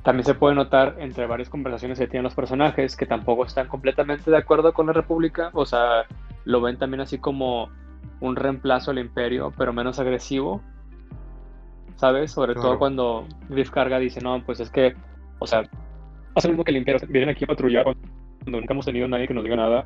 también 0.04 0.26
se 0.26 0.34
puede 0.34 0.56
notar 0.56 0.96
entre 1.00 1.28
varias 1.28 1.50
conversaciones 1.50 2.00
que 2.00 2.08
tienen 2.08 2.24
los 2.24 2.34
personajes 2.36 2.96
que 2.98 3.06
tampoco 3.06 3.46
están 3.46 3.68
completamente 3.68 4.32
de 4.32 4.38
acuerdo 4.38 4.74
con 4.74 4.88
la 4.88 4.94
República, 4.94 5.50
o 5.54 5.66
sea, 5.66 6.06
lo 6.46 6.62
ven 6.62 6.78
también 6.78 7.02
así 7.02 7.18
como 7.18 7.70
un 8.20 8.36
reemplazo 8.36 8.92
al 8.92 9.00
Imperio, 9.00 9.52
pero 9.58 9.74
menos 9.74 10.00
agresivo, 10.00 10.62
¿sabes? 11.96 12.32
Sobre 12.32 12.54
todo 12.56 12.78
cuando 12.80 13.28
Griff 13.50 13.70
Carga 13.70 14.00
dice, 14.00 14.22
no, 14.22 14.44
pues 14.46 14.60
es 14.60 14.70
que, 14.70 14.96
o 15.40 15.48
sea, 15.48 15.64
hace 16.36 16.48
lo 16.48 16.54
mismo 16.54 16.64
que 16.64 16.72
el 16.72 16.78
Imperio, 16.78 17.02
vienen 17.10 17.30
aquí 17.30 17.44
a 17.46 17.48
patrullar 17.48 17.84
cuando 17.84 18.60
nunca 18.60 18.74
hemos 18.74 18.86
tenido 18.86 19.08
nadie 19.08 19.28
que 19.28 19.34
nos 19.34 19.44
diga 19.44 19.56
nada 19.56 19.86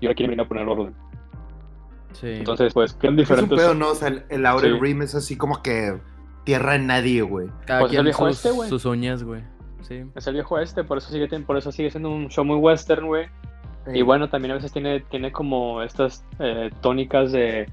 y 0.00 0.06
ahora 0.06 0.14
quieren 0.14 0.30
venir 0.30 0.44
a 0.44 0.48
poner 0.48 0.68
orden. 0.68 0.94
Sí. 2.12 2.28
Entonces, 2.28 2.72
pues, 2.72 2.94
quedan 2.94 3.14
Es 3.14 3.30
un 3.30 3.34
diferentes. 3.34 3.58
pedo, 3.58 3.74
¿no? 3.74 3.90
O 3.90 3.94
sea, 3.94 4.08
el, 4.08 4.24
el 4.28 4.46
Outer 4.46 4.72
Sí. 4.72 4.78
Rim 4.80 5.02
es 5.02 5.14
así 5.14 5.36
como 5.36 5.62
que 5.62 5.98
tierra 6.44 6.72
de 6.72 6.78
nadie, 6.80 7.22
güey. 7.22 7.48
Cada 7.66 7.80
pues, 7.80 7.92
el 7.92 7.96
quien 7.96 8.04
viejo 8.04 8.26
sus, 8.28 8.36
este, 8.36 8.50
güey. 8.50 8.68
sus 8.68 8.84
uñas, 8.86 9.22
güey. 9.22 9.42
Sí. 9.82 10.04
Es 10.14 10.26
el 10.26 10.34
viejo 10.34 10.58
este, 10.58 10.84
por 10.84 10.98
eso 10.98 11.10
sigue, 11.10 11.28
por 11.40 11.56
eso 11.56 11.70
sigue 11.72 11.90
siendo 11.90 12.10
un 12.10 12.28
show 12.28 12.44
muy 12.44 12.56
western, 12.56 13.06
güey. 13.06 13.26
Y 13.94 14.02
bueno, 14.02 14.28
también 14.28 14.52
a 14.52 14.54
veces 14.54 14.72
tiene, 14.72 15.00
tiene 15.00 15.32
como 15.32 15.82
estas 15.82 16.24
eh, 16.38 16.70
tónicas 16.80 17.32
de 17.32 17.70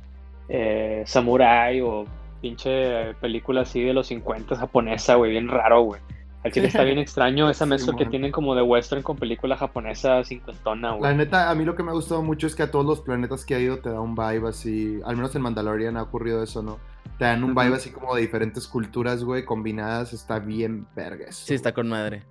eh, 0.49 1.03
samurai 1.05 1.81
o 1.81 2.05
pinche 2.41 3.13
película 3.15 3.61
así 3.61 3.81
de 3.81 3.93
los 3.93 4.07
50 4.07 4.55
japonesa, 4.55 5.15
güey, 5.15 5.31
bien 5.31 5.47
raro, 5.47 5.81
güey. 5.81 6.01
Al 6.43 6.51
chile 6.51 6.67
está 6.67 6.83
bien 6.83 6.99
extraño 6.99 7.49
esa 7.49 7.65
Sí, 7.65 7.69
mezcla 7.71 7.95
que 7.95 8.05
tienen 8.05 8.31
como 8.31 8.53
de 8.53 8.61
western 8.61 9.01
con 9.01 9.17
película 9.17 9.57
japonesa 9.57 10.23
cincuentona, 10.23 10.89
La 10.91 10.95
güey. 10.95 11.15
neta, 11.15 11.49
a 11.49 11.55
mí 11.55 11.65
lo 11.65 11.75
que 11.75 11.81
me 11.81 11.89
ha 11.89 11.95
gustado 11.95 12.21
mucho 12.21 12.45
es 12.45 12.55
que 12.55 12.61
a 12.63 12.69
todos 12.71 12.85
los 12.85 13.01
planetas 13.01 13.45
que 13.45 13.55
ha 13.55 13.59
ido 13.59 13.79
te 13.79 13.89
da 13.89 13.99
un 13.99 14.13
vibe 14.15 14.47
así, 14.49 14.99
al 15.05 15.15
menos 15.15 15.35
en 15.35 15.41
Mandalorian 15.41 15.97
ha 15.97 16.03
ocurrido 16.03 16.43
eso, 16.43 16.61
¿no? 16.61 16.77
Te 17.17 17.25
dan 17.25 17.43
un 17.43 17.55
vibe 17.55 17.75
así 17.75 17.89
como 17.91 18.13
de 18.13 18.21
diferentes 18.21 18.67
culturas, 18.67 19.23
güey, 19.23 19.43
combinadas, 19.45 20.13
está 20.13 20.37
bien 20.39 20.85
vergas. 20.95 21.35
Sí, 21.35 21.55
está 21.55 21.73
con 21.73 21.87
madre. 21.89 22.23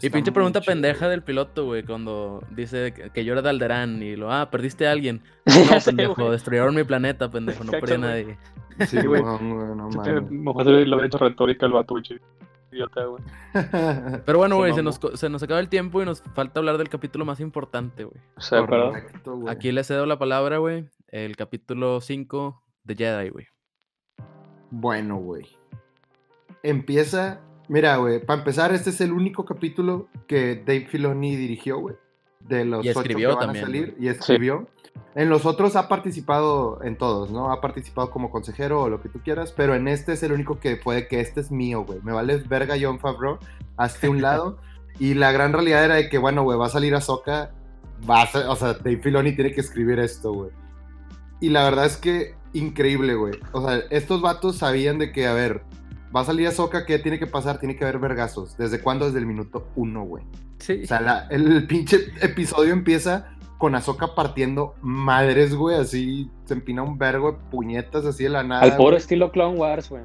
Y 0.00 0.10
pinche 0.10 0.32
pregunta 0.32 0.60
chido, 0.60 0.72
pendeja 0.72 1.08
del 1.08 1.22
piloto, 1.22 1.66
güey, 1.66 1.82
cuando 1.82 2.42
dice 2.50 2.92
que, 2.94 3.10
que 3.10 3.24
yo 3.24 3.32
era 3.34 3.42
de 3.42 3.50
Alderán 3.50 4.02
y 4.02 4.16
lo, 4.16 4.32
ah, 4.32 4.50
perdiste 4.50 4.86
a 4.86 4.92
alguien. 4.92 5.22
No, 5.46 5.80
Sí, 5.80 5.86
pendejo, 5.86 6.30
destruyeron 6.30 6.74
mi 6.74 6.84
planeta, 6.84 7.30
pendejo, 7.30 7.64
no 7.64 7.72
perdí 7.72 7.94
a 7.94 7.98
nadie. 7.98 8.38
Sí, 8.86 9.00
güey. 9.04 9.22
no 9.22 9.38
mames. 9.90 10.30
Mejor 10.30 10.66
lo 10.66 10.96
había 10.96 11.06
hecho 11.06 11.18
retórica 11.18 11.66
el 11.66 11.72
batuche. 11.72 12.20
Idiota, 12.72 13.04
güey. 13.04 13.22
Pero 14.24 14.38
bueno, 14.38 14.56
güey, 14.56 14.72
se 14.72 14.82
nos, 14.82 14.98
se 15.14 15.28
nos 15.28 15.42
acaba 15.42 15.60
el 15.60 15.68
tiempo 15.68 16.00
y 16.00 16.06
nos 16.06 16.22
falta 16.34 16.58
hablar 16.58 16.78
del 16.78 16.88
capítulo 16.88 17.24
más 17.24 17.40
importante, 17.40 18.04
güey. 18.04 18.20
¿Se 18.38 18.56
acuerdan? 18.56 18.88
Correcto, 18.88 19.36
güey. 19.36 19.54
Aquí 19.54 19.72
le 19.72 19.84
cedo 19.84 20.06
la 20.06 20.18
palabra, 20.18 20.58
güey. 20.58 20.88
El 21.08 21.36
capítulo 21.36 22.00
5 22.00 22.62
de 22.84 22.94
Jedi, 22.94 23.28
güey. 23.28 23.46
Bueno, 24.70 25.16
güey. 25.16 25.46
Empieza. 26.62 27.40
Mira, 27.72 27.96
güey, 27.96 28.20
para 28.24 28.40
empezar, 28.40 28.74
este 28.74 28.90
es 28.90 29.00
el 29.00 29.12
único 29.12 29.46
capítulo 29.46 30.08
que 30.26 30.56
Dave 30.56 30.86
Filoni 30.90 31.36
dirigió, 31.36 31.78
güey. 31.78 31.94
De 32.40 32.66
los 32.66 32.84
Y 32.84 32.90
ocho 32.90 33.02
que 33.02 33.26
van 33.26 33.38
también, 33.38 33.64
a 33.64 33.66
salir. 33.66 33.90
güey. 33.92 34.04
Y 34.04 34.08
escribió. 34.08 34.66
En 35.14 35.30
los 35.30 35.46
otros 35.46 35.74
ha 35.76 35.88
participado 35.88 36.80
en 36.82 36.98
todos, 36.98 37.30
¿no? 37.30 37.50
Ha 37.50 37.62
participado 37.62 38.10
como 38.10 38.30
consejero 38.30 38.82
o 38.82 38.88
lo 38.90 39.00
que 39.00 39.08
tú 39.08 39.20
quieras, 39.24 39.52
pero 39.56 39.74
en 39.74 39.88
este 39.88 40.12
es 40.12 40.22
el 40.22 40.32
único 40.32 40.60
que 40.60 40.76
puede 40.76 41.08
que 41.08 41.20
este 41.20 41.40
es 41.40 41.50
mío, 41.50 41.84
güey. 41.86 42.00
Me 42.02 42.12
vale 42.12 42.36
verga 42.46 42.74
John 42.78 42.98
Favreau, 43.00 43.38
hazte 43.78 44.06
un 44.10 44.20
lado. 44.20 44.58
y 44.98 45.14
la 45.14 45.32
gran 45.32 45.54
realidad 45.54 45.82
era 45.82 45.94
de 45.94 46.10
que, 46.10 46.18
bueno, 46.18 46.42
güey, 46.42 46.58
va 46.58 46.66
a 46.66 46.68
salir 46.68 46.94
Ahsoka, 46.94 47.52
va 48.08 48.20
a 48.20 48.26
ser- 48.26 48.46
o 48.48 48.56
sea, 48.56 48.74
Dave 48.74 48.98
Filoni 48.98 49.32
tiene 49.34 49.52
que 49.52 49.62
escribir 49.62 49.98
esto, 49.98 50.30
güey. 50.34 50.50
Y 51.40 51.48
la 51.48 51.64
verdad 51.64 51.86
es 51.86 51.96
que 51.96 52.34
increíble, 52.52 53.14
güey. 53.14 53.32
O 53.52 53.66
sea, 53.66 53.78
estos 53.88 54.20
vatos 54.20 54.56
sabían 54.58 54.98
de 54.98 55.10
que, 55.10 55.26
a 55.26 55.32
ver, 55.32 55.62
va 56.14 56.20
a 56.20 56.24
salir 56.24 56.46
Ahsoka, 56.48 56.84
¿qué 56.86 56.98
tiene 56.98 57.18
que 57.18 57.26
pasar? 57.26 57.58
Tiene 57.58 57.76
que 57.76 57.84
haber 57.84 57.98
vergazos. 57.98 58.56
¿Desde 58.56 58.80
cuándo? 58.80 59.06
Desde 59.06 59.18
el 59.18 59.26
minuto 59.26 59.68
uno, 59.76 60.04
güey. 60.04 60.24
Sí. 60.58 60.82
O 60.84 60.86
sea, 60.86 61.00
la- 61.00 61.26
el 61.30 61.66
pinche 61.66 61.98
episodio 62.20 62.72
empieza 62.72 63.28
con 63.58 63.74
Ahsoka 63.74 64.14
partiendo 64.14 64.74
madres, 64.82 65.54
güey, 65.54 65.76
así 65.78 66.30
se 66.46 66.54
empina 66.54 66.82
un 66.82 66.98
vergo 66.98 67.32
de 67.32 67.38
puñetas 67.50 68.04
así 68.04 68.24
de 68.24 68.30
la 68.30 68.42
nada. 68.42 68.62
Al 68.62 68.72
puro 68.76 68.90
güey. 68.90 68.96
estilo 68.98 69.30
Clone 69.30 69.56
Wars, 69.56 69.88
güey. 69.88 70.02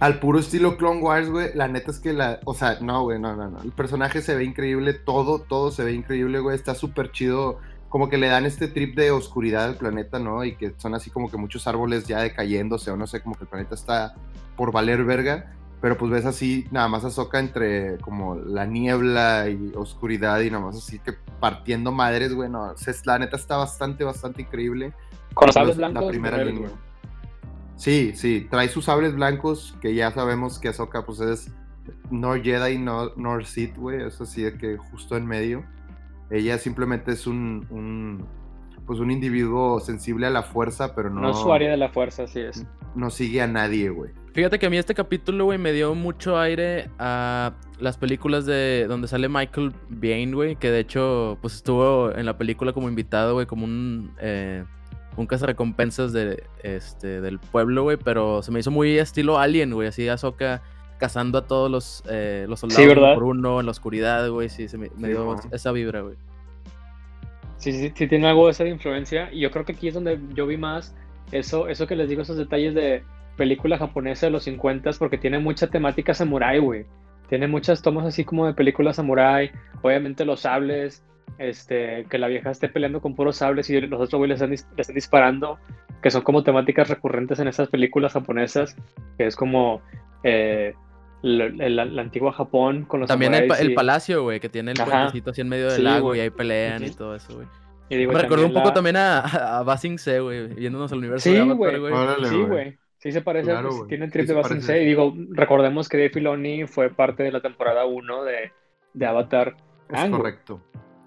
Al 0.00 0.18
puro 0.18 0.38
estilo 0.40 0.76
Clone 0.76 1.00
Wars, 1.00 1.28
güey. 1.30 1.50
La 1.54 1.68
neta 1.68 1.90
es 1.92 2.00
que 2.00 2.12
la. 2.12 2.40
O 2.44 2.54
sea, 2.54 2.78
no, 2.80 3.02
güey, 3.04 3.20
no, 3.20 3.36
no, 3.36 3.48
no. 3.50 3.62
El 3.62 3.70
personaje 3.72 4.20
se 4.20 4.34
ve 4.34 4.42
increíble, 4.44 4.94
todo, 4.94 5.40
todo 5.40 5.70
se 5.70 5.84
ve 5.84 5.92
increíble, 5.92 6.40
güey. 6.40 6.56
Está 6.56 6.74
súper 6.74 7.12
chido. 7.12 7.58
Como 7.88 8.08
que 8.08 8.18
le 8.18 8.26
dan 8.28 8.44
este 8.46 8.68
trip 8.68 8.96
de 8.96 9.10
oscuridad 9.10 9.64
al 9.64 9.76
planeta, 9.76 10.18
¿no? 10.18 10.44
Y 10.44 10.56
que 10.56 10.72
son 10.78 10.94
así 10.94 11.10
como 11.10 11.30
que 11.30 11.36
muchos 11.36 11.66
árboles 11.66 12.06
ya 12.06 12.20
decayéndose, 12.20 12.90
o 12.90 12.96
no 12.96 13.06
sé, 13.06 13.20
como 13.20 13.34
que 13.36 13.44
el 13.44 13.48
planeta 13.50 13.74
está 13.74 14.14
por 14.56 14.72
valer 14.72 15.04
verga. 15.04 15.52
Pero 15.80 15.98
pues 15.98 16.12
ves 16.12 16.24
así, 16.26 16.68
nada 16.70 16.86
más 16.86 17.04
Ahsoka 17.04 17.40
entre 17.40 17.98
como 17.98 18.36
la 18.36 18.66
niebla 18.66 19.48
y 19.48 19.72
oscuridad 19.74 20.40
y 20.40 20.48
nada 20.50 20.66
más 20.66 20.76
así 20.76 21.00
que 21.00 21.14
partiendo 21.40 21.90
madres, 21.90 22.32
güey. 22.32 22.48
No, 22.48 22.72
la 23.04 23.18
neta 23.18 23.36
está 23.36 23.56
bastante, 23.56 24.04
bastante 24.04 24.42
increíble. 24.42 24.92
Con 25.34 25.46
los 25.46 25.54
sables 25.54 25.76
blancos. 25.76 26.04
La 26.04 26.08
primera 26.08 26.36
rebel, 26.36 26.54
línea. 26.54 26.68
güey. 26.68 26.80
Sí, 27.74 28.12
sí, 28.14 28.46
trae 28.48 28.68
sus 28.68 28.84
sables 28.84 29.14
blancos, 29.16 29.76
que 29.80 29.92
ya 29.92 30.12
sabemos 30.12 30.60
que 30.60 30.68
Ahsoka 30.68 31.04
pues 31.04 31.18
es 31.18 31.50
nor 32.10 32.40
Jedi, 32.42 32.78
no, 32.78 33.12
nor 33.16 33.44
Sith, 33.44 33.76
güey, 33.76 34.02
eso 34.06 34.24
sí 34.24 34.42
de 34.42 34.56
que 34.56 34.76
justo 34.76 35.16
en 35.16 35.26
medio. 35.26 35.64
Ella 36.30 36.58
simplemente 36.58 37.10
es 37.10 37.26
un, 37.26 37.66
un, 37.70 38.24
pues 38.86 39.00
un 39.00 39.10
individuo 39.10 39.80
sensible 39.80 40.26
a 40.26 40.30
la 40.30 40.44
fuerza, 40.44 40.94
pero 40.94 41.10
no, 41.10 41.22
No 41.22 41.30
es 41.30 41.38
su 41.38 41.52
área 41.52 41.72
de 41.72 41.76
la 41.76 41.88
fuerza, 41.88 42.22
así 42.22 42.38
es. 42.40 42.64
no 42.94 43.10
sigue 43.10 43.42
a 43.42 43.48
nadie, 43.48 43.90
güey. 43.90 44.12
Fíjate 44.34 44.58
que 44.58 44.66
a 44.66 44.70
mí 44.70 44.78
este 44.78 44.94
capítulo, 44.94 45.44
güey, 45.44 45.58
me 45.58 45.72
dio 45.72 45.94
mucho 45.94 46.38
aire 46.38 46.88
a 46.98 47.52
las 47.78 47.98
películas 47.98 48.46
de 48.46 48.86
donde 48.88 49.06
sale 49.06 49.28
Michael 49.28 49.72
Biehn, 49.90 50.34
güey, 50.34 50.56
que 50.56 50.70
de 50.70 50.80
hecho, 50.80 51.36
pues 51.42 51.54
estuvo 51.54 52.10
en 52.16 52.24
la 52.24 52.38
película 52.38 52.72
como 52.72 52.88
invitado, 52.88 53.34
güey, 53.34 53.44
como 53.44 53.64
un, 53.64 54.14
eh, 54.20 54.64
un 55.18 55.26
cazarrecompensas 55.26 56.14
de, 56.14 56.44
este, 56.62 57.20
del 57.20 57.40
pueblo, 57.40 57.82
güey, 57.82 57.98
pero 57.98 58.42
se 58.42 58.50
me 58.50 58.60
hizo 58.60 58.70
muy 58.70 58.96
estilo 58.96 59.38
Alien, 59.38 59.74
güey, 59.74 59.88
así 59.88 60.08
Ahsoka 60.08 60.62
cazando 60.98 61.36
a 61.36 61.46
todos 61.46 61.70
los, 61.70 62.02
eh, 62.08 62.46
los 62.48 62.60
soldados 62.60 63.14
por 63.14 63.24
uno 63.24 63.60
en 63.60 63.66
la 63.66 63.72
oscuridad, 63.72 64.30
güey, 64.30 64.48
sí, 64.48 64.66
se 64.66 64.78
me, 64.78 64.88
me 64.96 65.08
Sí, 65.08 65.12
dio 65.12 65.24
¿no? 65.24 65.40
esa 65.52 65.72
vibra, 65.72 66.00
güey. 66.00 66.14
Sí, 67.58 67.72
sí, 67.72 67.92
sí 67.94 68.06
tiene 68.06 68.28
algo 68.28 68.46
de 68.46 68.52
esa 68.52 68.66
influencia. 68.66 69.32
Y 69.32 69.40
yo 69.40 69.50
creo 69.50 69.64
que 69.64 69.72
aquí 69.72 69.88
es 69.88 69.94
donde 69.94 70.18
yo 70.34 70.46
vi 70.46 70.56
más 70.56 70.94
eso, 71.32 71.68
eso 71.68 71.86
que 71.86 71.94
les 71.96 72.08
digo, 72.08 72.22
esos 72.22 72.36
detalles 72.36 72.74
de 72.74 73.04
película 73.36 73.78
japonesa 73.78 74.26
de 74.26 74.32
los 74.32 74.44
50 74.44 74.90
porque 74.98 75.18
tiene 75.18 75.38
mucha 75.38 75.66
temática 75.68 76.14
samurai, 76.14 76.58
güey. 76.58 76.86
Tiene 77.28 77.48
muchas 77.48 77.82
tomas 77.82 78.06
así 78.06 78.24
como 78.24 78.46
de 78.46 78.54
película 78.54 78.92
samurai, 78.92 79.50
obviamente 79.80 80.24
los 80.24 80.40
sables, 80.40 81.02
este, 81.38 82.04
que 82.10 82.18
la 82.18 82.28
vieja 82.28 82.50
esté 82.50 82.68
peleando 82.68 83.00
con 83.00 83.14
puros 83.14 83.36
sables 83.36 83.70
y 83.70 83.80
los 83.80 84.00
otros 84.00 84.18
güeyes 84.18 84.40
le, 84.40 84.54
están 84.54 84.94
disparando, 84.94 85.58
que 86.02 86.10
son 86.10 86.22
como 86.22 86.42
temáticas 86.42 86.88
recurrentes 86.88 87.38
en 87.38 87.48
esas 87.48 87.68
películas 87.68 88.12
japonesas, 88.12 88.76
que 89.16 89.26
es 89.26 89.36
como 89.36 89.80
eh, 90.24 90.74
la, 91.22 91.82
antigua 91.82 92.32
Japón 92.32 92.84
con 92.84 93.00
los 93.00 93.08
También 93.08 93.34
el, 93.34 93.74
palacio, 93.74 94.22
güey, 94.24 94.40
que 94.40 94.48
tiene 94.48 94.72
el 94.72 94.78
puentecito 94.78 95.30
así 95.30 95.40
en 95.40 95.48
medio 95.48 95.70
del 95.70 95.84
lago 95.84 96.14
y 96.14 96.20
ahí 96.20 96.30
pelean 96.30 96.84
y 96.84 96.90
todo 96.90 97.14
eso, 97.14 97.34
güey. 97.34 97.46
Me 97.88 98.14
recordó 98.14 98.46
un 98.46 98.54
poco 98.54 98.72
también 98.72 98.96
a, 98.96 99.20
a 99.58 99.62
Basing 99.62 99.98
C, 99.98 100.20
güey, 100.20 100.48
viéndonos 100.54 100.92
al 100.92 100.98
universo 100.98 101.28
sí, 101.28 101.34
de 101.34 101.40
Avatar, 101.40 101.78
güey. 101.78 101.94
Sí, 102.24 102.36
güey. 102.42 102.78
Sí 103.02 103.10
se 103.10 103.20
parece, 103.20 103.50
claro, 103.50 103.70
pues, 103.70 103.88
tiene 103.88 104.04
el 104.04 104.12
trip 104.12 104.28
de 104.28 104.34
Basing 104.34 104.62
C. 104.62 104.80
Y 104.80 104.86
digo, 104.86 105.12
recordemos 105.30 105.88
que 105.88 105.96
Dave 105.96 106.10
Filoni 106.10 106.68
fue 106.68 106.88
parte 106.88 107.24
de 107.24 107.32
la 107.32 107.40
temporada 107.40 107.84
1 107.84 108.22
de, 108.22 108.52
de 108.94 109.06
Avatar. 109.06 109.56
Es 109.88 110.08
correcto. 110.08 110.60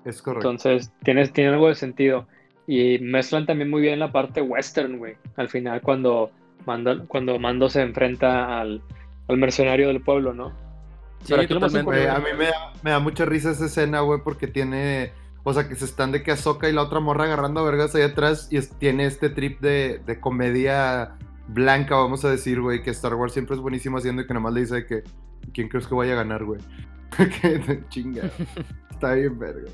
Es 0.03 0.21
correcto. 0.21 0.49
Entonces, 0.49 0.91
tiene, 1.05 1.25
tiene 1.29 1.51
algo 1.51 1.69
de 1.69 1.75
sentido. 1.75 2.27
Y 2.67 2.99
mezclan 2.99 3.45
también 3.45 3.69
muy 3.69 3.81
bien 3.81 3.99
la 3.99 4.11
parte 4.11 4.41
western, 4.41 4.97
güey. 4.97 5.15
Al 5.37 5.47
final, 5.47 5.81
cuando 5.81 6.31
Mando, 6.65 7.07
cuando 7.07 7.39
Mando 7.39 7.69
se 7.69 7.81
enfrenta 7.81 8.59
al, 8.59 8.81
al 9.29 9.37
mercenario 9.37 9.87
del 9.87 10.01
pueblo, 10.01 10.33
¿no? 10.33 10.49
Sí, 11.19 11.27
Pero 11.29 11.43
aquí 11.43 11.53
totalmente. 11.53 12.09
a 12.09 12.19
mí 12.19 12.25
me 12.37 12.47
da, 12.47 12.73
me 12.83 12.91
da 12.91 12.99
mucha 12.99 13.23
risa 13.23 13.51
esa 13.51 13.67
escena, 13.67 14.01
güey, 14.01 14.19
porque 14.21 14.47
tiene. 14.47 15.13
O 15.43 15.53
sea, 15.53 15.69
que 15.69 15.75
se 15.75 15.85
están 15.85 16.11
de 16.11 16.23
que 16.23 16.31
Azoka 16.31 16.67
y 16.67 16.73
la 16.73 16.81
otra 16.81 16.99
morra 16.99 17.23
agarrando 17.23 17.61
a 17.61 17.63
vergas 17.63 17.95
ahí 17.95 18.01
atrás 18.01 18.49
y 18.51 18.59
tiene 18.79 19.05
este 19.05 19.29
trip 19.29 19.61
de, 19.61 20.01
de, 20.05 20.19
comedia 20.19 21.15
blanca, 21.47 21.95
vamos 21.95 22.25
a 22.25 22.31
decir, 22.31 22.61
güey, 22.61 22.81
que 22.81 22.91
Star 22.91 23.15
Wars 23.15 23.33
siempre 23.33 23.55
es 23.55 23.61
buenísimo 23.61 23.97
haciendo 23.97 24.21
y 24.21 24.27
que 24.27 24.33
nada 24.33 24.43
más 24.43 24.53
le 24.53 24.61
dice 24.61 24.85
que 24.85 25.03
¿quién 25.53 25.69
crees 25.69 25.87
que 25.87 25.95
vaya 25.95 26.13
a 26.13 26.17
ganar, 26.17 26.43
güey? 26.43 26.59
que 27.41 27.83
chinga. 27.89 28.29
Está 28.91 29.13
bien 29.13 29.37
verga. 29.37 29.69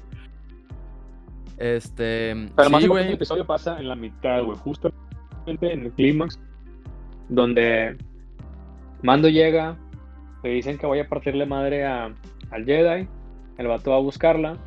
Este. 1.58 2.50
Pero 2.56 2.68
sí, 2.68 2.72
más 2.72 2.88
güey. 2.88 3.08
el 3.08 3.14
episodio 3.14 3.46
pasa 3.46 3.80
en 3.80 3.88
la 3.88 3.96
mitad, 3.96 4.44
güey. 4.44 4.58
Justamente 4.58 5.74
en 5.74 5.86
el 5.86 5.92
clímax. 5.92 6.40
Donde 7.30 7.98
Mando 9.02 9.30
llega. 9.30 9.78
Le 10.44 10.50
dicen 10.52 10.78
que 10.78 10.88
vaya 10.88 11.04
a 11.04 11.08
partirle 11.08 11.46
madre 11.46 11.86
a, 11.86 12.14
al 12.50 12.66
Jedi. 12.66 13.08
El 13.58 13.68
vato 13.68 13.92
va 13.92 13.98
a 13.98 14.00
buscarla. 14.00 14.58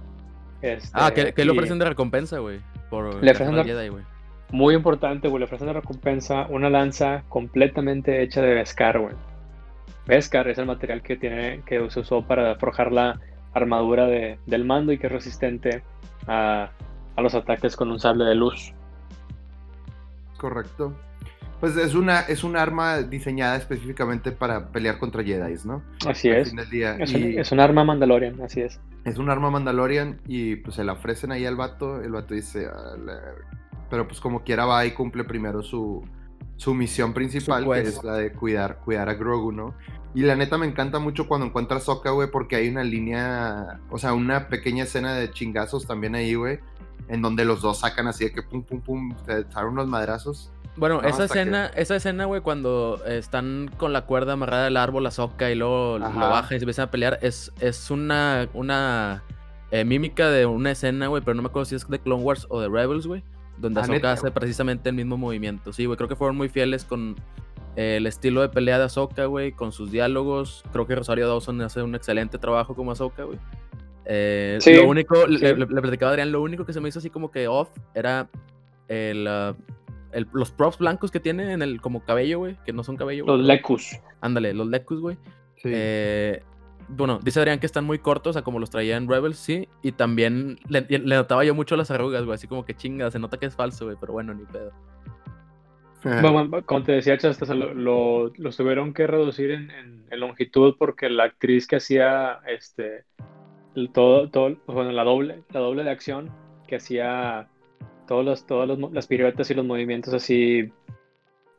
Este, 0.62 0.90
ah, 0.94 1.12
que, 1.12 1.44
le 1.44 1.50
ofrecen 1.50 1.78
de 1.78 1.84
recompensa, 1.84 2.38
güey. 2.38 2.60
Por 2.90 3.22
le 3.22 3.30
ofrecen 3.32 3.56
de... 3.56 3.64
Jedi, 3.64 3.88
güey. 3.88 4.04
Muy 4.50 4.74
importante, 4.74 5.28
güey. 5.28 5.40
Le 5.40 5.44
ofrecen 5.46 5.66
de 5.66 5.72
recompensa 5.74 6.46
una 6.48 6.70
lanza 6.70 7.24
completamente 7.28 8.22
hecha 8.22 8.42
de 8.42 8.54
Beskar, 8.54 8.98
güey. 8.98 9.14
Beskar 10.06 10.48
es 10.48 10.58
el 10.58 10.66
material 10.66 11.02
que 11.02 11.16
tiene 11.16 11.62
que 11.66 11.90
se 11.90 12.00
usó 12.00 12.22
para 12.22 12.56
forjar 12.56 12.92
la 12.92 13.20
armadura 13.54 14.06
de, 14.06 14.38
del 14.46 14.64
mando 14.64 14.92
y 14.92 14.98
que 14.98 15.06
es 15.06 15.12
resistente 15.12 15.82
a, 16.26 16.70
los 17.16 17.34
ataques 17.34 17.76
con 17.76 17.90
un 17.90 17.98
sable 17.98 18.24
de 18.24 18.34
luz. 18.34 18.72
Correcto. 20.36 20.94
Pues 21.60 21.76
es 21.76 21.94
una 21.94 22.20
es 22.20 22.44
un 22.44 22.56
arma 22.56 23.00
diseñada 23.00 23.56
específicamente 23.56 24.32
para 24.32 24.68
pelear 24.68 24.98
contra 24.98 25.22
Jedi, 25.22 25.54
¿no? 25.64 25.82
Así 26.06 26.28
es. 26.28 26.52
Es, 26.52 27.52
un, 27.52 27.60
arma 27.60 27.84
Mandalorian, 27.84 28.42
así 28.42 28.60
es. 28.60 28.80
Es 29.04 29.16
un 29.16 29.30
arma 29.30 29.50
Mandalorian 29.50 30.20
y 30.26 30.56
pues 30.56 30.76
se 30.76 30.84
la 30.84 30.92
ofrecen 30.92 31.32
ahí 31.32 31.46
al 31.46 31.56
vato. 31.56 32.02
El 32.02 32.12
vato 32.12 32.34
dice, 32.34 32.68
pero 33.94 34.08
pues 34.08 34.18
como 34.18 34.42
quiera 34.42 34.66
va 34.66 34.84
y 34.84 34.90
cumple 34.90 35.22
primero 35.22 35.62
su, 35.62 36.02
su 36.56 36.74
misión 36.74 37.14
principal, 37.14 37.64
que 37.64 37.82
es 37.82 38.02
la 38.02 38.14
de 38.14 38.32
cuidar, 38.32 38.80
cuidar 38.80 39.08
a 39.08 39.14
Grogu, 39.14 39.52
¿no? 39.52 39.72
Y 40.16 40.22
la 40.22 40.34
neta 40.34 40.58
me 40.58 40.66
encanta 40.66 40.98
mucho 40.98 41.28
cuando 41.28 41.46
encuentra 41.46 41.76
a 41.76 41.80
Sokka, 41.80 42.10
güey, 42.10 42.28
porque 42.28 42.56
hay 42.56 42.68
una 42.68 42.82
línea, 42.82 43.78
o 43.90 43.98
sea, 43.98 44.12
una 44.12 44.48
pequeña 44.48 44.82
escena 44.82 45.14
de 45.14 45.30
chingazos 45.30 45.86
también 45.86 46.16
ahí, 46.16 46.34
güey, 46.34 46.58
en 47.06 47.22
donde 47.22 47.44
los 47.44 47.62
dos 47.62 47.78
sacan 47.78 48.08
así 48.08 48.24
de 48.24 48.32
que 48.32 48.42
pum, 48.42 48.64
pum, 48.64 48.80
pum, 48.80 49.14
se 49.26 49.64
unos 49.64 49.86
madrazos. 49.86 50.50
Bueno, 50.76 51.00
esa, 51.02 51.26
escena, 51.26 51.66
esa 51.76 51.94
escena, 51.94 52.24
güey, 52.24 52.40
cuando 52.40 53.00
están 53.06 53.70
con 53.76 53.92
la 53.92 54.06
cuerda 54.06 54.32
amarrada 54.32 54.66
al 54.66 54.76
árbol, 54.76 55.04
la 55.04 55.12
soca 55.12 55.52
y 55.52 55.54
luego 55.54 56.00
lo 56.00 56.10
baja 56.10 56.56
y 56.56 56.58
se 56.58 56.64
empiezan 56.64 56.88
a 56.88 56.90
pelear, 56.90 57.20
es, 57.22 57.52
es 57.60 57.92
una, 57.92 58.48
una 58.54 59.22
eh, 59.70 59.84
mímica 59.84 60.30
de 60.30 60.46
una 60.46 60.70
escena, 60.70 61.06
güey, 61.06 61.22
pero 61.22 61.34
no 61.34 61.42
me 61.42 61.48
acuerdo 61.48 61.66
si 61.66 61.74
es 61.74 61.88
de 61.88 61.98
Clone 61.98 62.24
Wars 62.24 62.46
o 62.48 62.60
de 62.60 62.68
Rebels, 62.68 63.06
güey, 63.06 63.24
donde 63.58 63.80
ah, 63.80 63.84
Ahsoka 63.84 64.12
hace 64.12 64.30
precisamente 64.30 64.88
el 64.88 64.94
mismo 64.94 65.16
movimiento. 65.16 65.72
Sí, 65.72 65.86
güey, 65.86 65.96
creo 65.96 66.08
que 66.08 66.16
fueron 66.16 66.36
muy 66.36 66.48
fieles 66.48 66.84
con 66.84 67.16
eh, 67.76 67.96
el 67.96 68.06
estilo 68.06 68.40
de 68.40 68.48
pelea 68.48 68.78
de 68.78 68.84
Ahsoka, 68.84 69.26
güey, 69.26 69.52
con 69.52 69.72
sus 69.72 69.90
diálogos. 69.90 70.64
Creo 70.72 70.86
que 70.86 70.94
Rosario 70.94 71.28
Dawson 71.28 71.60
hace 71.62 71.82
un 71.82 71.94
excelente 71.94 72.38
trabajo 72.38 72.74
como 72.74 72.92
Ahsoka, 72.92 73.24
güey. 73.24 73.38
Eh, 74.06 74.58
lo 74.66 74.88
único, 74.88 75.26
le, 75.26 75.54
platicaba 75.66 76.10
a 76.10 76.12
Adrián, 76.12 76.30
lo 76.30 76.42
único 76.42 76.66
que 76.66 76.72
se 76.72 76.80
me 76.80 76.88
hizo 76.88 76.98
así 76.98 77.08
como 77.08 77.30
que 77.30 77.48
off 77.48 77.70
era 77.94 78.28
el, 78.88 79.26
ah, 79.26 79.54
los 80.32 80.50
props 80.50 80.78
blancos 80.78 81.10
que 81.10 81.20
tiene 81.20 81.52
en 81.52 81.62
el 81.62 81.80
como 81.80 82.04
cabello, 82.04 82.38
güey, 82.38 82.56
que 82.64 82.72
no 82.72 82.84
son 82.84 82.96
cabello. 82.96 83.24
Los 83.26 83.40
lecus. 83.40 83.98
Ándale, 84.20 84.54
los 84.54 84.68
lecus, 84.68 85.00
güey. 85.00 85.16
Eh, 85.64 86.42
bueno, 86.88 87.20
dice 87.22 87.40
Adrián 87.40 87.58
que 87.58 87.66
están 87.66 87.84
muy 87.84 87.98
cortos, 87.98 88.30
o 88.30 88.32
sea, 88.34 88.42
como 88.42 88.58
los 88.58 88.70
traía 88.70 88.96
en 88.96 89.08
Rebels, 89.08 89.38
sí. 89.38 89.68
Y 89.82 89.92
también 89.92 90.58
le, 90.68 90.86
notaba 90.98 91.44
yo 91.44 91.54
mucho 91.54 91.76
las 91.76 91.90
arrugas, 91.90 92.24
güey, 92.24 92.34
así 92.34 92.46
como 92.46 92.64
que 92.64 92.74
chinga, 92.74 93.10
se 93.10 93.18
nota 93.18 93.38
que 93.38 93.46
es 93.46 93.54
falso, 93.54 93.86
güey, 93.86 93.96
pero 94.00 94.12
bueno, 94.12 94.34
ni 94.34 94.44
pedo. 94.44 94.72
Bueno, 96.04 96.62
como 96.66 96.82
te 96.82 96.92
decía, 96.92 97.14
hasta 97.14 97.54
lo, 97.54 98.30
tuvieron 98.30 98.92
que 98.92 99.06
reducir 99.06 99.50
en, 99.52 100.04
longitud 100.10 100.76
porque 100.78 101.08
la 101.08 101.24
actriz 101.24 101.66
que 101.66 101.76
hacía 101.76 102.38
este 102.46 103.04
todo, 103.92 104.30
todo, 104.30 104.56
bueno, 104.66 104.92
la 104.92 105.02
doble, 105.02 105.42
la 105.50 105.58
doble 105.58 105.82
de 105.82 105.90
acción 105.90 106.30
que 106.68 106.76
hacía 106.76 107.48
todos 108.06 108.24
los, 108.24 108.46
todas 108.46 108.78
las 108.92 109.06
piruetas 109.08 109.50
y 109.50 109.54
los 109.54 109.64
movimientos 109.64 110.14
así 110.14 110.70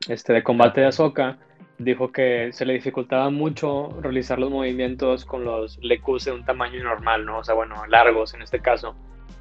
este, 0.07 0.33
de 0.33 0.43
combate 0.43 0.81
de 0.81 0.87
Ahsoka, 0.87 1.39
dijo 1.77 2.11
que 2.11 2.51
se 2.53 2.65
le 2.65 2.73
dificultaba 2.73 3.29
mucho 3.29 3.89
realizar 4.01 4.39
los 4.39 4.49
movimientos 4.49 5.25
con 5.25 5.43
los 5.43 5.77
lecus 5.81 6.25
de 6.25 6.31
un 6.31 6.45
tamaño 6.45 6.83
normal, 6.83 7.25
¿no? 7.25 7.39
O 7.39 7.43
sea, 7.43 7.55
bueno, 7.55 7.85
largos 7.87 8.33
en 8.33 8.41
este 8.41 8.59
caso. 8.59 8.95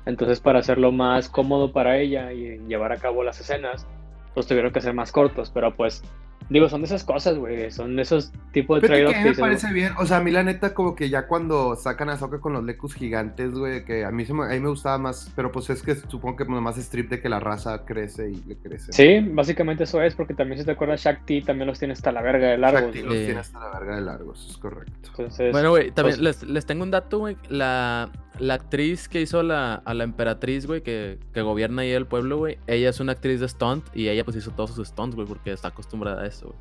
Entonces, 0.07 0.41
para 0.41 0.59
hacerlo 0.59 0.93
más 0.93 1.29
cómodo 1.29 1.73
para 1.73 1.99
ella 1.99 2.33
y 2.33 2.59
llevar 2.67 2.93
a 2.93 2.99
cabo 2.99 3.23
las 3.23 3.41
escenas, 3.41 3.87
pues 4.35 4.47
tuvieron 4.47 4.73
que 4.73 4.81
ser 4.81 4.95
más 4.95 5.13
cortos, 5.13 5.51
pero 5.51 5.75
pues 5.75 6.03
Digo, 6.51 6.69
son 6.69 6.83
de 6.83 6.87
esas 6.87 7.05
cosas, 7.05 7.37
güey. 7.37 7.71
Son 7.71 7.97
de 7.97 8.03
esos 8.03 8.33
tipos 8.53 8.81
de 8.81 8.89
trade-offs. 8.89 9.25
me 9.25 9.35
parece 9.35 9.73
bien. 9.73 9.93
O 9.99 10.07
sea, 10.07 10.19
a 10.19 10.21
mí 10.21 10.31
la 10.31 10.43
neta, 10.43 10.75
como 10.75 10.95
que 10.95 11.09
ya 11.09 11.27
cuando 11.27 11.75
sacan 11.77 12.11
a 12.11 12.19
Soka 12.19 12.41
con 12.41 12.53
los 12.53 12.65
lecus 12.65 12.95
gigantes, 12.95 13.53
güey, 13.53 13.85
que 13.85 14.05
a 14.05 14.11
mí, 14.11 14.25
me, 14.31 14.45
a 14.45 14.49
mí 14.49 14.61
me 14.61 14.69
gustaba 14.69 14.99
más. 14.99 15.33
Pero 15.35 15.51
pues 15.51 15.71
es 15.71 15.83
que 15.83 15.95
supongo 15.95 16.37
que 16.37 16.45
más 16.45 16.77
strip 16.79 17.11
de 17.11 17.21
que 17.21 17.29
la 17.29 17.41
raza 17.41 17.85
crece 17.85 18.31
y 18.31 18.43
le 18.47 18.57
crece. 18.57 18.93
Sí, 18.93 19.21
básicamente 19.33 19.85
eso 19.85 20.03
es, 20.03 20.15
porque 20.15 20.35
también 20.35 20.59
si 20.59 20.65
te 20.65 20.73
acuerdas, 20.73 21.03
Shakti 21.03 21.43
también 21.43 21.67
los 21.67 21.79
tiene 21.79 21.93
hasta 21.93 22.13
la 22.13 22.23
verga 22.23 22.49
de 22.49 22.59
largos. 22.59 22.83
Shakti 22.83 23.03
los 23.03 23.15
tiene 23.15 23.41
hasta 23.41 23.59
la 23.59 23.79
verga 23.79 23.97
de 23.97 24.03
largos, 24.03 24.47
es 24.51 24.59
correcto. 24.59 25.11
bueno, 25.53 25.71
güey, 25.71 25.91
también 25.91 26.19
pues 26.19 26.43
les, 26.43 26.43
les, 26.43 26.67
tengo 26.67 26.83
un 26.83 26.91
dato, 26.91 27.19
güey. 27.19 27.37
La, 27.49 28.11
la 28.39 28.55
actriz 28.55 29.09
que 29.09 29.21
hizo 29.21 29.43
la, 29.43 29.75
a 29.75 29.95
la 29.95 30.05
emperatriz, 30.05 30.67
güey, 30.67 30.83
que, 30.83 31.19
que 31.33 31.43
gobierna 31.43 31.83
ahí 31.83 31.91
el 31.91 32.07
pueblo, 32.07 32.39
güey, 32.39 32.59
ella 32.67 32.91
es 32.91 33.01
una 33.01 33.13
actriz 33.13 33.41
de 33.41 33.49
stunt 33.49 33.85
y 33.95 34.09
ella 34.09 34.25
pues 34.25 34.37
hizo 34.37 34.51
todos 34.51 34.75
sus 34.75 34.89
stunts, 34.89 35.15
güey, 35.15 35.27
porque 35.27 35.53
está 35.53 35.69
acostumbrada 35.69 36.23
a 36.23 36.27
eso, 36.27 36.34
güey. 36.43 36.55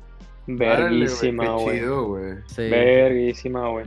Verguísima, 0.46 1.56
güey. 1.56 1.80
Sí. 2.46 2.68
Verguísima, 2.68 3.68
güey. 3.68 3.86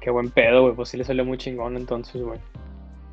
Qué 0.00 0.10
buen 0.10 0.30
pedo, 0.30 0.62
güey. 0.62 0.74
Pues 0.74 0.88
sí 0.88 0.96
le 0.96 1.04
salió 1.04 1.24
muy 1.24 1.38
chingón 1.38 1.76
entonces, 1.76 2.20
güey. 2.22 2.38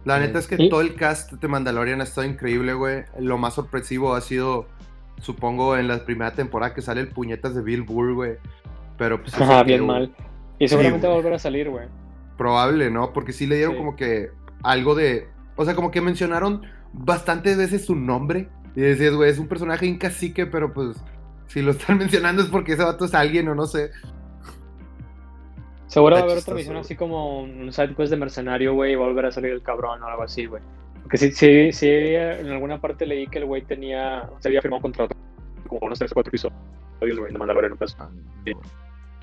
La 0.06 0.20
neta 0.20 0.40
es 0.40 0.48
que 0.48 0.70
todo 0.70 0.82
el 0.82 0.96
cast 0.96 1.32
de 1.32 1.48
Mandalorian 1.48 2.02
ha 2.02 2.04
estado 2.04 2.28
increíble, 2.28 2.74
güey. 2.74 3.04
Lo 3.20 3.38
más 3.38 3.54
sorpresivo 3.54 4.16
ha 4.16 4.22
sido, 4.22 4.68
supongo, 5.22 5.78
en 5.78 5.88
la 5.88 6.04
primera 6.04 6.34
temporada 6.34 6.74
que 6.74 6.82
sale 6.82 7.02
el 7.02 7.08
puñetas 7.08 7.56
de 7.56 7.62
Bill 7.62 7.84
Burr, 7.84 8.14
güey. 8.14 8.34
Pero 8.98 9.22
pues. 9.22 9.34
Ajá, 9.42 9.64
bien 9.64 9.86
mal. 9.86 10.14
Y 10.60 10.68
seguramente 10.68 11.08
va 11.08 11.14
a 11.14 11.16
volver 11.18 11.34
a 11.34 11.40
salir, 11.40 11.70
güey. 11.70 11.88
Probable, 12.38 12.90
¿no? 12.90 13.14
Porque 13.14 13.32
sí 13.32 13.48
le 13.48 13.56
dieron 13.56 13.78
como 13.78 13.96
que 13.96 14.32
algo 14.62 14.96
de. 14.96 15.28
O 15.56 15.64
sea, 15.64 15.76
como 15.76 15.92
que 15.92 16.02
mencionaron 16.02 16.64
bastantes 16.92 17.58
veces 17.58 17.86
su 17.86 17.96
nombre. 17.96 18.50
Y 18.76 18.82
decías, 18.82 19.14
güey, 19.14 19.30
es 19.30 19.40
un 19.40 19.48
personaje 19.48 19.86
incacique, 19.86 20.48
pero 20.48 20.74
pues 20.74 20.98
si 21.54 21.62
lo 21.62 21.72
están 21.72 21.98
mencionando 22.00 22.42
es 22.42 22.50
porque 22.50 22.74
ese 22.74 22.84
vato 22.84 23.06
es 23.06 23.14
alguien 23.14 23.48
o 23.48 23.56
no 23.56 23.68
sé. 23.68 23.92
Seguro 25.86 26.16
va 26.16 26.22
a 26.22 26.24
haber 26.24 26.40
otra 26.40 26.56
misión 26.56 26.78
así 26.78 26.96
como 26.96 27.42
un 27.44 27.72
side 27.72 27.94
quest 27.94 28.10
de 28.10 28.18
mercenario, 28.18 28.74
güey, 28.74 28.94
y 28.94 28.96
va 28.96 29.06
a 29.06 29.08
volver 29.10 29.28
a 29.28 29.32
salir 29.32 29.52
el 29.52 29.62
cabrón 29.62 30.02
o 30.02 30.08
algo 30.08 30.24
así, 30.24 30.48
güey. 30.48 30.64
Porque 31.04 31.18
sí, 31.18 31.32
sí, 31.32 31.72
sí, 31.72 31.88
en 31.88 32.50
alguna 32.50 32.82
parte 32.82 33.06
leí 33.06 33.28
que 33.28 33.38
el 33.38 33.46
güey 33.46 33.62
tenía, 33.62 34.28
se 34.40 34.48
había 34.48 34.64
firmado 34.64 34.78
un 34.80 34.82
contrato 34.82 35.16
como 35.68 35.86
unos 35.86 36.00
3 36.00 36.12
o 36.12 36.16
4 36.16 36.30
episodios, 36.30 36.56
güey, 37.00 37.32
de 37.32 37.38
Mandalorian, 37.38 37.78
pues. 37.78 37.96
Ah, 38.00 38.10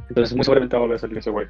Entonces 0.08 0.36
muy 0.36 0.44
seguramente 0.44 0.76
va 0.76 0.78
a 0.78 0.82
volver 0.82 0.96
a 0.96 1.00
salir 1.00 1.18
ese 1.18 1.30
güey. 1.30 1.48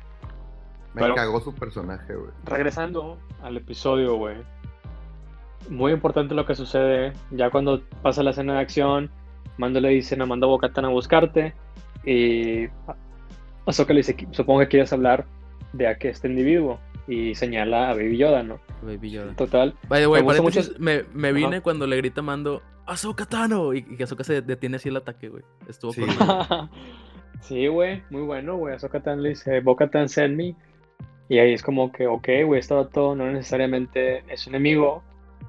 Me 0.94 1.14
cagó 1.14 1.40
su 1.40 1.54
personaje, 1.54 2.14
güey. 2.14 2.30
Regresando 2.46 3.18
al 3.42 3.58
episodio, 3.58 4.16
güey. 4.16 4.36
Muy 5.68 5.92
importante 5.92 6.34
lo 6.34 6.46
que 6.46 6.54
sucede 6.54 7.12
ya 7.30 7.50
cuando 7.50 7.82
pasa 8.02 8.22
la 8.22 8.30
escena 8.30 8.54
de 8.54 8.60
acción 8.60 9.10
Mando 9.60 9.80
le 9.80 9.90
dice, 9.90 10.16
no 10.16 10.26
mando 10.26 10.46
a 10.46 10.50
Bocatan 10.50 10.86
a 10.86 10.88
buscarte. 10.88 11.54
Y 12.04 12.66
Ahsoka 13.66 13.92
le 13.92 13.98
dice, 13.98 14.16
supongo 14.30 14.60
que 14.60 14.68
quieres 14.68 14.92
hablar 14.92 15.26
de 15.72 15.86
a 15.86 15.92
este 15.92 16.28
individuo. 16.28 16.80
Y 17.06 17.34
señala 17.34 17.90
a 17.90 17.94
Baby 17.94 18.16
Yoda, 18.16 18.42
¿no? 18.42 18.60
Baby 18.82 19.10
Yoda. 19.10 19.34
Total. 19.34 19.74
Güey, 19.88 20.06
me, 20.78 21.04
me, 21.12 21.32
vine 21.32 21.60
cuando 21.60 21.86
le 21.86 21.96
grita 21.96 22.22
Mando, 22.22 22.62
Ahsoka 22.86 23.26
Tano. 23.26 23.74
Y, 23.74 23.82
que 23.82 24.04
Ahsoka 24.04 24.24
se 24.24 24.40
detiene 24.40 24.76
así 24.76 24.88
el 24.88 24.96
ataque, 24.96 25.28
güey. 25.28 25.42
Estuvo 25.68 25.92
sí. 25.92 26.02
sí, 27.42 27.66
güey, 27.66 28.02
muy 28.10 28.22
bueno, 28.22 28.56
güey. 28.56 28.74
Ahsoka 28.74 29.00
Tano 29.00 29.22
le 29.22 29.30
dice, 29.30 29.60
Bocatan 29.60 30.08
send 30.08 30.36
me. 30.36 30.56
Y 31.28 31.38
ahí 31.38 31.52
es 31.52 31.62
como 31.62 31.92
que, 31.92 32.06
ok, 32.06 32.28
güey, 32.46 32.60
este 32.60 32.74
todo 32.92 33.14
no 33.14 33.30
necesariamente 33.30 34.24
es 34.26 34.46
un 34.46 34.54
enemigo, 34.56 35.04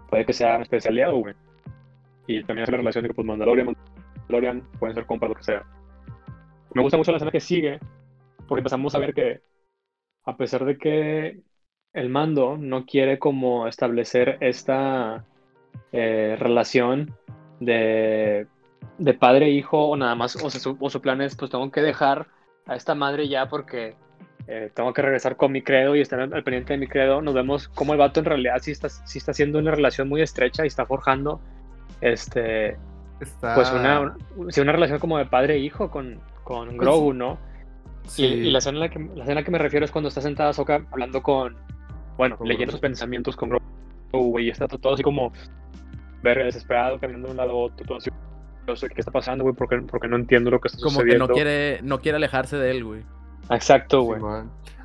puede 0.10 0.26
que 0.26 0.34
sea 0.34 0.58
un 0.58 0.62
especial 0.62 0.96
güey. 1.14 1.34
Y 2.28 2.44
también 2.44 2.64
hace 2.64 2.72
la 2.72 2.78
relación 2.78 3.04
de 3.04 3.10
que, 3.10 3.16
pues, 3.16 3.26
Mandalorian, 3.26 3.76
Mandalorian 4.32 4.62
pueden 4.80 4.96
ser 4.96 5.06
compas, 5.06 5.30
lo 5.30 5.36
que 5.36 5.44
sea. 5.44 5.64
Me 6.74 6.82
gusta 6.82 6.98
mucho 6.98 7.12
la 7.12 7.18
escena 7.18 7.32
que 7.32 7.40
sigue, 7.40 7.80
porque 8.48 8.60
empezamos 8.60 8.96
a 8.96 9.00
ver 9.00 9.14
que, 9.14 9.42
a 10.26 10.38
pesar 10.38 10.66
de 10.66 10.78
que 10.78 11.42
el 11.94 12.10
mando 12.10 12.58
no 12.58 12.86
quiere 12.86 13.20
como 13.20 13.68
establecer 13.68 14.38
esta 14.40 15.26
eh, 15.92 16.38
relación 16.40 17.14
de, 17.60 18.48
de 18.98 19.14
padre-hijo 19.14 19.90
o 19.90 19.98
nada 19.98 20.16
más, 20.16 20.36
o, 20.38 20.50
su, 20.50 20.78
o 20.80 20.90
su 20.90 21.02
plan 21.02 21.22
es, 21.22 21.36
pues 21.36 21.52
tengo 21.52 21.70
que 21.70 21.82
dejar 21.82 22.28
a 22.66 22.76
esta 22.76 22.96
madre 22.96 23.28
ya 23.28 23.50
porque 23.50 23.96
eh, 24.48 24.72
tengo 24.74 24.94
que 24.94 25.02
regresar 25.02 25.36
con 25.36 25.52
mi 25.52 25.62
credo 25.62 25.96
y 25.96 26.02
estar 26.02 26.20
al, 26.22 26.44
pendiente 26.44 26.74
de 26.74 26.80
mi 26.80 26.88
credo, 26.88 27.22
nos 27.22 27.34
vemos 27.34 27.68
como 27.68 27.94
el 27.94 28.00
vato 28.00 28.22
en 28.22 28.26
realidad 28.26 28.58
sí 28.62 28.72
está, 28.72 28.88
sí 28.90 29.18
está 29.18 29.32
haciendo 29.32 29.60
una 29.60 29.72
relación 29.72 30.08
muy 30.08 30.22
estrecha 30.22 30.64
y 30.64 30.68
está 30.68 30.86
forjando 30.86 31.42
este 32.00 32.78
pues 33.56 33.72
una, 33.72 34.16
una 34.36 34.72
relación 34.72 35.00
como 35.00 35.18
de 35.18 35.26
padre 35.26 35.56
e 35.56 35.60
hijo 35.60 35.92
con, 35.92 36.20
con 36.44 36.68
pues 36.68 36.80
Grogu, 36.80 37.14
¿no? 37.14 37.38
Y, 38.18 38.50
la, 38.50 38.58
escena 38.58 38.80
la, 38.80 38.90
que, 38.90 39.00
la 39.16 39.24
escena 39.24 39.44
que 39.44 39.52
me 39.52 39.58
refiero 39.58 39.86
es 39.86 39.92
cuando 39.92 40.10
está 40.10 40.22
sentada 40.22 40.54
Soka 40.54 40.86
hablando 40.92 41.22
con, 41.22 41.56
bueno, 42.18 42.38
leyendo 42.44 42.72
sus 42.72 42.82
pensamientos 42.82 43.36
con 43.36 43.50
Grogu, 44.12 44.40
y 44.40 44.50
está 44.50 44.68
todo 44.68 44.94
así 44.94 45.04
como 45.04 45.32
ver 46.24 46.44
desesperado, 46.44 47.00
caminando 47.00 47.28
de 47.28 47.32
un 47.32 47.38
lado 47.38 47.52
a 47.52 47.56
otro, 47.56 47.86
todo 47.86 47.98
así. 47.98 48.10
No 48.68 48.76
sé 48.76 48.90
qué 48.90 49.02
está 49.02 49.12
pasando, 49.12 49.44
güey, 49.44 49.56
porque, 49.56 49.78
porque 49.82 50.08
no 50.08 50.16
entiendo 50.16 50.52
lo 50.52 50.60
que 50.60 50.68
está 50.68 50.80
sucediendo. 50.80 51.26
Como 51.26 51.28
que 51.28 51.32
no 51.32 51.34
quiere, 51.34 51.82
no 51.82 52.00
quiere 52.00 52.18
alejarse 52.18 52.58
de 52.58 52.72
él, 52.72 52.84
güey. 52.84 53.02
Exacto, 53.50 54.04
güey. 54.04 54.22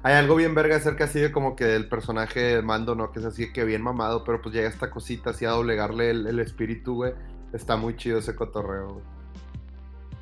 Hay 0.03 0.15
algo 0.15 0.37
bien 0.37 0.55
verga 0.55 0.77
acerca 0.77 1.05
así 1.05 1.19
de 1.19 1.33
como 1.33 1.57
que 1.57 1.75
el 1.75 1.89
personaje 1.89 2.63
Mando, 2.63 2.95
¿no? 2.95 3.11
Que 3.11 3.19
es 3.19 3.25
así 3.25 3.53
que 3.53 3.65
bien 3.65 3.83
mamado, 3.83 4.23
pero 4.25 4.41
pues 4.41 4.55
llega 4.55 4.69
esta 4.69 4.89
cosita 4.89 5.31
así 5.31 5.45
a 5.45 5.51
doblegarle 5.51 6.11
el, 6.11 6.39
espíritu, 6.39 6.95
güey. 6.95 7.13
Está 7.53 7.77
muy 7.77 7.97
chido 7.97 8.19
ese 8.19 8.35
cotorreo, 8.35 8.95
güey. 8.95 9.05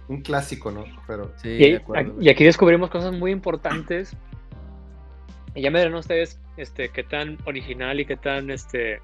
Un 0.09 0.21
clásico, 0.21 0.71
¿no? 0.71 0.85
Pero... 1.07 1.33
Sí, 1.39 1.49
y, 1.49 1.81
y 2.21 2.29
aquí 2.29 2.45
descubrimos 2.45 2.91
cosas 2.91 3.13
muy 3.13 3.31
importantes. 3.31 4.17
Y 5.55 5.63
ya 5.63 5.71
me 5.71 5.79
dirán 5.79 5.95
ustedes 5.95 6.39
este, 6.57 6.91
qué 6.91 7.03
tan 7.03 7.39
original 7.47 8.01
y 8.01 8.07
qué 8.07 8.17
tan 8.17 8.51
este, 8.51 9.01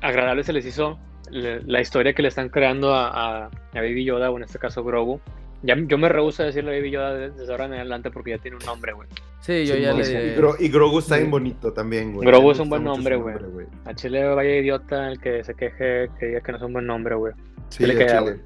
agradable 0.00 0.42
se 0.42 0.52
les 0.52 0.66
hizo 0.66 0.98
la, 1.30 1.80
historia 1.80 2.14
que 2.14 2.22
le 2.22 2.28
están 2.28 2.48
creando 2.48 2.94
a, 2.94 3.08
a, 3.08 3.44
a 3.46 3.50
Baby 3.74 4.04
Yoda, 4.04 4.30
o 4.30 4.36
en 4.36 4.44
este 4.44 4.58
caso 4.58 4.82
Grogu 4.82 5.20
yo 5.62 5.98
me 5.98 6.08
rehuso 6.08 6.42
a 6.42 6.46
decirle 6.46 6.76
Baby 6.76 6.90
Yoda 6.90 7.28
desde 7.28 7.50
ahora 7.50 7.66
en 7.66 7.74
adelante 7.74 8.10
porque 8.10 8.30
ya 8.30 8.38
tiene 8.38 8.56
un 8.56 8.64
nombre, 8.64 8.92
güey. 8.92 9.08
Sí, 9.40 9.64
yo 9.66 9.76
ya 9.76 9.92
le... 9.92 10.36
Y, 10.58 10.68
Grogu 10.68 10.98
está 10.98 11.16
bien 11.16 11.30
bonito 11.30 11.72
también, 11.72 12.12
güey. 12.12 12.26
Grogu 12.26 12.50
es 12.50 12.58
un 12.58 12.68
buen 12.68 12.84
nombre, 12.84 13.16
güey. 13.16 13.36
A 13.84 13.94
Chile 13.94 14.24
vaya 14.34 14.56
idiota 14.56 15.08
el 15.08 15.20
que 15.20 15.44
se 15.44 15.54
queje, 15.54 16.10
que 16.18 16.26
diga 16.26 16.40
que 16.40 16.52
no 16.52 16.58
es 16.58 16.64
un 16.64 16.72
buen 16.72 16.86
nombre, 16.86 17.14
güey. 17.14 17.32
Sí, 17.68 17.86
le 17.86 17.96
queda, 17.96 18.20
güey. 18.20 18.40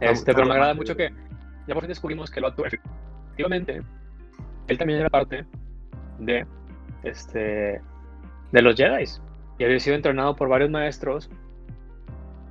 Este, 0.00 0.32
pero 0.32 0.46
me 0.46 0.52
agrada 0.52 0.74
mucho 0.74 0.96
que 0.96 1.10
ya 1.66 1.74
por 1.74 1.82
fin 1.82 1.88
descubrimos 1.88 2.30
que 2.30 2.40
lo 2.40 2.48
actúa 2.48 2.68
efectivamente. 2.68 3.82
Él 4.68 4.78
también 4.78 5.00
era 5.00 5.10
parte 5.10 5.44
de 6.18 6.46
este 7.02 7.80
de 8.52 8.62
los 8.62 8.76
Jedi 8.76 9.04
y 9.58 9.64
había 9.64 9.78
sido 9.80 9.96
entrenado 9.96 10.36
por 10.36 10.48
varios 10.48 10.70
maestros 10.70 11.28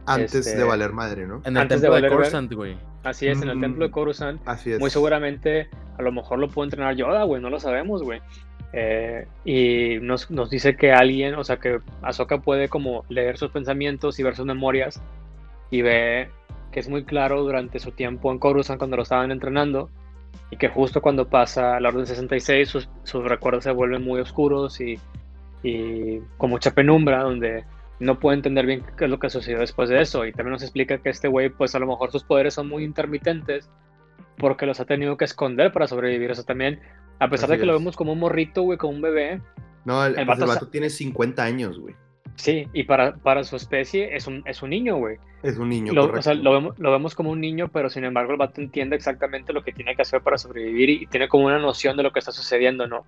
antes 0.05 0.31
de 0.31 0.39
este, 0.39 0.63
valer 0.63 0.93
madre, 0.93 1.27
¿no? 1.27 1.41
En 1.43 1.57
el 1.57 1.67
templo 1.67 1.95
de, 1.95 2.07
Coruscant, 2.07 2.51
güey. 2.53 2.77
Así 3.07 3.27
es, 3.27 3.41
en 3.41 3.49
el 3.49 3.59
templo 3.59 3.85
de 3.85 3.89
mm, 3.89 3.93
Coruscant. 3.93 4.41
Así 4.45 4.71
es. 4.71 4.79
Muy 4.79 4.89
seguramente, 4.89 5.69
a 5.97 6.01
lo 6.01 6.11
mejor 6.11 6.39
lo 6.39 6.49
puede 6.49 6.67
entrenar 6.67 6.95
Yoda, 6.95 7.23
güey, 7.23 7.41
no 7.41 7.49
lo 7.49 7.59
sabemos, 7.59 8.03
güey. 8.03 8.21
Eh, 8.73 9.25
y 9.45 9.99
nos, 10.01 10.29
nos, 10.29 10.49
dice 10.49 10.75
que 10.75 10.91
alguien, 10.91 11.35
o 11.35 11.43
sea, 11.43 11.57
que 11.57 11.79
Ahsoka 12.01 12.39
puede 12.39 12.67
como 12.67 13.05
leer 13.07 13.37
sus 13.37 13.49
pensamientos 13.51 14.19
y 14.19 14.23
ver 14.23 14.35
sus 14.35 14.45
memorias 14.45 15.01
y 15.71 15.81
ve 15.81 16.29
que 16.71 16.81
es 16.81 16.89
muy 16.89 17.05
claro 17.05 17.43
durante 17.43 17.79
su 17.79 17.91
tiempo 17.91 18.31
en 18.31 18.39
Coruscant 18.39 18.77
cuando 18.77 18.97
lo 18.97 19.03
estaban 19.03 19.31
entrenando 19.31 19.89
y 20.51 20.57
que 20.57 20.67
justo 20.67 21.01
cuando 21.01 21.29
pasa 21.29 21.79
la 21.79 21.89
Orden 21.89 22.05
66 22.05 22.69
sus, 22.69 22.89
sus 23.03 23.23
recuerdos 23.23 23.63
se 23.63 23.71
vuelven 23.71 24.03
muy 24.03 24.19
oscuros 24.19 24.79
y, 24.81 24.99
y 25.63 26.19
con 26.37 26.49
mucha 26.49 26.71
penumbra 26.71 27.23
donde 27.23 27.63
no 27.99 28.19
puede 28.19 28.37
entender 28.37 28.65
bien 28.65 28.83
qué 28.97 29.05
es 29.05 29.09
lo 29.09 29.19
que 29.19 29.29
sucedió 29.29 29.59
después 29.59 29.89
de 29.89 30.01
eso. 30.01 30.25
Y 30.25 30.31
también 30.31 30.53
nos 30.53 30.63
explica 30.63 30.97
que 30.99 31.09
este 31.09 31.27
güey, 31.27 31.49
pues 31.49 31.75
a 31.75 31.79
lo 31.79 31.87
mejor 31.87 32.11
sus 32.11 32.23
poderes 32.23 32.53
son 32.53 32.67
muy 32.67 32.83
intermitentes 32.83 33.69
porque 34.37 34.65
los 34.65 34.79
ha 34.79 34.85
tenido 34.85 35.17
que 35.17 35.25
esconder 35.25 35.71
para 35.71 35.87
sobrevivir. 35.87 36.31
Eso 36.31 36.43
también, 36.43 36.79
a 37.19 37.29
pesar 37.29 37.49
de 37.49 37.57
que 37.57 37.65
lo 37.65 37.73
vemos 37.73 37.95
como 37.95 38.13
un 38.13 38.19
morrito, 38.19 38.61
güey, 38.61 38.77
como 38.77 38.93
un 38.93 39.01
bebé. 39.01 39.41
No, 39.85 40.05
el, 40.05 40.17
el 40.17 40.25
pues, 40.25 40.39
vato, 40.39 40.67
tiene 40.67 40.89
50 40.89 41.43
años, 41.43 41.79
güey. 41.79 41.95
Sí, 42.35 42.67
y 42.71 42.83
para, 42.83 43.15
para 43.15 43.43
su 43.43 43.55
especie 43.55 44.15
es 44.15 44.27
un, 44.27 44.43
es 44.45 44.61
un 44.61 44.69
niño, 44.69 44.97
güey. 44.97 45.17
Es 45.41 45.57
un 45.57 45.69
niño, 45.69 45.93
lo, 45.93 46.05
O 46.05 46.21
sea, 46.21 46.35
lo 46.35 46.51
vemos, 46.51 46.77
lo 46.77 46.91
vemos 46.91 47.15
como 47.15 47.31
un 47.31 47.41
niño, 47.41 47.69
pero 47.69 47.89
sin 47.89 48.03
embargo 48.03 48.31
el 48.31 48.37
vato 48.37 48.61
entiende 48.61 48.95
exactamente 48.95 49.53
lo 49.53 49.63
que 49.63 49.71
tiene 49.71 49.95
que 49.95 50.03
hacer 50.03 50.21
para 50.21 50.37
sobrevivir 50.37 50.89
y, 50.89 51.07
tiene 51.07 51.27
como 51.27 51.45
una 51.45 51.57
noción 51.57 51.97
de 51.97 52.03
lo 52.03 52.11
que 52.11 52.19
está 52.19 52.31
sucediendo, 52.31 52.87
¿no? 52.87 53.05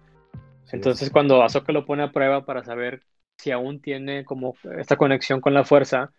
Entonces 0.71 1.09
cuando 1.09 1.43
Ahsoka 1.43 1.71
lo 1.71 1.85
pone 1.85 2.03
a 2.03 2.11
prueba 2.11 2.45
para 2.45 2.63
saber 2.63 3.01
si 3.39 3.51
aún 3.51 3.79
tiene 3.79 4.25
como 4.25 4.55
esta 4.77 4.97
conexión 4.97 5.39
con 5.39 5.53
la 5.53 5.63
fuerza, 5.63 6.11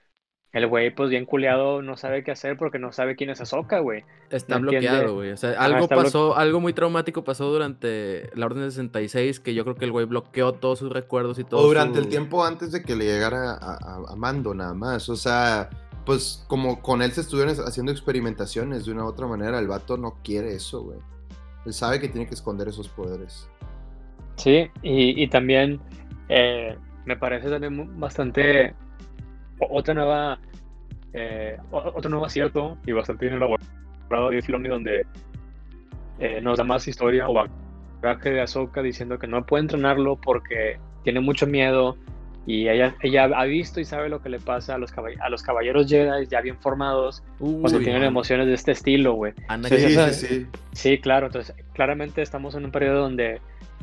el 0.53 0.66
güey, 0.66 0.93
pues 0.93 1.11
bien 1.11 1.27
culeado, 1.27 1.83
no 1.83 1.99
sabe 1.99 2.25
qué 2.25 2.31
hacer 2.31 2.57
porque 2.57 2.79
no 2.79 2.93
sabe 2.93 3.14
quién 3.14 3.29
es 3.29 3.43
Ahsoka, 3.43 3.79
güey. 3.81 4.05
Está 4.31 4.57
bloqueado, 4.57 5.16
güey. 5.16 5.31
O 5.33 5.37
sea, 5.37 5.51
algo 5.51 5.87
pasó, 5.87 6.37
algo 6.37 6.61
muy 6.61 6.73
traumático 6.73 7.23
pasó 7.23 7.53
durante 7.53 8.31
la 8.35 8.47
Orden 8.47 8.62
de 8.62 8.71
66 8.71 9.39
que 9.39 9.55
yo 9.55 9.64
creo 9.64 9.77
que 9.77 9.85
el 9.85 9.93
güey 9.93 10.07
bloqueó 10.07 10.55
todos 10.55 10.79
sus 10.79 10.91
recuerdos 10.91 11.39
y 11.39 11.45
todo. 11.45 11.61
O 11.61 11.66
durante 11.66 11.99
el 11.99 12.09
tiempo 12.09 12.45
antes 12.45 12.73
de 12.73 12.83
que 12.83 12.97
le 12.97 13.05
llegara 13.05 13.59
a, 13.61 14.16
Mando, 14.16 14.55
nada 14.55 14.73
más. 14.73 15.11
O 15.11 15.16
sea, 15.16 15.68
pues 16.07 16.43
como 16.49 16.81
con 16.81 17.03
él 17.03 17.12
se 17.12 17.21
estuvieron 17.21 17.55
haciendo 17.64 17.93
experimentaciones 17.93 18.87
de 18.87 18.93
una 18.93 19.05
u 19.05 19.09
otra 19.09 19.27
manera, 19.27 19.59
el 19.59 19.68
vato 19.68 19.99
no 19.99 20.16
quiere 20.25 20.55
eso, 20.55 20.83
güey. 20.83 20.99
Él 21.66 21.75
sabe 21.75 22.01
que 22.01 22.09
tiene 22.09 22.27
que 22.27 22.35
esconder 22.35 22.66
esos 22.66 22.89
poderes. 22.89 23.47
Sí, 24.37 24.71
y, 24.83 25.23
y 25.23 25.29
también. 25.29 25.81
Eh, 26.31 26.77
me 27.11 27.16
parece 27.16 27.50
también 27.50 27.98
bastante 27.98 28.72
otra 29.58 29.94
nueva 29.94 30.38
eh, 31.12 31.58
otro 31.72 32.08
nuevo 32.08 32.24
acierto 32.24 32.78
y 32.86 32.92
bastante 32.92 33.26
bien 33.26 33.36
elaborado 33.36 34.30
de 34.30 34.40
Filoni 34.40 34.68
donde 34.68 35.04
eh, 36.20 36.40
nos 36.40 36.58
da 36.58 36.62
más 36.62 36.86
historia 36.86 37.28
o 37.28 37.34
bagaje 38.00 38.30
de 38.30 38.42
Ahsoka 38.42 38.80
diciendo 38.80 39.18
que 39.18 39.26
no 39.26 39.44
puede 39.44 39.62
entrenarlo 39.62 40.14
porque 40.14 40.78
tiene 41.02 41.18
mucho 41.18 41.48
miedo 41.48 41.96
y 42.46 42.68
ella, 42.68 42.94
ella 43.02 43.24
ha 43.24 43.44
visto 43.44 43.80
y 43.80 43.84
sabe 43.84 44.08
lo 44.08 44.22
que 44.22 44.28
le 44.28 44.38
pasa 44.38 44.76
a 44.76 44.78
los, 44.78 44.92
a 44.96 45.28
los 45.28 45.42
caballeros 45.42 45.88
Jedi 45.88 46.26
ya 46.26 46.40
bien 46.40 46.58
formados 46.58 47.24
cuando 47.38 47.80
tienen 47.80 48.04
emociones 48.04 48.46
de 48.46 48.54
este 48.54 48.72
estilo, 48.72 49.14
güey. 49.14 49.32
Sí, 49.64 49.78
sí, 49.78 50.12
sí, 50.12 50.46
sí, 50.72 50.98
claro. 50.98 51.26
Entonces, 51.26 51.54
claramente 51.74 52.22
estamos 52.22 52.54
en 52.54 52.64
un 52.64 52.70
periodo 52.70 53.00
donde 53.02 53.40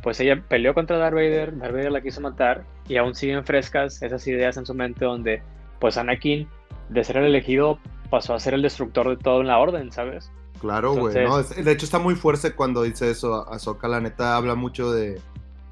pues 0.08 0.22
ella 0.22 0.41
peleó 0.47 0.74
contra 0.74 0.97
Darth 0.97 1.16
Vader, 1.16 1.58
Darth 1.58 1.74
Vader 1.74 1.91
la 1.91 1.99
quiso 1.99 2.22
matar 2.22 2.64
y 2.88 2.95
aún 2.95 3.14
siguen 3.14 3.43
frescas 3.43 4.01
esas 4.01 4.26
ideas 4.26 4.55
en 4.55 4.66
su 4.66 4.74
mente 4.74 5.03
donde 5.03 5.43
pues 5.82 5.97
Anakin 5.97 6.47
de 6.88 7.03
ser 7.03 7.18
el 7.18 7.26
elegido 7.26 7.78
pasó 8.10 8.34
a 8.34 8.39
ser 8.39 8.53
el 8.53 8.62
destructor 8.62 9.10
de 9.10 9.18
todo 9.22 9.41
en 9.41 9.47
la 9.47 9.60
orden, 9.60 9.91
¿sabes? 9.91 10.32
Claro, 10.62 10.93
güey, 10.93 11.14
de 11.14 11.72
hecho 11.74 11.84
está 11.84 11.99
muy 11.99 12.16
fuerte 12.16 12.53
cuando 12.53 12.84
dice 12.84 13.12
eso, 13.12 13.51
Ahsoka 13.51 13.89
la 13.89 13.99
neta 13.99 14.38
habla 14.38 14.55
mucho 14.55 14.93
de, 14.93 15.20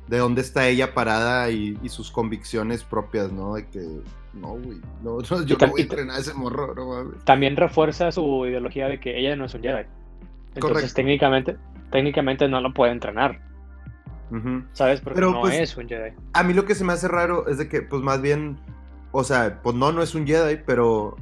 de 0.09 0.17
dónde 0.17 0.41
está 0.41 0.67
ella 0.67 0.93
parada 0.93 1.49
y, 1.49 1.77
sus 1.87 2.11
convicciones 2.11 2.83
propias, 2.83 3.31
¿no? 3.31 3.53
De 3.53 3.65
que, 3.69 3.87
no, 4.33 4.49
güey, 4.49 4.81
no, 5.01 5.21
yo 5.45 5.55
no 5.61 5.67
voy 5.67 5.79
a 5.79 5.83
entrenar 5.83 6.17
a 6.17 6.19
ese 6.19 6.33
morro, 6.33 6.75
no 6.75 6.89
mames. 6.89 7.23
También 7.23 7.55
refuerza 7.55 8.11
su 8.11 8.45
ideología 8.45 8.89
de 8.89 8.99
que 8.99 9.17
ella 9.17 9.33
no 9.37 9.45
es 9.45 9.53
un 9.53 9.61
Jedi. 9.61 9.85
Entonces 10.55 10.93
técnicamente, 10.93 11.55
técnicamente 11.89 12.49
no 12.49 12.59
lo 12.59 12.73
puede 12.73 12.91
entrenar. 12.91 13.54
¿Sabes? 14.73 15.01
Porque 15.01 15.21
no 15.21 15.39
pues, 15.41 15.55
es 15.55 15.77
un 15.77 15.87
Jedi. 15.87 16.13
A 16.33 16.43
mí 16.43 16.53
lo 16.53 16.65
que 16.65 16.75
se 16.75 16.83
me 16.83 16.93
hace 16.93 17.07
raro 17.07 17.47
es 17.47 17.57
de 17.57 17.69
que, 17.69 17.81
pues 17.81 18.01
más 18.01 18.21
bien, 18.21 18.57
o 19.11 19.23
sea, 19.23 19.61
pues 19.61 19.75
no, 19.75 19.91
no 19.91 20.01
es 20.01 20.15
un 20.15 20.25
Jedi, 20.25 20.61
pero 20.65 21.15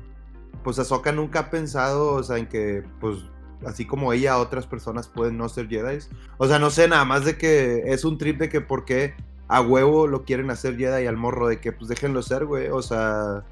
pues 0.64 0.80
Ahsoka 0.80 1.12
nunca 1.12 1.40
ha 1.40 1.50
pensado, 1.50 2.14
o 2.14 2.24
sea, 2.24 2.38
en 2.38 2.48
que, 2.48 2.84
pues, 3.00 3.18
así 3.66 3.86
como 3.86 4.14
ella, 4.14 4.38
otras 4.38 4.66
personas 4.66 5.08
pueden 5.08 5.38
no 5.38 5.50
ser 5.50 5.68
Jedi. 5.68 6.00
O 6.38 6.48
sea, 6.48 6.60
no 6.60 6.70
sé, 6.70 6.88
nada 6.88 7.06
más 7.06 7.26
de 7.26 7.38
que 7.38 7.84
es 7.86 8.06
un 8.06 8.18
trip 8.18 8.40
de 8.40 8.50
que 8.50 8.62
por 8.62 8.86
qué 8.86 9.14
a 9.48 9.62
huevo 9.62 10.08
lo 10.08 10.24
quieren 10.24 10.50
hacer 10.50 10.78
Jedi 10.78 11.06
al 11.06 11.18
morro, 11.18 11.48
de 11.48 11.60
que 11.60 11.72
pues 11.72 11.90
déjenlo 11.90 12.22
ser, 12.22 12.46
güey. 12.46 12.70
O 12.70 12.82
sea, 12.82 13.44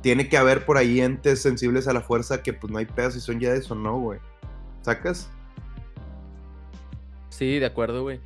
tiene 0.00 0.28
que 0.28 0.36
haber 0.36 0.64
por 0.64 0.76
ahí 0.76 1.00
entes 1.00 1.42
sensibles 1.42 1.88
a 1.88 1.92
la 1.92 2.00
fuerza 2.00 2.42
que 2.42 2.52
pues 2.52 2.72
no 2.72 2.78
hay 2.78 2.86
pedo 2.86 3.10
si 3.10 3.20
son 3.20 3.40
Jedi 3.40 3.60
o 3.68 3.74
no, 3.74 3.98
güey. 3.98 4.20
¿Sacas? 4.82 5.28
Sí, 7.28 7.58
de 7.58 7.66
acuerdo, 7.66 8.02
güey. 8.02 8.20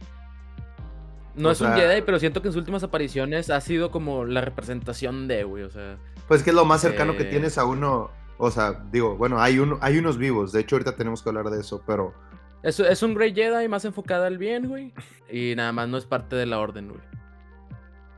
No 1.40 1.48
O 1.48 1.52
es 1.52 1.60
un 1.60 1.72
Jedi, 1.72 2.02
pero 2.02 2.18
siento 2.18 2.42
que 2.42 2.48
en 2.48 2.52
sus 2.52 2.60
últimas 2.60 2.82
apariciones 2.82 3.50
ha 3.50 3.60
sido 3.60 3.90
como 3.90 4.24
la 4.24 4.40
representación 4.40 5.26
de, 5.28 5.44
güey. 5.44 5.64
O 5.64 5.70
sea, 5.70 5.96
Pues 6.28 6.42
que 6.42 6.50
es 6.50 6.56
lo 6.56 6.64
más 6.64 6.80
cercano 6.80 7.16
que 7.16 7.24
tienes 7.24 7.58
a 7.58 7.64
uno. 7.64 8.10
O 8.38 8.50
sea, 8.50 8.84
digo, 8.90 9.16
bueno, 9.16 9.40
hay, 9.40 9.58
uno, 9.58 9.78
hay 9.80 9.98
unos 9.98 10.16
vivos. 10.16 10.52
De 10.52 10.60
hecho, 10.60 10.76
ahorita 10.76 10.96
tenemos 10.96 11.22
que 11.22 11.28
hablar 11.28 11.50
de 11.50 11.60
eso, 11.60 11.82
pero. 11.86 12.14
es, 12.62 12.78
es 12.80 13.02
un 13.02 13.14
Grey 13.14 13.34
Jedi 13.34 13.68
más 13.68 13.84
enfocada 13.84 14.26
al 14.26 14.38
bien, 14.38 14.68
güey. 14.68 14.92
Y 15.30 15.54
nada 15.56 15.72
más 15.72 15.88
no 15.88 15.98
es 15.98 16.06
parte 16.06 16.36
de 16.36 16.46
la 16.46 16.58
orden, 16.58 16.88
güey. 16.88 17.00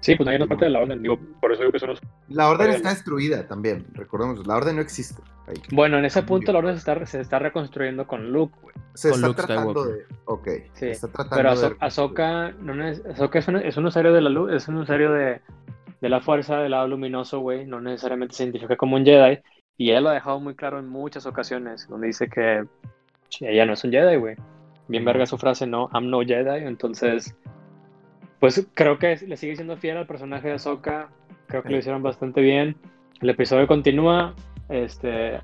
Sí, 0.02 0.14
pues 0.16 0.26
nadie 0.26 0.38
nos 0.40 0.48
parte 0.48 0.64
de 0.66 0.70
la 0.72 0.80
orden. 0.80 1.00
Digo, 1.02 1.18
por 1.40 1.52
eso 1.52 1.60
digo 1.62 1.72
que 1.72 1.78
son 1.78 1.90
los. 1.90 2.00
La 2.28 2.48
orden 2.50 2.70
está 2.70 2.90
destruida 2.90 3.46
también. 3.46 3.86
Recordemos, 3.94 4.46
la 4.46 4.56
orden 4.56 4.76
no 4.76 4.82
existe. 4.82 5.22
ahí. 5.46 5.54
Bueno, 5.72 5.96
en 5.98 6.04
ese 6.04 6.22
punto 6.24 6.52
la 6.52 6.58
orden 6.58 6.74
se 6.74 6.78
está, 6.80 7.06
se 7.06 7.20
está 7.20 7.38
reconstruyendo 7.38 8.06
con 8.06 8.30
Luke, 8.32 8.54
güey. 8.60 8.74
Se 8.94 9.08
con 9.10 9.16
está 9.16 9.26
Luke 9.28 9.42
tratando 9.46 9.84
de. 9.84 10.04
Ok. 10.26 10.48
Sí, 10.74 10.86
Está 10.88 11.08
tratando 11.08 11.36
Pero 11.36 11.50
de. 11.50 11.66
Azo- 11.68 11.76
Ahsoka, 11.80 12.50
no 12.60 12.74
neces- 12.74 13.08
Ahsoka 13.10 13.38
es, 13.38 13.48
un, 13.48 13.56
es 13.56 13.76
un 13.76 13.86
usuario 13.86 14.12
de 14.12 14.20
la 14.20 14.28
luz, 14.28 14.52
es 14.52 14.66
un 14.68 14.76
usuario 14.78 15.12
de, 15.12 15.40
de 16.00 16.08
la 16.08 16.20
fuerza 16.20 16.58
del 16.58 16.72
lado 16.72 16.88
luminoso, 16.88 17.38
güey. 17.40 17.64
No 17.64 17.80
necesariamente 17.80 18.34
se 18.34 18.42
identifica 18.44 18.76
como 18.76 18.96
un 18.96 19.04
Jedi. 19.04 19.38
Y 19.78 19.90
ella 19.90 20.00
lo 20.00 20.08
ha 20.10 20.14
dejado 20.14 20.38
muy 20.40 20.54
claro 20.54 20.78
en 20.80 20.88
muchas 20.88 21.26
ocasiones, 21.26 21.86
donde 21.88 22.08
dice 22.08 22.28
que 22.28 22.64
ella 23.40 23.66
no 23.66 23.72
es 23.74 23.84
un 23.84 23.92
Jedi, 23.92 24.16
güey. 24.16 24.36
Bien 24.88 25.04
verga 25.04 25.26
su 25.26 25.38
frase, 25.38 25.64
no, 25.66 25.88
I'm 25.94 26.10
no 26.10 26.20
Jedi. 26.22 26.64
Entonces, 26.66 27.34
pues 28.42 28.66
creo 28.74 28.98
que 28.98 29.16
le 29.24 29.36
sigue 29.36 29.54
siendo 29.54 29.76
fiel 29.76 29.98
al 29.98 30.08
personaje 30.08 30.48
de 30.48 30.54
Ahsoka. 30.54 31.10
Creo 31.46 31.62
que 31.62 31.70
lo 31.70 31.78
hicieron 31.78 32.02
bastante 32.02 32.40
bien. 32.40 32.74
El 33.20 33.30
episodio 33.30 33.68
continúa. 33.68 34.34
Este, 34.68 35.38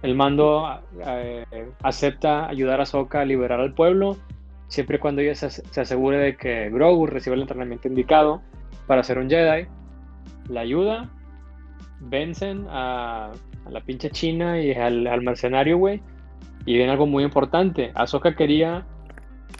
el 0.00 0.14
mando 0.14 0.80
eh, 1.06 1.44
acepta 1.82 2.48
ayudar 2.48 2.80
a 2.80 2.84
Ahsoka 2.84 3.20
a 3.20 3.26
liberar 3.26 3.60
al 3.60 3.74
pueblo, 3.74 4.16
siempre 4.68 4.96
y 4.96 4.98
cuando 4.98 5.20
ella 5.20 5.34
se, 5.34 5.50
se 5.50 5.78
asegure 5.78 6.16
de 6.16 6.38
que 6.38 6.70
Grogu 6.70 7.06
recibe 7.06 7.36
el 7.36 7.42
entrenamiento 7.42 7.88
indicado 7.88 8.40
para 8.86 9.02
ser 9.02 9.18
un 9.18 9.28
Jedi. 9.28 9.66
La 10.48 10.60
ayuda, 10.62 11.10
vencen 12.00 12.66
a, 12.70 13.30
a 13.66 13.70
la 13.70 13.80
pinche 13.82 14.08
China 14.08 14.58
y 14.58 14.72
al, 14.72 15.06
al 15.06 15.20
mercenario, 15.20 15.76
güey. 15.76 16.00
Y 16.64 16.76
viene 16.76 16.92
algo 16.92 17.06
muy 17.06 17.24
importante. 17.24 17.92
Ahsoka 17.94 18.34
quería 18.34 18.86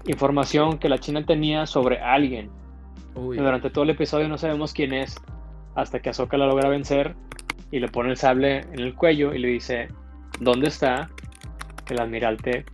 información 0.07 0.78
que 0.78 0.88
la 0.88 0.99
China 0.99 1.24
tenía 1.24 1.66
sobre 1.66 2.01
alguien. 2.01 2.51
Uy. 3.14 3.36
Y 3.36 3.41
durante 3.41 3.70
todo 3.70 3.84
el 3.84 3.91
episodio 3.91 4.28
no 4.28 4.38
sabemos 4.38 4.72
quién 4.72 4.93
es, 4.93 5.16
hasta 5.74 6.01
que 6.01 6.11
Ahsoka 6.11 6.36
la 6.36 6.47
logra 6.47 6.68
vencer 6.68 7.14
y 7.70 7.78
le 7.80 7.88
pone 7.88 8.11
el 8.11 8.16
sable 8.16 8.59
en 8.72 8.80
el 8.80 8.95
cuello 8.95 9.34
y 9.34 9.38
le 9.38 9.49
dice, 9.49 9.88
¿dónde 10.41 10.68
está 10.68 11.09
el 11.88 12.01
almirante 12.01 12.64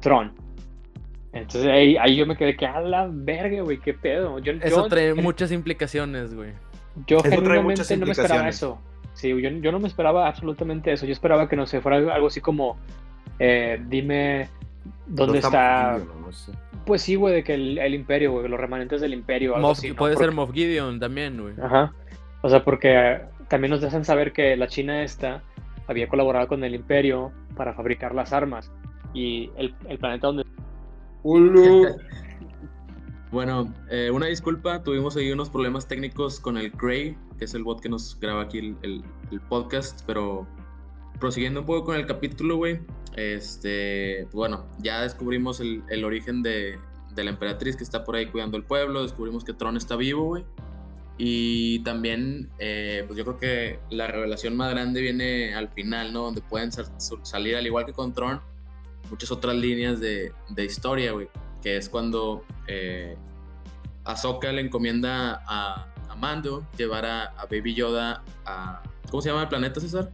Tron? 0.00 0.32
Entonces 1.32 1.66
ahí, 1.70 1.96
ahí 1.96 2.16
yo 2.16 2.26
me 2.26 2.36
quedé 2.36 2.56
que 2.56 2.64
a 2.66 2.80
la 2.80 3.08
verga, 3.10 3.62
güey, 3.62 3.78
qué 3.78 3.92
pedo. 3.92 4.38
Yo, 4.38 4.52
Eso 4.52 4.82
yo- 4.84 4.88
trae 4.88 5.14
muchas 5.14 5.50
implicaciones, 5.50 6.32
güey. 6.34 6.52
yo 7.06 7.18
trae 7.18 7.32
genuinamente 7.34 7.96
no 7.96 8.06
me 8.06 8.12
esperaba 8.12 8.48
eso. 8.48 8.80
Sí, 9.14 9.28
yo, 9.28 9.48
yo 9.48 9.72
no 9.72 9.80
me 9.80 9.88
esperaba 9.88 10.28
absolutamente 10.28 10.92
eso. 10.92 11.06
Yo 11.06 11.12
esperaba 11.12 11.48
que 11.48 11.56
no 11.56 11.66
sé, 11.66 11.80
fuera 11.80 12.14
algo 12.14 12.28
así 12.28 12.40
como, 12.40 12.76
eh, 13.38 13.80
dime 13.88 14.48
dónde 15.06 15.38
está. 15.38 15.92
Moff 15.98 16.02
Gideon, 16.02 16.22
no 16.22 16.32
sé. 16.32 16.52
Pues 16.86 17.02
sí, 17.02 17.14
güey, 17.14 17.34
de 17.34 17.44
que 17.44 17.54
el, 17.54 17.78
el 17.78 17.94
imperio, 17.94 18.32
güey, 18.32 18.48
los 18.48 18.60
remanentes 18.60 19.00
del 19.00 19.14
imperio. 19.14 19.56
algo 19.56 19.68
Moff- 19.68 19.72
así, 19.78 19.88
¿no? 19.90 19.96
puede 19.96 20.14
Porque- 20.14 20.24
ser 20.26 20.34
Moff 20.34 20.52
Gideon 20.52 21.00
también, 21.00 21.40
güey. 21.40 21.54
Ajá. 21.62 21.92
O 22.42 22.48
sea, 22.48 22.62
porque 22.64 23.20
también 23.48 23.70
nos 23.70 23.80
dejan 23.80 24.04
saber 24.04 24.32
que 24.32 24.56
la 24.56 24.66
China 24.68 25.02
esta 25.02 25.42
había 25.86 26.08
colaborado 26.08 26.46
con 26.48 26.62
el 26.64 26.74
Imperio 26.74 27.32
para 27.56 27.72
fabricar 27.74 28.14
las 28.14 28.32
armas. 28.32 28.70
Y 29.14 29.50
el, 29.56 29.74
el 29.88 29.98
planeta 29.98 30.26
donde... 30.26 30.44
Bueno, 33.30 33.72
eh, 33.90 34.10
una 34.12 34.26
disculpa, 34.26 34.82
tuvimos 34.84 35.16
ahí 35.16 35.32
unos 35.32 35.50
problemas 35.50 35.88
técnicos 35.88 36.38
con 36.38 36.56
el 36.56 36.70
Cray, 36.70 37.16
que 37.38 37.46
es 37.46 37.54
el 37.54 37.64
bot 37.64 37.80
que 37.80 37.88
nos 37.88 38.18
graba 38.20 38.42
aquí 38.42 38.58
el, 38.58 38.76
el- 38.82 39.02
el 39.32 39.40
podcast, 39.40 40.02
pero 40.06 40.46
prosiguiendo 41.18 41.60
un 41.60 41.66
poco 41.66 41.84
con 41.86 41.96
el 41.96 42.06
capítulo, 42.06 42.56
güey, 42.56 42.78
este, 43.16 44.26
bueno, 44.32 44.66
ya 44.78 45.00
descubrimos 45.02 45.60
el, 45.60 45.82
el 45.88 46.04
origen 46.04 46.42
de, 46.42 46.78
de 47.14 47.24
la 47.24 47.30
emperatriz 47.30 47.76
que 47.76 47.84
está 47.84 48.04
por 48.04 48.16
ahí 48.16 48.26
cuidando 48.26 48.56
el 48.56 48.64
pueblo, 48.64 49.02
descubrimos 49.02 49.44
que 49.44 49.52
Tron 49.52 49.76
está 49.76 49.96
vivo, 49.96 50.24
güey, 50.24 50.44
y 51.16 51.78
también, 51.80 52.50
eh, 52.58 53.04
pues 53.06 53.16
yo 53.16 53.24
creo 53.24 53.38
que 53.38 53.78
la 53.90 54.06
revelación 54.06 54.56
más 54.56 54.70
grande 54.70 55.00
viene 55.00 55.54
al 55.54 55.68
final, 55.68 56.12
¿no? 56.12 56.22
Donde 56.22 56.40
pueden 56.42 56.72
sal- 56.72 56.90
salir, 57.22 57.56
al 57.56 57.66
igual 57.66 57.86
que 57.86 57.92
con 57.92 58.12
Tron, 58.12 58.40
muchas 59.10 59.30
otras 59.30 59.54
líneas 59.54 60.00
de, 60.00 60.32
de 60.50 60.64
historia, 60.64 61.12
güey 61.12 61.28
que 61.62 61.78
es 61.78 61.88
cuando 61.88 62.44
eh, 62.66 63.16
Ahsoka 64.04 64.52
le 64.52 64.60
encomienda 64.60 65.42
a, 65.46 65.86
a 66.10 66.14
Mando 66.14 66.62
llevar 66.76 67.06
a, 67.06 67.22
a 67.24 67.46
Baby 67.46 67.72
Yoda 67.74 68.22
a... 68.44 68.82
¿Cómo 69.10 69.22
se 69.22 69.30
llama 69.30 69.44
el 69.44 69.48
planeta, 69.48 69.80
César? 69.80 70.10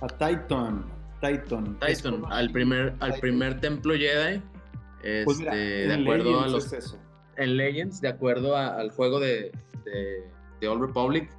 A 0.00 0.06
Titan. 0.06 0.84
Titan. 1.22 1.78
Titan, 1.80 2.22
al 2.30 2.50
primer, 2.50 2.88
al 3.00 3.14
Titan. 3.14 3.20
primer 3.20 3.60
templo 3.60 3.94
Jedi. 3.94 4.42
Este, 5.02 5.24
Pues 5.24 5.38
mira, 5.38 5.54
de 5.54 5.94
acuerdo 5.94 6.30
a 6.40 6.46
Legends 6.46 6.52
los... 6.52 6.66
es 6.66 6.72
eso. 6.84 6.98
En 7.36 7.56
Legends, 7.56 8.00
de 8.02 8.08
acuerdo 8.08 8.56
a- 8.56 8.76
al 8.78 8.90
juego 8.90 9.18
de, 9.20 9.50
de, 9.84 10.30
de 10.60 10.68
Old 10.68 10.82
Republic, 10.82 11.30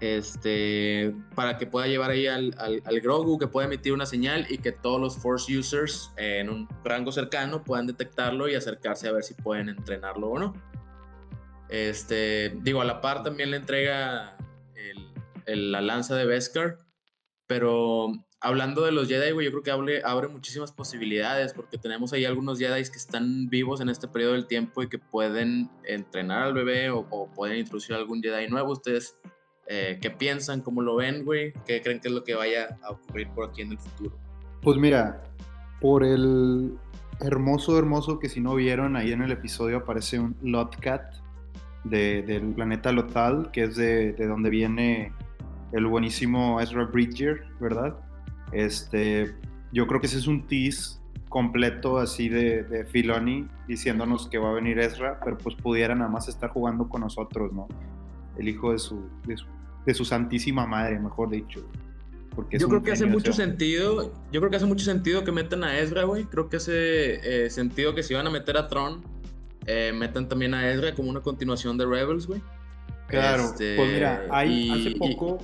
este, 0.00 1.14
para 1.34 1.56
que 1.58 1.66
pueda 1.66 1.86
llevar 1.86 2.10
ahí 2.10 2.26
al, 2.26 2.54
al, 2.58 2.82
al 2.84 3.00
Grogu, 3.00 3.38
que 3.38 3.46
pueda 3.46 3.66
emitir 3.66 3.92
una 3.92 4.06
señal 4.06 4.46
y 4.50 4.58
que 4.58 4.72
todos 4.72 5.00
los 5.00 5.16
Force 5.16 5.56
users 5.56 6.12
eh, 6.18 6.38
en 6.40 6.50
un 6.50 6.68
rango 6.84 7.10
cercano 7.12 7.64
puedan 7.64 7.86
detectarlo 7.86 8.48
y 8.48 8.54
acercarse 8.54 9.08
a 9.08 9.12
ver 9.12 9.22
si 9.24 9.34
pueden 9.34 9.68
entrenarlo 9.70 10.28
o 10.28 10.38
no. 10.38 10.54
Este, 11.68 12.54
digo, 12.62 12.80
a 12.80 12.84
la 12.84 13.00
par 13.00 13.22
también 13.22 13.50
le 13.50 13.56
entrega 13.56 14.36
el- 14.74 15.08
el- 15.46 15.72
la 15.72 15.80
lanza 15.80 16.14
de 16.14 16.26
Beskar, 16.26 16.78
pero 17.46 18.12
hablando 18.40 18.84
de 18.84 18.92
los 18.92 19.08
Jedi, 19.08 19.32
güey, 19.32 19.46
yo 19.46 19.52
creo 19.52 19.62
que 19.62 19.70
abre, 19.70 20.02
abre 20.04 20.28
muchísimas 20.28 20.72
posibilidades 20.72 21.52
porque 21.54 21.78
tenemos 21.78 22.12
ahí 22.12 22.24
algunos 22.24 22.58
Jedi 22.58 22.82
que 22.84 22.96
están 22.96 23.48
vivos 23.48 23.80
en 23.80 23.88
este 23.88 24.08
periodo 24.08 24.32
del 24.32 24.46
tiempo 24.46 24.82
y 24.82 24.88
que 24.88 24.98
pueden 24.98 25.70
entrenar 25.84 26.42
al 26.42 26.54
bebé 26.54 26.90
o, 26.90 27.30
pueden 27.34 27.58
introducir 27.58 27.94
algún 27.94 28.22
Jedi 28.22 28.48
nuevo. 28.48 28.72
¿Ustedes 28.72 29.18
eh, 29.68 29.98
qué 30.00 30.10
piensan? 30.10 30.60
¿Cómo 30.60 30.82
lo 30.82 30.96
ven, 30.96 31.24
güey? 31.24 31.52
¿Qué 31.66 31.80
creen 31.82 32.00
que 32.00 32.08
es 32.08 32.14
lo 32.14 32.24
que 32.24 32.34
vaya 32.34 32.78
a 32.82 32.92
ocurrir 32.92 33.28
por 33.30 33.48
aquí 33.48 33.62
en 33.62 33.72
el 33.72 33.78
futuro? 33.78 34.18
Pues 34.62 34.76
mira, 34.76 35.22
por 35.80 36.04
el 36.04 36.76
hermoso, 37.20 37.78
hermoso 37.78 38.18
que 38.18 38.28
si 38.28 38.40
no 38.40 38.54
vieron, 38.54 38.96
ahí 38.96 39.12
en 39.12 39.22
el 39.22 39.32
episodio 39.32 39.78
aparece 39.78 40.20
un 40.20 40.36
Lotcat 40.42 41.14
de, 41.84 42.22
del 42.22 42.52
planeta 42.52 42.92
Lothal, 42.92 43.50
que 43.52 43.64
es 43.64 43.76
de, 43.76 44.12
de 44.12 44.26
donde 44.26 44.50
viene 44.50 45.12
el 45.72 45.86
buenísimo 45.86 46.60
Ezra 46.60 46.84
Bridger, 46.84 47.44
¿verdad? 47.60 47.96
Este, 48.52 49.34
yo 49.72 49.86
creo 49.86 50.00
que 50.00 50.06
ese 50.06 50.18
es 50.18 50.26
un 50.26 50.46
tease 50.46 50.98
completo 51.28 51.98
así 51.98 52.28
de, 52.28 52.62
de 52.62 52.84
Filoni 52.84 53.48
diciéndonos 53.66 54.28
que 54.28 54.38
va 54.38 54.50
a 54.50 54.52
venir 54.52 54.78
Ezra, 54.78 55.18
pero 55.24 55.36
pues 55.36 55.56
pudiera 55.56 55.94
nada 55.94 56.08
más 56.10 56.28
estar 56.28 56.50
jugando 56.50 56.88
con 56.88 57.00
nosotros, 57.00 57.52
¿no? 57.52 57.66
El 58.38 58.48
hijo 58.48 58.72
de 58.72 58.78
su, 58.78 59.08
de 59.26 59.36
su, 59.36 59.46
de 59.84 59.94
su 59.94 60.04
santísima 60.04 60.66
madre, 60.66 60.98
mejor 60.98 61.30
dicho. 61.30 61.68
Porque 62.34 62.58
Yo 62.58 62.68
creo 62.68 62.82
que 62.82 62.92
hace 62.92 63.06
mucho 63.06 63.32
sentido. 63.32 64.12
Yo 64.30 64.40
creo 64.40 64.50
que 64.50 64.56
hace 64.56 64.66
mucho 64.66 64.84
sentido 64.84 65.24
que 65.24 65.32
metan 65.32 65.64
a 65.64 65.78
Ezra, 65.78 66.04
güey. 66.04 66.24
Creo 66.24 66.50
que 66.50 66.58
hace 66.58 67.46
eh, 67.46 67.50
sentido 67.50 67.94
que 67.94 68.02
si 68.02 68.12
van 68.12 68.26
a 68.26 68.30
meter 68.30 68.58
a 68.58 68.68
Tron, 68.68 69.02
eh, 69.64 69.92
metan 69.94 70.28
también 70.28 70.52
a 70.52 70.70
Ezra 70.70 70.94
como 70.94 71.08
una 71.08 71.20
continuación 71.20 71.78
de 71.78 71.86
Rebels, 71.86 72.26
güey. 72.26 72.42
Claro, 73.08 73.44
Este, 73.44 73.76
pues 73.76 73.90
mira, 73.90 74.26
hay, 74.30 74.52
y- 74.52 74.70
hace 74.70 74.88
y- 74.90 74.94
poco, 74.96 75.38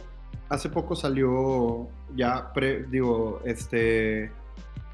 hace 0.49 0.69
poco 0.69 0.95
salió 0.97 1.89
ya, 2.15 2.53
pre- 2.53 2.85
digo, 2.85 3.41
este, 3.45 4.31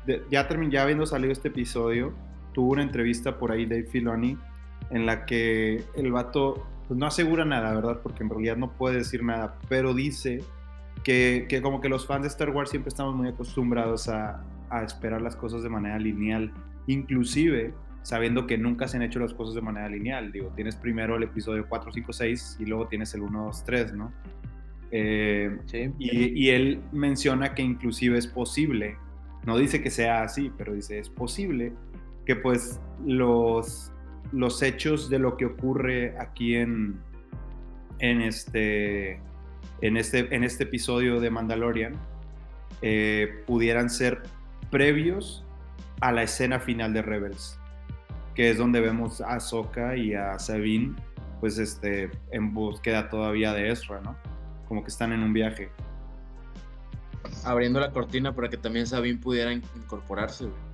de- 0.06 0.24
ya 0.30 0.48
termin- 0.48 0.70
ya 0.70 0.82
habiendo 0.82 1.06
salido 1.06 1.32
este 1.32 1.48
episodio, 1.48 2.12
tuvo 2.52 2.72
una 2.72 2.82
entrevista 2.82 3.38
por 3.38 3.52
ahí 3.52 3.66
Dave 3.66 3.84
Filoni 3.84 4.38
en 4.90 5.06
la 5.06 5.26
que 5.26 5.84
el 5.96 6.12
vato 6.12 6.66
pues, 6.86 6.98
no 6.98 7.06
asegura 7.06 7.44
nada, 7.44 7.74
¿verdad? 7.74 8.00
Porque 8.02 8.22
en 8.22 8.30
realidad 8.30 8.56
no 8.56 8.70
puede 8.72 8.96
decir 8.98 9.22
nada, 9.22 9.58
pero 9.68 9.92
dice 9.94 10.42
que, 11.04 11.46
que 11.48 11.60
como 11.62 11.80
que 11.80 11.88
los 11.88 12.06
fans 12.06 12.22
de 12.22 12.28
Star 12.28 12.50
Wars 12.50 12.70
siempre 12.70 12.88
estamos 12.88 13.14
muy 13.14 13.28
acostumbrados 13.28 14.08
a, 14.08 14.42
a 14.70 14.82
esperar 14.82 15.20
las 15.22 15.36
cosas 15.36 15.62
de 15.62 15.68
manera 15.68 15.98
lineal, 15.98 16.52
inclusive 16.86 17.72
sabiendo 18.02 18.46
que 18.46 18.56
nunca 18.56 18.88
se 18.88 18.96
han 18.96 19.02
hecho 19.02 19.18
las 19.20 19.34
cosas 19.34 19.54
de 19.54 19.60
manera 19.60 19.88
lineal. 19.88 20.32
Digo, 20.32 20.50
tienes 20.56 20.76
primero 20.76 21.16
el 21.16 21.24
episodio 21.24 21.66
4, 21.68 21.92
5, 21.92 22.12
6 22.12 22.56
y 22.60 22.64
luego 22.64 22.86
tienes 22.88 23.12
el 23.14 23.20
1, 23.20 23.44
2, 23.44 23.64
3, 23.64 23.92
¿no? 23.92 24.12
Eh, 24.90 25.58
Sí. 25.66 25.92
y, 25.98 26.46
y 26.46 26.50
él 26.50 26.80
menciona 26.92 27.54
que 27.54 27.62
inclusive 27.62 28.16
es 28.18 28.26
posible, 28.26 28.96
no 29.44 29.58
dice 29.58 29.82
que 29.82 29.90
sea 29.90 30.22
así, 30.22 30.50
pero 30.56 30.72
dice 30.74 30.98
es 30.98 31.08
posible 31.10 31.72
que 32.24 32.36
pues 32.36 32.80
los, 33.04 33.92
los 34.32 34.62
hechos 34.62 35.08
de 35.10 35.18
lo 35.18 35.36
que 35.36 35.46
ocurre 35.46 36.16
aquí 36.18 36.56
en, 36.56 36.98
en 37.98 38.22
este 38.22 39.20
en 39.80 39.96
este, 39.96 40.34
en 40.34 40.42
este 40.42 40.64
episodio 40.64 41.20
de 41.20 41.30
Mandalorian 41.30 41.92
eh, 42.82 43.42
pudieran 43.46 43.90
ser 43.90 44.22
previos 44.70 45.44
a 46.00 46.12
la 46.12 46.22
escena 46.24 46.58
final 46.60 46.92
de 46.92 47.02
Rebels, 47.02 47.58
que 48.34 48.50
es 48.50 48.58
donde 48.58 48.80
vemos 48.80 49.20
a 49.20 49.34
Ahsoka 49.34 49.96
y 49.96 50.14
a 50.14 50.38
Sabine, 50.38 50.94
pues 51.40 51.58
este, 51.58 52.10
en 52.32 52.52
búsqueda 52.54 53.08
todavía 53.08 53.52
de 53.52 53.70
Ezra, 53.70 54.00
¿no? 54.00 54.16
Como 54.68 54.82
que 54.82 54.90
están 54.90 55.12
en 55.12 55.22
un 55.22 55.32
viaje. 55.32 55.70
Abriendo 57.44 57.80
la 57.80 57.90
cortina 57.90 58.34
para 58.34 58.48
que 58.48 58.56
también 58.56 58.86
Sabine 58.86 59.18
pudiera 59.18 59.52
incorporarse, 59.52 60.44
güey. 60.44 60.68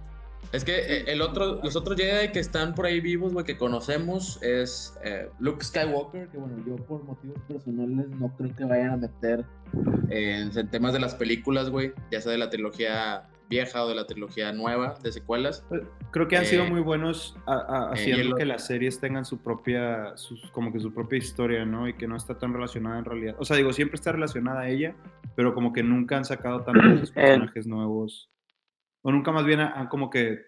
Es 0.52 0.64
que 0.64 0.78
eh, 0.78 1.04
el 1.08 1.20
otro, 1.20 1.60
los 1.64 1.74
otros 1.74 1.98
Jedi 1.98 2.30
que 2.30 2.38
están 2.38 2.76
por 2.76 2.86
ahí 2.86 3.00
vivos, 3.00 3.32
güey, 3.32 3.44
que 3.44 3.56
conocemos 3.56 4.40
es 4.40 4.96
eh, 5.02 5.28
Luke 5.40 5.64
Skywalker, 5.64 6.28
que 6.28 6.38
bueno, 6.38 6.62
yo 6.64 6.76
por 6.76 7.02
motivos 7.02 7.40
personales 7.48 8.08
no 8.10 8.28
creo 8.36 8.54
que 8.54 8.64
vayan 8.64 8.90
a 8.90 8.96
meter 8.96 9.44
en, 10.10 10.52
temas 10.70 10.92
de 10.92 11.00
las 11.00 11.16
películas, 11.16 11.70
güey, 11.70 11.92
ya 12.12 12.20
sea 12.20 12.30
de 12.30 12.38
la 12.38 12.50
trilogía 12.50 13.26
vieja 13.48 13.84
o 13.84 13.88
de 13.88 13.94
la 13.94 14.06
trilogía 14.06 14.52
nueva, 14.52 14.94
de 15.02 15.12
secuelas. 15.12 15.64
Eh, 15.70 15.82
creo 16.10 16.28
que 16.28 16.36
han 16.36 16.46
sido 16.46 16.64
Eh, 16.64 16.70
muy 16.70 16.80
buenos 16.80 17.36
a- 17.46 17.52
a- 17.54 17.84
eh, 17.90 17.92
haciendo 17.92 18.36
que 18.36 18.44
las 18.44 18.66
series 18.66 18.98
tengan 19.00 19.24
su 19.24 19.38
propia, 19.42 20.16
sus- 20.16 20.50
como 20.50 20.72
que 20.72 20.80
su 20.80 20.92
propia 20.94 21.18
historia, 21.18 21.64
¿no? 21.64 21.86
Y 21.88 21.94
que 21.94 22.06
no 22.08 22.16
está 22.16 22.38
tan 22.38 22.52
relacionada 22.52 22.98
en 22.98 23.04
realidad. 23.04 23.36
O 23.38 23.44
sea, 23.44 23.56
digo, 23.56 23.72
siempre 23.72 23.96
está 23.96 24.12
relacionada 24.12 24.60
a 24.60 24.68
ella, 24.68 24.94
pero 25.36 25.54
como 25.54 25.72
que 25.72 25.82
nunca 25.82 26.16
han 26.16 26.24
sacado 26.24 26.62
tantos 26.62 27.10
personajes 27.14 27.66
nuevos. 27.66 28.30
O 29.02 29.12
nunca 29.12 29.30
más 29.32 29.44
bien 29.44 29.60
han 29.60 29.88
como 29.88 30.08
que 30.08 30.40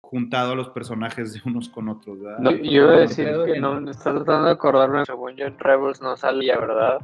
juntado 0.00 0.52
a 0.52 0.56
los 0.56 0.70
personajes 0.70 1.34
de 1.34 1.40
unos 1.44 1.68
con 1.68 1.88
otros, 1.90 2.18
¿verdad? 2.20 2.38
No, 2.38 2.50
yo 2.52 2.62
iba 2.84 2.94
a 2.94 3.00
decir 3.00 3.28
que 3.44 3.60
no, 3.60 3.90
estás 3.90 4.14
tratando 4.14 4.46
de 4.46 4.52
acordarme, 4.52 5.04
según 5.04 5.36
yo 5.36 5.44
en 5.44 5.58
Rebels 5.58 6.00
no 6.00 6.16
salía, 6.16 6.58
¿verdad? 6.58 6.98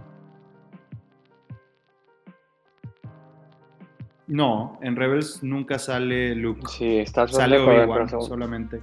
No, 4.27 4.79
en 4.83 4.97
Rebels 4.97 5.43
nunca 5.43 5.79
sale 5.79 6.35
Luke. 6.35 6.63
Sí, 6.69 6.99
estás 6.99 7.33
Sale 7.33 7.59
Obi-Wan 7.59 8.09
solamente. 8.09 8.81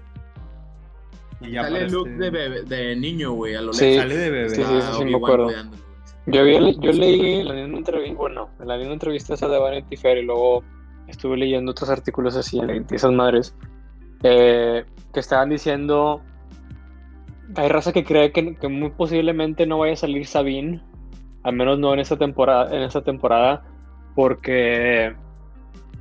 Y 1.41 1.51
ya 1.51 1.63
Sale 1.63 1.77
aparece- 1.79 1.91
Luke 1.95 2.09
de, 2.11 2.31
bebé- 2.31 2.63
de 2.63 2.95
niño, 2.95 3.31
güey, 3.33 3.55
a 3.55 3.61
lo 3.61 3.73
Sí. 3.73 3.95
Sale 3.95 4.15
de 4.15 4.29
bebé. 4.29 4.49
Sí, 4.49 4.55
sí, 4.57 4.61
Está 4.61 4.91
sí, 4.93 4.97
sí, 4.99 5.05
me 5.05 5.15
acuerdo. 5.17 5.49
Yo, 6.27 6.43
vi- 6.43 6.77
yo 6.79 6.91
leí 6.91 7.39
en 7.41 7.47
la 7.47 7.53
misma 7.55 7.77
entrevista, 7.79 8.15
bueno, 8.17 8.49
en 8.59 8.67
la 8.67 8.77
misma 8.77 8.93
entrevista 8.93 9.33
esa 9.33 9.47
de 9.47 9.57
Vanity 9.57 9.97
Fair 9.97 10.19
y 10.19 10.25
luego 10.25 10.63
estuve 11.07 11.35
leyendo 11.37 11.71
otros 11.71 11.89
artículos 11.89 12.35
así 12.35 12.59
en 12.59 12.85
esas 12.91 13.11
madres 13.11 13.55
eh, 14.23 14.85
que 15.11 15.19
estaban 15.19 15.49
diciendo 15.49 16.21
hay 17.55 17.67
raza 17.67 17.91
que 17.91 18.05
cree 18.05 18.31
que, 18.31 18.55
que 18.55 18.67
muy 18.69 18.91
posiblemente 18.91 19.65
no 19.65 19.79
vaya 19.79 19.93
a 19.93 19.97
salir 19.97 20.25
Sabine, 20.27 20.81
al 21.43 21.53
menos 21.55 21.79
no 21.79 21.91
en 21.93 21.99
esta 21.99 22.17
temporada, 22.17 22.73
en 22.73 22.83
esta 22.83 23.01
temporada, 23.03 23.63
porque 24.15 25.13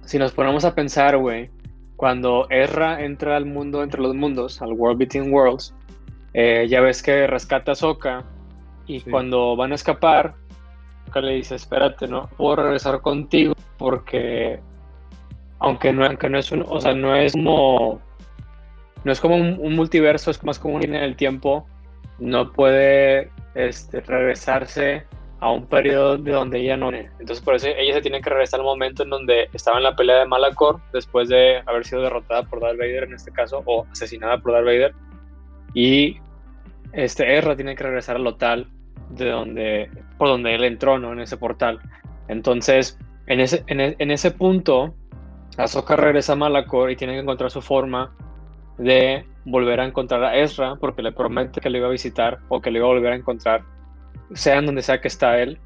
si 0.04 0.18
nos 0.18 0.32
ponemos 0.32 0.64
a 0.64 0.74
pensar, 0.74 1.16
güey, 1.16 1.50
cuando 1.96 2.46
Ezra 2.50 3.02
entra 3.04 3.36
al 3.36 3.46
mundo 3.46 3.82
entre 3.82 4.00
los 4.00 4.14
mundos, 4.14 4.62
al 4.62 4.72
World 4.72 4.98
Between 4.98 5.32
Worlds, 5.32 5.74
eh, 6.32 6.66
ya 6.68 6.80
ves 6.80 7.02
que 7.02 7.26
rescata 7.26 7.72
a 7.72 7.74
Sokka 7.74 8.24
y 8.86 9.00
Sí. 9.00 9.10
cuando 9.10 9.56
van 9.56 9.72
a 9.72 9.74
escapar, 9.74 10.34
Sokka 11.06 11.20
le 11.20 11.34
dice, 11.34 11.56
espérate, 11.56 12.08
no 12.08 12.28
puedo 12.36 12.56
regresar 12.56 13.00
contigo 13.00 13.54
porque 13.78 14.60
aunque 15.58 15.92
no, 15.92 16.06
aunque 16.06 16.30
no 16.30 16.38
es 16.38 16.50
un, 16.52 16.64
o 16.66 16.80
sea, 16.80 16.94
no 16.94 17.14
es 17.14 17.32
como 17.32 18.00
no 19.04 19.12
es 19.12 19.20
como 19.20 19.36
un, 19.36 19.58
un 19.60 19.76
multiverso, 19.76 20.30
es 20.30 20.42
más 20.44 20.58
como 20.58 20.74
un 20.74 20.82
línea 20.82 21.00
en 21.00 21.04
el 21.04 21.16
tiempo, 21.16 21.66
no 22.18 22.52
puede 22.52 23.30
este, 23.54 24.00
regresarse 24.00 25.04
a 25.40 25.50
un 25.50 25.66
periodo 25.66 26.18
de 26.18 26.32
donde 26.32 26.60
ella 26.60 26.76
no 26.76 26.90
entonces 26.92 27.40
por 27.40 27.54
eso 27.54 27.68
ella 27.68 27.94
se 27.94 28.02
tiene 28.02 28.20
que 28.20 28.28
regresar 28.28 28.60
al 28.60 28.66
momento 28.66 29.02
en 29.02 29.10
donde 29.10 29.48
estaba 29.54 29.78
en 29.78 29.84
la 29.84 29.96
pelea 29.96 30.18
de 30.18 30.26
Malacor 30.26 30.80
después 30.92 31.28
de 31.28 31.62
haber 31.66 31.84
sido 31.86 32.02
derrotada 32.02 32.42
por 32.42 32.60
Darth 32.60 32.78
Vader 32.78 33.04
en 33.04 33.14
este 33.14 33.32
caso 33.32 33.62
o 33.64 33.86
asesinada 33.90 34.38
por 34.38 34.52
Darth 34.52 34.66
Vader. 34.66 34.94
Y 35.72 36.18
este 36.92 37.38
Ezra 37.38 37.56
tiene 37.56 37.74
que 37.74 37.84
regresar 37.84 38.16
al 38.16 38.24
local 38.24 38.66
de 39.10 39.30
donde 39.30 39.90
por 40.18 40.28
donde 40.28 40.54
él 40.54 40.64
entró 40.64 40.98
no 40.98 41.12
en 41.12 41.20
ese 41.20 41.38
portal. 41.38 41.80
Entonces 42.28 42.98
en 43.26 43.40
ese 43.40 43.64
en, 43.66 43.80
e- 43.80 43.96
en 43.98 44.10
ese 44.10 44.32
punto 44.32 44.94
Ahsoka 45.56 45.96
regresa 45.96 46.34
a 46.34 46.36
Malacor 46.36 46.90
y 46.90 46.96
tiene 46.96 47.14
que 47.14 47.20
encontrar 47.20 47.50
su 47.50 47.62
forma 47.62 48.12
de 48.76 49.24
volver 49.46 49.80
a 49.80 49.86
encontrar 49.86 50.22
a 50.22 50.36
Ezra 50.36 50.76
porque 50.76 51.00
le 51.02 51.12
promete 51.12 51.62
que 51.62 51.70
le 51.70 51.78
iba 51.78 51.88
a 51.88 51.90
visitar 51.90 52.40
o 52.48 52.60
que 52.60 52.70
le 52.70 52.78
iba 52.78 52.86
a 52.86 52.90
volver 52.90 53.12
a 53.12 53.16
encontrar 53.16 53.62
sea 54.34 54.58
en 54.58 54.66
donde 54.66 54.82
sea 54.82 55.00
que 55.00 55.08
está 55.08 55.40
él. 55.40 55.58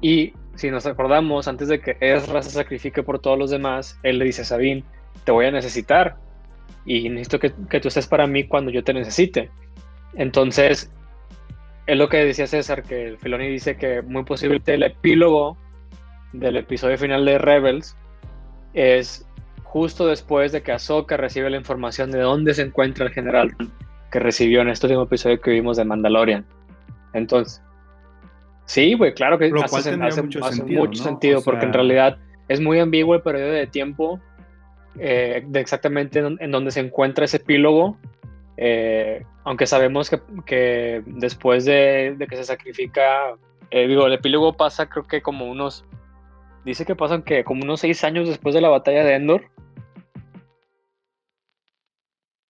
Y 0.00 0.32
si 0.54 0.70
nos 0.70 0.86
acordamos 0.86 1.48
antes 1.48 1.68
de 1.68 1.80
que 1.80 1.96
Ezra 2.00 2.42
se 2.42 2.50
sacrifique 2.50 3.02
por 3.02 3.20
todos 3.20 3.38
los 3.38 3.50
demás 3.50 3.98
él 4.02 4.18
le 4.18 4.24
dice 4.24 4.42
a 4.42 4.44
Sabine 4.44 4.84
te 5.24 5.32
voy 5.32 5.46
a 5.46 5.50
necesitar. 5.50 6.16
Y 6.84 7.08
necesito 7.08 7.38
que, 7.38 7.52
que 7.68 7.80
tú 7.80 7.88
estés 7.88 8.06
para 8.06 8.26
mí 8.26 8.46
cuando 8.46 8.70
yo 8.70 8.82
te 8.82 8.94
necesite 8.94 9.50
entonces 10.14 10.90
es 11.86 11.96
lo 11.96 12.08
que 12.08 12.24
decía 12.24 12.46
César 12.46 12.82
que 12.82 13.08
el 13.08 13.18
Filoni 13.18 13.48
dice 13.48 13.76
que 13.76 14.02
muy 14.02 14.24
posiblemente 14.24 14.74
el 14.74 14.82
epílogo 14.82 15.56
del 16.32 16.56
episodio 16.56 16.98
final 16.98 17.24
de 17.24 17.38
Rebels 17.38 17.96
es 18.74 19.26
justo 19.64 20.06
después 20.06 20.52
de 20.52 20.62
que 20.62 20.72
Ahsoka 20.72 21.16
recibe 21.16 21.50
la 21.50 21.56
información 21.56 22.10
de 22.10 22.20
dónde 22.20 22.54
se 22.54 22.62
encuentra 22.62 23.06
el 23.06 23.12
general 23.12 23.54
que 24.10 24.18
recibió 24.18 24.60
en 24.60 24.68
este 24.68 24.86
último 24.86 25.04
episodio 25.04 25.40
que 25.40 25.50
vimos 25.50 25.76
de 25.76 25.84
Mandalorian. 25.84 26.46
Entonces, 27.12 27.62
sí, 28.68 28.94
güey, 28.94 29.14
claro 29.14 29.38
que 29.38 29.48
Lo 29.48 29.64
hace, 29.64 29.96
cual 29.96 30.24
mucho 30.24 30.44
hace 30.44 30.56
sentido, 30.56 30.80
mucho 30.80 30.98
¿no? 31.02 31.08
sentido, 31.08 31.38
O 31.38 31.42
porque 31.42 31.64
en 31.64 31.72
realidad 31.72 32.18
es 32.48 32.60
muy 32.60 32.78
ambiguo 32.78 33.14
el 33.14 33.22
periodo 33.22 33.50
de 33.52 33.66
tiempo 33.66 34.20
eh, 34.98 35.42
de 35.46 35.60
exactamente 35.60 36.18
en, 36.18 36.36
en 36.40 36.50
donde 36.50 36.70
se 36.70 36.80
encuentra 36.80 37.24
ese 37.24 37.38
epílogo. 37.38 37.96
eh, 38.56 39.24
aunque 39.44 39.66
sabemos 39.66 40.10
que, 40.10 40.20
que 40.44 41.02
después 41.06 41.64
de, 41.64 42.14
de 42.18 42.26
que 42.26 42.36
se 42.36 42.44
sacrifica, 42.44 43.34
eh, 43.70 43.86
digo, 43.86 44.06
el 44.06 44.12
epílogo 44.12 44.52
pasa 44.52 44.88
creo 44.88 45.04
que 45.04 45.22
como 45.22 45.46
unos, 45.46 45.84
dice 46.64 46.84
que 46.84 46.94
pasan 46.94 47.22
que 47.22 47.44
como 47.44 47.62
unos 47.64 47.80
seis 47.80 48.04
años 48.04 48.28
después 48.28 48.54
de 48.54 48.60
la 48.60 48.68
batalla 48.68 49.04
de 49.04 49.14
Endor. 49.14 49.44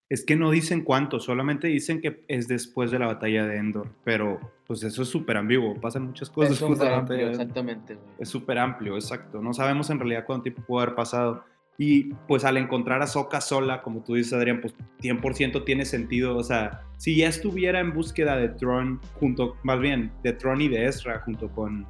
Es 0.10 0.26
que 0.26 0.38
no 0.38 0.51
dicen 0.51 0.84
cuánto, 0.84 1.20
solamente 1.20 1.68
dicen 1.68 1.99
que 1.99 2.24
es 2.30 2.47
después 2.47 2.91
de 2.91 2.99
la 2.99 3.08
batalla 3.08 3.45
de 3.45 3.58
Endor, 3.58 3.89
pero 4.05 4.39
pues 4.66 4.82
eso 4.84 5.01
es 5.01 5.10
súper 5.10 5.36
ambiguo, 5.36 5.76
pasan 5.82 6.08
muchas 6.08 6.30
cosas 6.30 6.53
Es 6.53 6.60
súper 6.60 6.93
amplio, 6.93 7.30
exactamente, 7.30 7.95
güey. 7.95 8.08
Es 8.20 8.30
súper 8.30 8.58
amplio, 8.58 8.95
exacto. 8.95 9.41
No 9.41 9.53
sabemos 9.53 9.89
en 9.89 9.99
realidad 9.99 10.24
cuánto 10.26 10.43
tiempo 10.43 10.62
pudo 10.64 10.80
haber 10.82 10.95
pasado. 10.95 11.43
Y 11.78 12.05
pues 12.28 12.43
al 12.43 12.58
encontrar 12.58 13.01
a 13.01 13.08
Soka 13.08 13.39
sola, 13.39 13.84
como 13.84 14.01
tú 14.01 14.16
dices, 14.16 14.34
Adrián, 14.34 14.62
pues 14.62 14.74
100% 15.01 15.64
tiene 15.64 15.86
sentido. 15.86 16.36
O 16.36 16.43
sea, 16.43 16.82
si 16.97 17.16
ya 17.18 17.28
estuviera 17.28 17.80
en 17.82 17.93
búsqueda 17.93 18.36
de 18.36 18.49
Tron, 18.49 18.99
junto, 19.20 19.58
más 19.64 19.80
bien, 19.80 20.12
de 20.24 20.34
Tron 20.34 20.60
y 20.62 20.70
de 20.70 20.86
Ezra, 20.86 21.20
junto 21.20 21.49
con, 21.49 21.86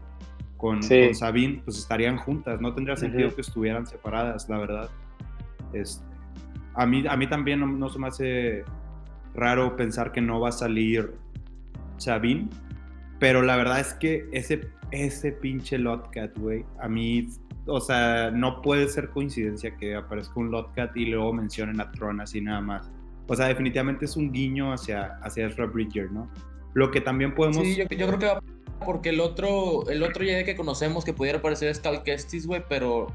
con, 0.57 0.83
Sí. 0.83 1.05
con 1.05 1.15
Sabine, 1.15 1.61
pues 1.63 1.77
estarían 1.77 2.17
juntas. 2.17 2.59
No 2.59 2.73
tendría 2.73 2.97
sentido 2.97 3.33
que 3.33 3.41
estuvieran 3.41 3.87
separadas, 3.87 4.49
la 4.49 4.57
verdad. 4.57 4.89
Este, 5.71 6.06
a, 6.77 6.85
mí, 6.85 7.03
a 7.07 7.17
mí 7.17 7.27
también 7.27 7.59
no, 7.59 7.67
no 7.67 7.89
se 7.89 7.99
me 7.99 8.07
hace 8.07 8.63
raro 9.33 9.75
pensar 9.75 10.11
que 10.11 10.21
no 10.21 10.39
va 10.39 10.49
a 10.49 10.51
salir 10.53 11.13
Sabine. 11.97 12.47
Pero 13.19 13.41
la 13.41 13.55
verdad 13.55 13.79
es 13.79 13.93
que 13.95 14.27
ese, 14.31 14.69
ese 14.91 15.31
pinche 15.31 15.77
Lotcat, 15.77 16.37
güey, 16.37 16.65
a 16.79 16.87
mí, 16.87 17.27
o 17.65 17.81
sea, 17.81 18.31
no 18.31 18.61
puede 18.61 18.87
ser 18.87 19.09
coincidencia 19.09 19.75
que 19.75 19.95
aparezca 19.95 20.39
un 20.39 20.51
Lotcat 20.51 20.95
y 20.95 21.07
luego 21.07 21.33
mencionen 21.33 21.81
a 21.81 21.91
Tron 21.91 22.21
así 22.21 22.41
nada 22.41 22.61
más. 22.61 22.91
O 23.27 23.35
sea, 23.35 23.47
definitivamente 23.47 24.05
es 24.05 24.15
un 24.15 24.31
guiño 24.31 24.71
hacia, 24.71 25.17
hacia 25.23 25.47
Ezra 25.47 25.65
Bridger, 25.65 26.11
¿no? 26.11 26.29
Lo 26.73 26.91
que 26.91 27.01
también 27.01 27.33
podemos... 27.33 27.65
Sí, 27.65 27.75
yo, 27.75 27.83
yo 27.85 28.07
creo 28.07 28.19
que 28.19 28.25
va 28.27 28.41
porque 28.85 29.09
el 29.09 29.19
otro, 29.19 29.89
el 29.89 30.03
otro 30.03 30.23
Jedi 30.23 30.45
que 30.45 30.55
conocemos 30.55 31.03
que 31.03 31.13
pudiera 31.13 31.41
parecer 31.41 31.69
es 31.69 31.79
Cal 31.79 32.03
Kestis, 32.03 32.45
güey, 32.45 32.63
pero 32.69 33.07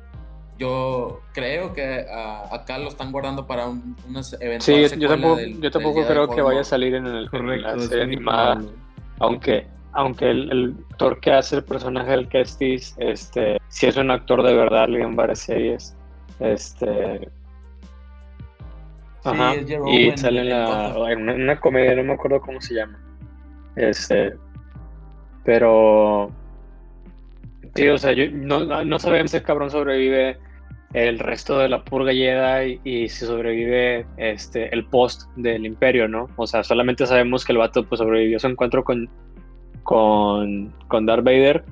yo 0.58 1.20
creo 1.32 1.72
que 1.72 2.06
ah, 2.12 2.48
acá 2.52 2.78
lo 2.78 2.88
están 2.88 3.10
guardando 3.12 3.46
para 3.46 3.66
un, 3.66 3.96
unas 4.08 4.32
eventuales 4.40 4.90
Sí, 4.92 4.98
yo, 5.00 5.08
tampoco, 5.08 5.36
del- 5.36 5.54
yo 5.54 5.60
del 5.60 5.70
tampoco 5.72 5.94
Jedi 6.02 6.06
creo 6.08 6.28
que 6.28 6.42
vaya 6.42 6.60
a 6.60 6.64
salir 6.64 6.94
en, 6.94 7.06
el, 7.06 7.24
en 7.24 7.28
Correcto, 7.30 7.76
la 7.76 7.82
serie 7.82 8.04
animada. 8.04 8.62
Aunque, 9.18 9.66
aunque 9.92 10.30
el, 10.30 10.50
el 10.50 10.74
actor 10.90 11.20
que 11.20 11.32
hace 11.32 11.56
el 11.56 11.64
personaje 11.64 12.10
del 12.10 12.28
Kestis, 12.28 12.94
este, 12.98 13.58
si 13.68 13.86
es 13.86 13.96
un 13.96 14.10
actor 14.10 14.42
de 14.42 14.54
verdad, 14.54 14.88
le 14.88 15.00
en 15.02 15.16
varias 15.16 15.40
series. 15.40 15.96
Este. 16.40 17.30
Sí, 19.22 19.28
Ajá. 19.28 19.54
es 19.54 19.70
y 19.86 20.08
en- 20.08 20.18
sale 20.18 20.40
en, 20.40 20.48
la- 20.50 20.94
en 21.10 21.22
una, 21.22 21.32
en 21.32 21.42
una 21.42 21.60
comedia, 21.60 21.94
no 21.94 22.02
me 22.04 22.12
acuerdo 22.14 22.40
cómo 22.40 22.60
se 22.60 22.74
llama. 22.74 22.98
Este. 23.76 24.34
Pero. 25.44 26.30
Sí, 27.74 27.88
o 27.88 27.98
sea, 27.98 28.12
yo- 28.12 28.30
no, 28.30 28.98
sabemos 28.98 29.30
si 29.30 29.38
el 29.38 29.42
cabrón 29.42 29.70
sobrevive 29.70 30.38
el 30.92 31.18
resto 31.18 31.58
de 31.58 31.68
la 31.70 31.82
purga 31.82 32.12
Jedi 32.12 32.78
y, 32.84 33.04
y 33.04 33.08
si 33.08 33.24
sobrevive 33.24 34.04
este, 34.18 34.72
el 34.74 34.84
post 34.84 35.22
del 35.36 35.64
imperio, 35.64 36.06
¿no? 36.06 36.28
O 36.36 36.46
sea, 36.46 36.62
solamente 36.62 37.06
sabemos 37.06 37.44
que 37.46 37.52
el 37.52 37.58
vato 37.58 37.82
pues, 37.84 37.98
sobrevivió 37.98 38.38
su 38.38 38.46
encuentro 38.48 38.84
con, 38.84 39.08
con, 39.82 40.72
con 40.88 41.06
Darth 41.06 41.24
Vader 41.24 41.64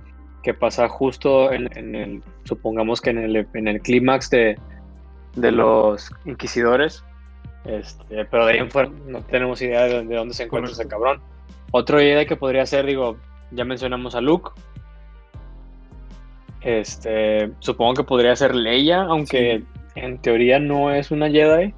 que 0.43 0.55
pasa 0.55 0.89
justo 0.89 1.53
en, 1.53 1.69
en 1.77 1.95
el, 1.95 2.23
supongamos 2.45 3.01
que 3.03 3.11
en 3.11 3.19
el, 3.19 3.47
en 3.53 3.69
el 3.69 3.81
clímax 3.83 4.31
de, 4.31 4.59
de 5.37 5.53
los 5.53 6.11
inquisidores. 6.25 7.05
Este, 7.67 8.25
pero 8.25 8.47
de 8.47 8.53
ahí 8.55 8.59
en 8.59 8.71
fuera 8.71 8.91
no 9.07 9.21
tenemos 9.25 9.61
idea 9.61 9.83
de, 9.83 10.03
de 10.07 10.17
dónde 10.17 10.33
se 10.33 10.45
encuentra 10.45 10.73
ese 10.73 10.89
cabrón. 10.89 11.21
Otro 11.73 12.01
idea 12.01 12.25
que 12.25 12.37
podría 12.37 12.65
ser, 12.65 12.87
digo, 12.87 13.19
ya 13.51 13.67
mencionamos 13.67 14.15
a 14.15 14.23
Luke. 14.23 14.51
Este, 16.63 17.53
supongo 17.61 17.95
que 17.95 18.05
podría 18.05 18.37
ser 18.37 18.55
Leia, 18.55 19.03
aunque 19.03 19.63
en 19.95 20.19
teoría 20.21 20.59
no 20.59 20.93
es 20.93 21.11
una 21.11 21.31
Jedi, 21.31 21.75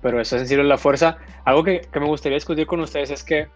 pero 0.00 0.20
es 0.20 0.28
sensible 0.28 0.64
a 0.64 0.66
la 0.66 0.78
fuerza. 0.78 1.18
Algo 1.44 1.62
que, 1.64 1.82
que 1.92 2.00
me 2.00 2.06
gustaría 2.06 2.36
discutir 2.36 2.66
con 2.66 2.80
ustedes 2.80 3.10
es 3.10 3.22
que 3.24 3.48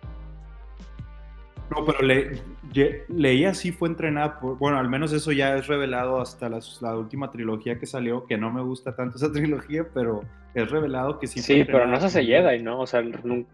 No, 1.70 1.84
pero 1.86 2.02
Le- 2.02 2.38
Ye- 2.72 3.04
Leia 3.08 3.54
sí 3.54 3.70
fue 3.72 3.88
entrenada 3.88 4.38
por. 4.40 4.58
Bueno, 4.58 4.78
al 4.78 4.88
menos 4.88 5.12
eso 5.12 5.32
ya 5.32 5.56
es 5.56 5.66
revelado 5.66 6.20
hasta 6.20 6.48
la, 6.48 6.58
la 6.80 6.96
última 6.96 7.30
trilogía 7.30 7.78
que 7.78 7.86
salió, 7.86 8.24
que 8.26 8.36
no 8.38 8.50
me 8.50 8.62
gusta 8.62 8.94
tanto 8.94 9.16
esa 9.16 9.30
trilogía, 9.32 9.86
pero 9.92 10.20
es 10.54 10.70
revelado 10.70 11.18
que 11.18 11.26
sí 11.26 11.40
fue 11.40 11.56
sí, 11.56 11.64
pero 11.64 11.86
no 11.86 11.98
se 12.00 12.06
hace 12.06 12.24
Jedi, 12.24 12.62
¿no? 12.62 12.80
O 12.80 12.86
sea, 12.86 13.00
nun- 13.02 13.46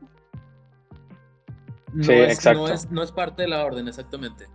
No, 1.93 2.03
Sí, 2.05 2.13
es, 2.13 2.33
exacto. 2.35 2.61
No 2.61 2.69
es, 2.69 2.91
no 2.91 3.03
es 3.03 3.13
parte 3.13 3.43
de 3.43 3.49
la 3.49 3.65
orden, 3.65 3.87
exactamente. 3.89 4.47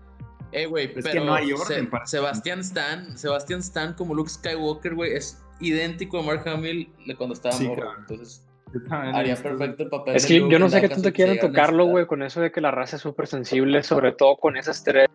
Eh, 0.53 0.65
güey, 0.67 0.93
que 0.93 1.01
pero 1.01 1.23
no 1.25 1.33
hay 1.33 1.51
orden 1.51 1.65
Se- 1.65 1.83
para- 1.85 2.05
Sebastián 2.05 2.59
Stan, 2.59 3.17
Sebastián 3.17 3.59
Stan 3.59 3.93
como 3.93 4.13
Luke 4.13 4.29
Skywalker, 4.29 4.93
güey, 4.95 5.13
es 5.13 5.43
idéntico 5.59 6.19
a 6.19 6.23
Mark 6.23 6.47
Hamill 6.47 6.89
de 7.07 7.15
cuando 7.15 7.33
estaba 7.33 7.53
Sí, 7.55 7.67
morro. 7.67 7.81
claro. 7.83 7.97
Entonces, 7.99 8.45
haría 8.91 9.35
perfecto 9.35 9.83
el 9.83 9.89
papel. 9.89 10.15
Es 10.15 10.25
que 10.25 10.39
yo 10.49 10.59
no 10.59 10.69
sé 10.69 10.81
qué 10.81 10.89
tanto 10.89 11.11
quieren 11.11 11.39
tocarlo, 11.39 11.85
güey, 11.85 12.05
con 12.05 12.23
eso 12.23 12.41
de 12.41 12.51
que 12.51 12.61
la 12.61 12.71
raza 12.71 12.95
es 12.97 13.01
súper 13.01 13.27
sensible, 13.27 13.83
sobre 13.83 14.11
todo 14.11 14.37
con 14.37 14.57
esas 14.57 14.83
tres, 14.83 15.07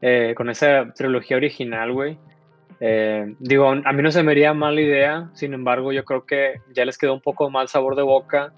eh, 0.00 0.34
con 0.36 0.48
esa 0.50 0.92
trilogía 0.94 1.36
original, 1.36 1.92
güey. 1.92 2.18
Eh, 2.82 3.34
digo, 3.40 3.68
a 3.68 3.92
mí 3.92 4.02
no 4.02 4.10
se 4.10 4.22
me 4.22 4.32
haría 4.32 4.54
mala 4.54 4.80
idea, 4.80 5.28
sin 5.34 5.52
embargo, 5.52 5.92
yo 5.92 6.04
creo 6.04 6.24
que 6.24 6.60
ya 6.74 6.84
les 6.84 6.96
quedó 6.96 7.12
un 7.12 7.20
poco 7.20 7.50
mal 7.50 7.68
sabor 7.68 7.94
de 7.94 8.02
boca 8.02 8.52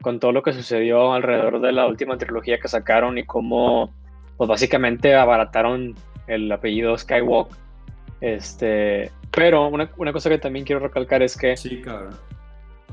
con 0.00 0.18
todo 0.20 0.32
lo 0.32 0.42
que 0.42 0.52
sucedió 0.52 1.12
alrededor 1.12 1.60
de 1.60 1.72
la 1.72 1.86
última 1.86 2.16
trilogía 2.16 2.58
que 2.58 2.68
sacaron 2.68 3.18
y 3.18 3.24
cómo, 3.26 3.92
pues 4.36 4.48
básicamente 4.48 5.14
abarataron 5.14 5.94
el 6.26 6.50
apellido 6.52 6.96
Skywalker. 6.96 7.56
Este, 8.20 9.10
pero 9.30 9.68
una, 9.68 9.90
una 9.98 10.12
cosa 10.12 10.30
que 10.30 10.38
también 10.38 10.64
quiero 10.64 10.80
recalcar 10.80 11.22
es 11.22 11.36
que 11.36 11.56
Sí. 11.56 11.82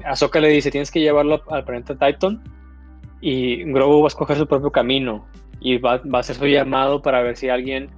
Ahsoka 0.05 0.39
le 0.39 0.49
dice, 0.49 0.71
tienes 0.71 0.91
que 0.91 0.99
llevarlo 0.99 1.41
al 1.49 1.63
planeta 1.63 1.95
Titan 1.95 2.43
y 3.21 3.63
Grogu 3.71 4.01
va 4.01 4.05
a 4.05 4.07
escoger 4.07 4.37
su 4.37 4.47
propio 4.47 4.71
camino 4.71 5.25
y 5.59 5.77
va, 5.77 5.97
va 5.97 6.17
a 6.17 6.21
hacer 6.21 6.35
su 6.35 6.45
llamado 6.47 7.01
para 7.01 7.21
ver 7.21 7.37
si 7.37 7.47
alguien 7.49 7.89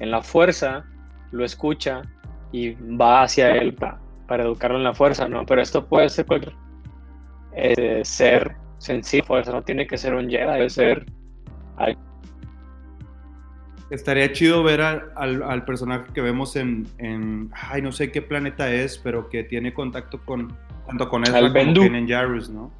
en 0.00 0.10
la 0.10 0.22
fuerza 0.22 0.84
lo 1.30 1.44
escucha 1.44 2.02
y 2.50 2.70
va 2.72 3.22
hacia 3.22 3.50
él 3.54 3.74
pa- 3.74 4.00
para 4.26 4.42
educarlo 4.44 4.78
en 4.78 4.84
la 4.84 4.94
fuerza, 4.94 5.28
¿no? 5.28 5.44
Pero 5.46 5.60
esto 5.60 5.84
puede 5.86 6.08
ser 6.08 6.26
cualquier 6.26 6.54
eh, 7.52 8.00
ser 8.04 8.56
sencillo, 8.78 9.24
fuerza 9.24 9.52
no 9.52 9.62
tiene 9.62 9.86
que 9.86 9.96
ser 9.98 10.14
un 10.14 10.28
Jedi, 10.28 10.44
debe 10.52 10.70
ser 10.70 11.06
Estaría 13.90 14.32
chido 14.32 14.62
ver 14.62 14.80
al, 14.80 15.12
al- 15.14 15.42
al 15.42 15.64
personaje 15.64 16.12
que 16.12 16.20
vemos 16.20 16.56
en, 16.56 16.86
en- 16.98 17.50
Ay, 17.52 17.82
no 17.82 17.92
sé 17.92 18.10
qué 18.10 18.22
planeta 18.22 18.72
es, 18.72 18.98
pero 18.98 19.28
que 19.28 19.44
tiene 19.44 19.72
contacto 19.74 20.18
con. 20.24 20.56
Tanto 20.86 21.08
con 21.08 21.22
Ezra 21.22 21.38
Al 21.38 21.44
como 21.44 21.54
Bendu. 21.54 21.82
Kanan 21.82 22.08
Jarrus, 22.08 22.50
¿no? 22.50 22.70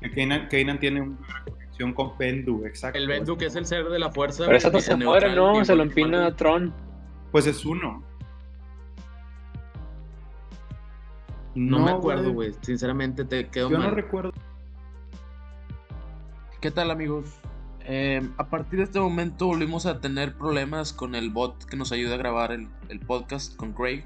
Que 0.00 0.10
Kanan, 0.10 0.48
Kanan 0.48 0.78
tiene 0.78 1.00
una 1.02 1.44
conexión 1.44 1.92
con 1.92 2.16
Bendu, 2.18 2.64
exacto. 2.66 2.98
El 2.98 3.06
Bendu, 3.08 3.36
que 3.36 3.46
es 3.46 3.54
el 3.56 3.66
ser 3.66 3.88
de 3.88 3.98
la 3.98 4.10
fuerza. 4.10 4.44
Pero 4.46 4.56
esa 4.58 4.70
no 4.70 4.80
se 4.80 4.94
muere, 4.96 5.34
¿no? 5.34 5.64
Se 5.64 5.74
lo 5.74 5.82
empina 5.82 6.18
Marvel. 6.18 6.36
Tron. 6.36 6.74
Pues 7.32 7.46
es 7.46 7.64
uno. 7.64 8.02
No, 11.54 11.80
me 11.80 11.90
acuerdo, 11.90 12.32
güey. 12.32 12.52
Sinceramente, 12.60 13.24
te 13.24 13.48
quedo 13.48 13.70
Yo 13.70 13.78
mal. 13.78 13.88
no 13.88 13.94
recuerdo. 13.94 14.32
¿Qué 16.60 16.70
tal 16.70 16.90
amigos? 16.90 17.26
Eh, 17.90 18.20
a 18.36 18.50
partir 18.50 18.80
de 18.80 18.84
este 18.84 19.00
momento 19.00 19.46
volvimos 19.46 19.86
a 19.86 19.98
tener 19.98 20.36
problemas 20.36 20.92
con 20.92 21.14
el 21.14 21.30
bot 21.30 21.64
que 21.64 21.74
nos 21.74 21.90
ayuda 21.90 22.16
a 22.16 22.18
grabar 22.18 22.52
el, 22.52 22.68
el 22.90 23.00
podcast 23.00 23.56
con 23.56 23.72
Craig. 23.72 24.04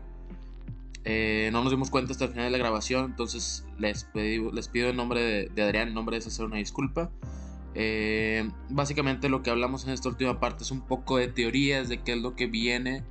Eh, 1.04 1.50
no 1.52 1.64
nos 1.64 1.72
dimos 1.72 1.90
cuenta 1.90 2.12
hasta 2.12 2.26
el 2.26 2.30
final 2.30 2.44
de 2.44 2.52
la 2.52 2.58
grabación, 2.58 3.06
entonces 3.06 3.66
les, 3.78 4.06
pedí- 4.12 4.52
les 4.52 4.68
pido 4.68 4.88
en 4.88 4.94
nombre 4.94 5.20
de, 5.20 5.48
de 5.52 5.62
Adrián, 5.62 5.88
en 5.88 5.94
nombre 5.94 6.14
de 6.14 6.22
César, 6.22 6.46
una 6.46 6.58
disculpa. 6.58 7.10
Eh, 7.74 8.48
básicamente 8.68 9.28
lo 9.28 9.42
que 9.42 9.50
hablamos 9.50 9.84
en 9.84 9.90
esta 9.94 10.08
última 10.08 10.38
parte 10.38 10.62
es 10.62 10.70
un 10.70 10.82
poco 10.82 11.16
de 11.16 11.26
teorías 11.26 11.88
de 11.88 12.02
qué 12.04 12.12
es 12.12 12.22
lo 12.22 12.36
que 12.36 12.46
viene 12.46 13.02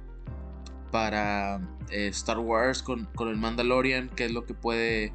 para 0.89 1.59
eh, 1.89 2.07
Star 2.07 2.39
Wars 2.39 2.81
con, 2.81 3.09
con 3.13 3.27
el 3.27 3.35
Mandalorian, 3.35 4.09
qué 4.15 4.23
es 4.23 4.31
lo 4.31 4.45
que 4.45 4.53
puede, 4.53 5.11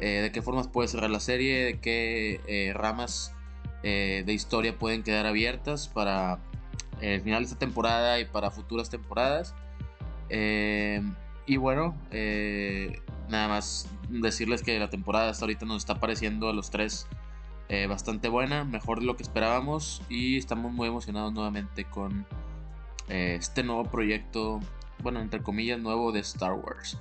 eh, 0.00 0.20
de 0.22 0.32
qué 0.32 0.42
formas 0.42 0.66
puede 0.66 0.88
cerrar 0.88 1.10
la 1.10 1.20
serie, 1.20 1.64
de 1.64 1.78
qué 1.78 2.40
eh, 2.48 2.72
ramas 2.74 3.35
eh, 3.82 4.22
de 4.26 4.32
historia 4.32 4.78
pueden 4.78 5.02
quedar 5.02 5.26
abiertas 5.26 5.88
para 5.88 6.38
eh, 7.00 7.14
el 7.14 7.20
final 7.20 7.42
de 7.42 7.44
esta 7.44 7.58
temporada 7.58 8.18
y 8.18 8.24
para 8.24 8.50
futuras 8.50 8.90
temporadas. 8.90 9.54
Eh, 10.28 11.02
y 11.46 11.56
bueno, 11.58 11.94
nada 13.28 13.48
más 13.48 13.88
decirles 14.08 14.62
que 14.62 14.78
la 14.80 14.90
temporada 14.90 15.30
hasta 15.30 15.44
ahorita 15.44 15.64
nos 15.64 15.78
está 15.78 16.00
pareciendo 16.00 16.48
a 16.48 16.52
los 16.52 16.70
tres 16.70 17.06
bastante 17.88 18.28
buena, 18.28 18.64
mejor 18.64 19.00
de 19.00 19.06
lo 19.06 19.16
que 19.16 19.24
esperábamos 19.24 20.02
y 20.08 20.38
estamos 20.38 20.72
muy 20.72 20.88
emocionados 20.88 21.32
nuevamente 21.32 21.84
con 21.84 22.26
este 23.08 23.62
nuevo 23.62 23.84
proyecto, 23.84 24.60
bueno, 25.02 25.20
entre 25.20 25.40
comillas, 25.40 25.78
nuevo 25.78 26.10
de 26.10 26.18
Star 26.20 26.54
Wars. 26.54 26.98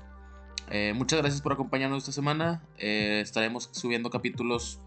Muchas 0.94 1.20
gracias 1.22 1.42
por 1.42 1.54
acompañarnos 1.54 2.04
esta 2.04 2.12
semana. 2.12 2.62
Estaremos 2.78 3.70
subiendo 3.72 4.12
capítulos 4.12 4.80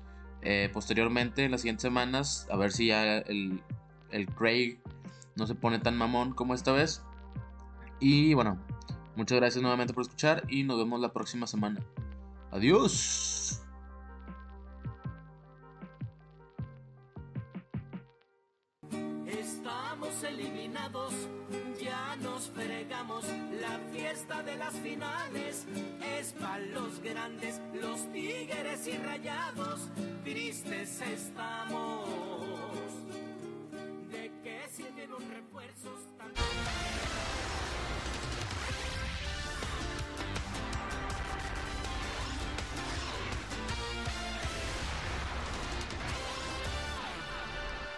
eh, 0.42 0.70
posteriormente 0.72 1.44
en 1.44 1.50
las 1.50 1.62
siguientes 1.62 1.82
semanas. 1.82 2.46
A 2.50 2.56
ver 2.56 2.72
si 2.72 2.86
ya 2.86 3.18
el, 3.18 3.62
el 4.10 4.26
Craig 4.26 4.78
no 5.36 5.46
se 5.46 5.54
pone 5.54 5.78
tan 5.78 5.96
mamón 5.96 6.34
como 6.34 6.54
esta 6.54 6.72
vez. 6.72 7.02
Y 8.00 8.34
bueno, 8.34 8.58
muchas 9.16 9.38
gracias 9.38 9.62
nuevamente 9.62 9.94
por 9.94 10.02
escuchar 10.02 10.44
y 10.48 10.64
nos 10.64 10.78
vemos 10.78 11.00
la 11.00 11.12
próxima 11.12 11.46
semana. 11.46 11.80
Adiós. 12.50 13.62
Estamos 19.26 20.22
eliminados, 20.24 21.12
nos 22.22 22.50
fregamos. 22.50 23.24
La 23.60 23.78
fiesta 23.92 24.42
de 24.42 24.56
las 24.56 24.74
finales 24.74 25.66
es 26.18 26.32
para 26.32 26.58
los 26.58 27.00
grandes, 27.00 27.60
los 27.74 28.10
tigres 28.12 28.86
y 28.86 28.96
rayados. 28.98 29.88
Tristes 30.24 31.00
estamos. 31.00 32.08
¿De 34.10 34.30
qué 34.42 34.60
sirven 34.70 35.10
los 35.10 35.24
refuerzos? 35.28 36.08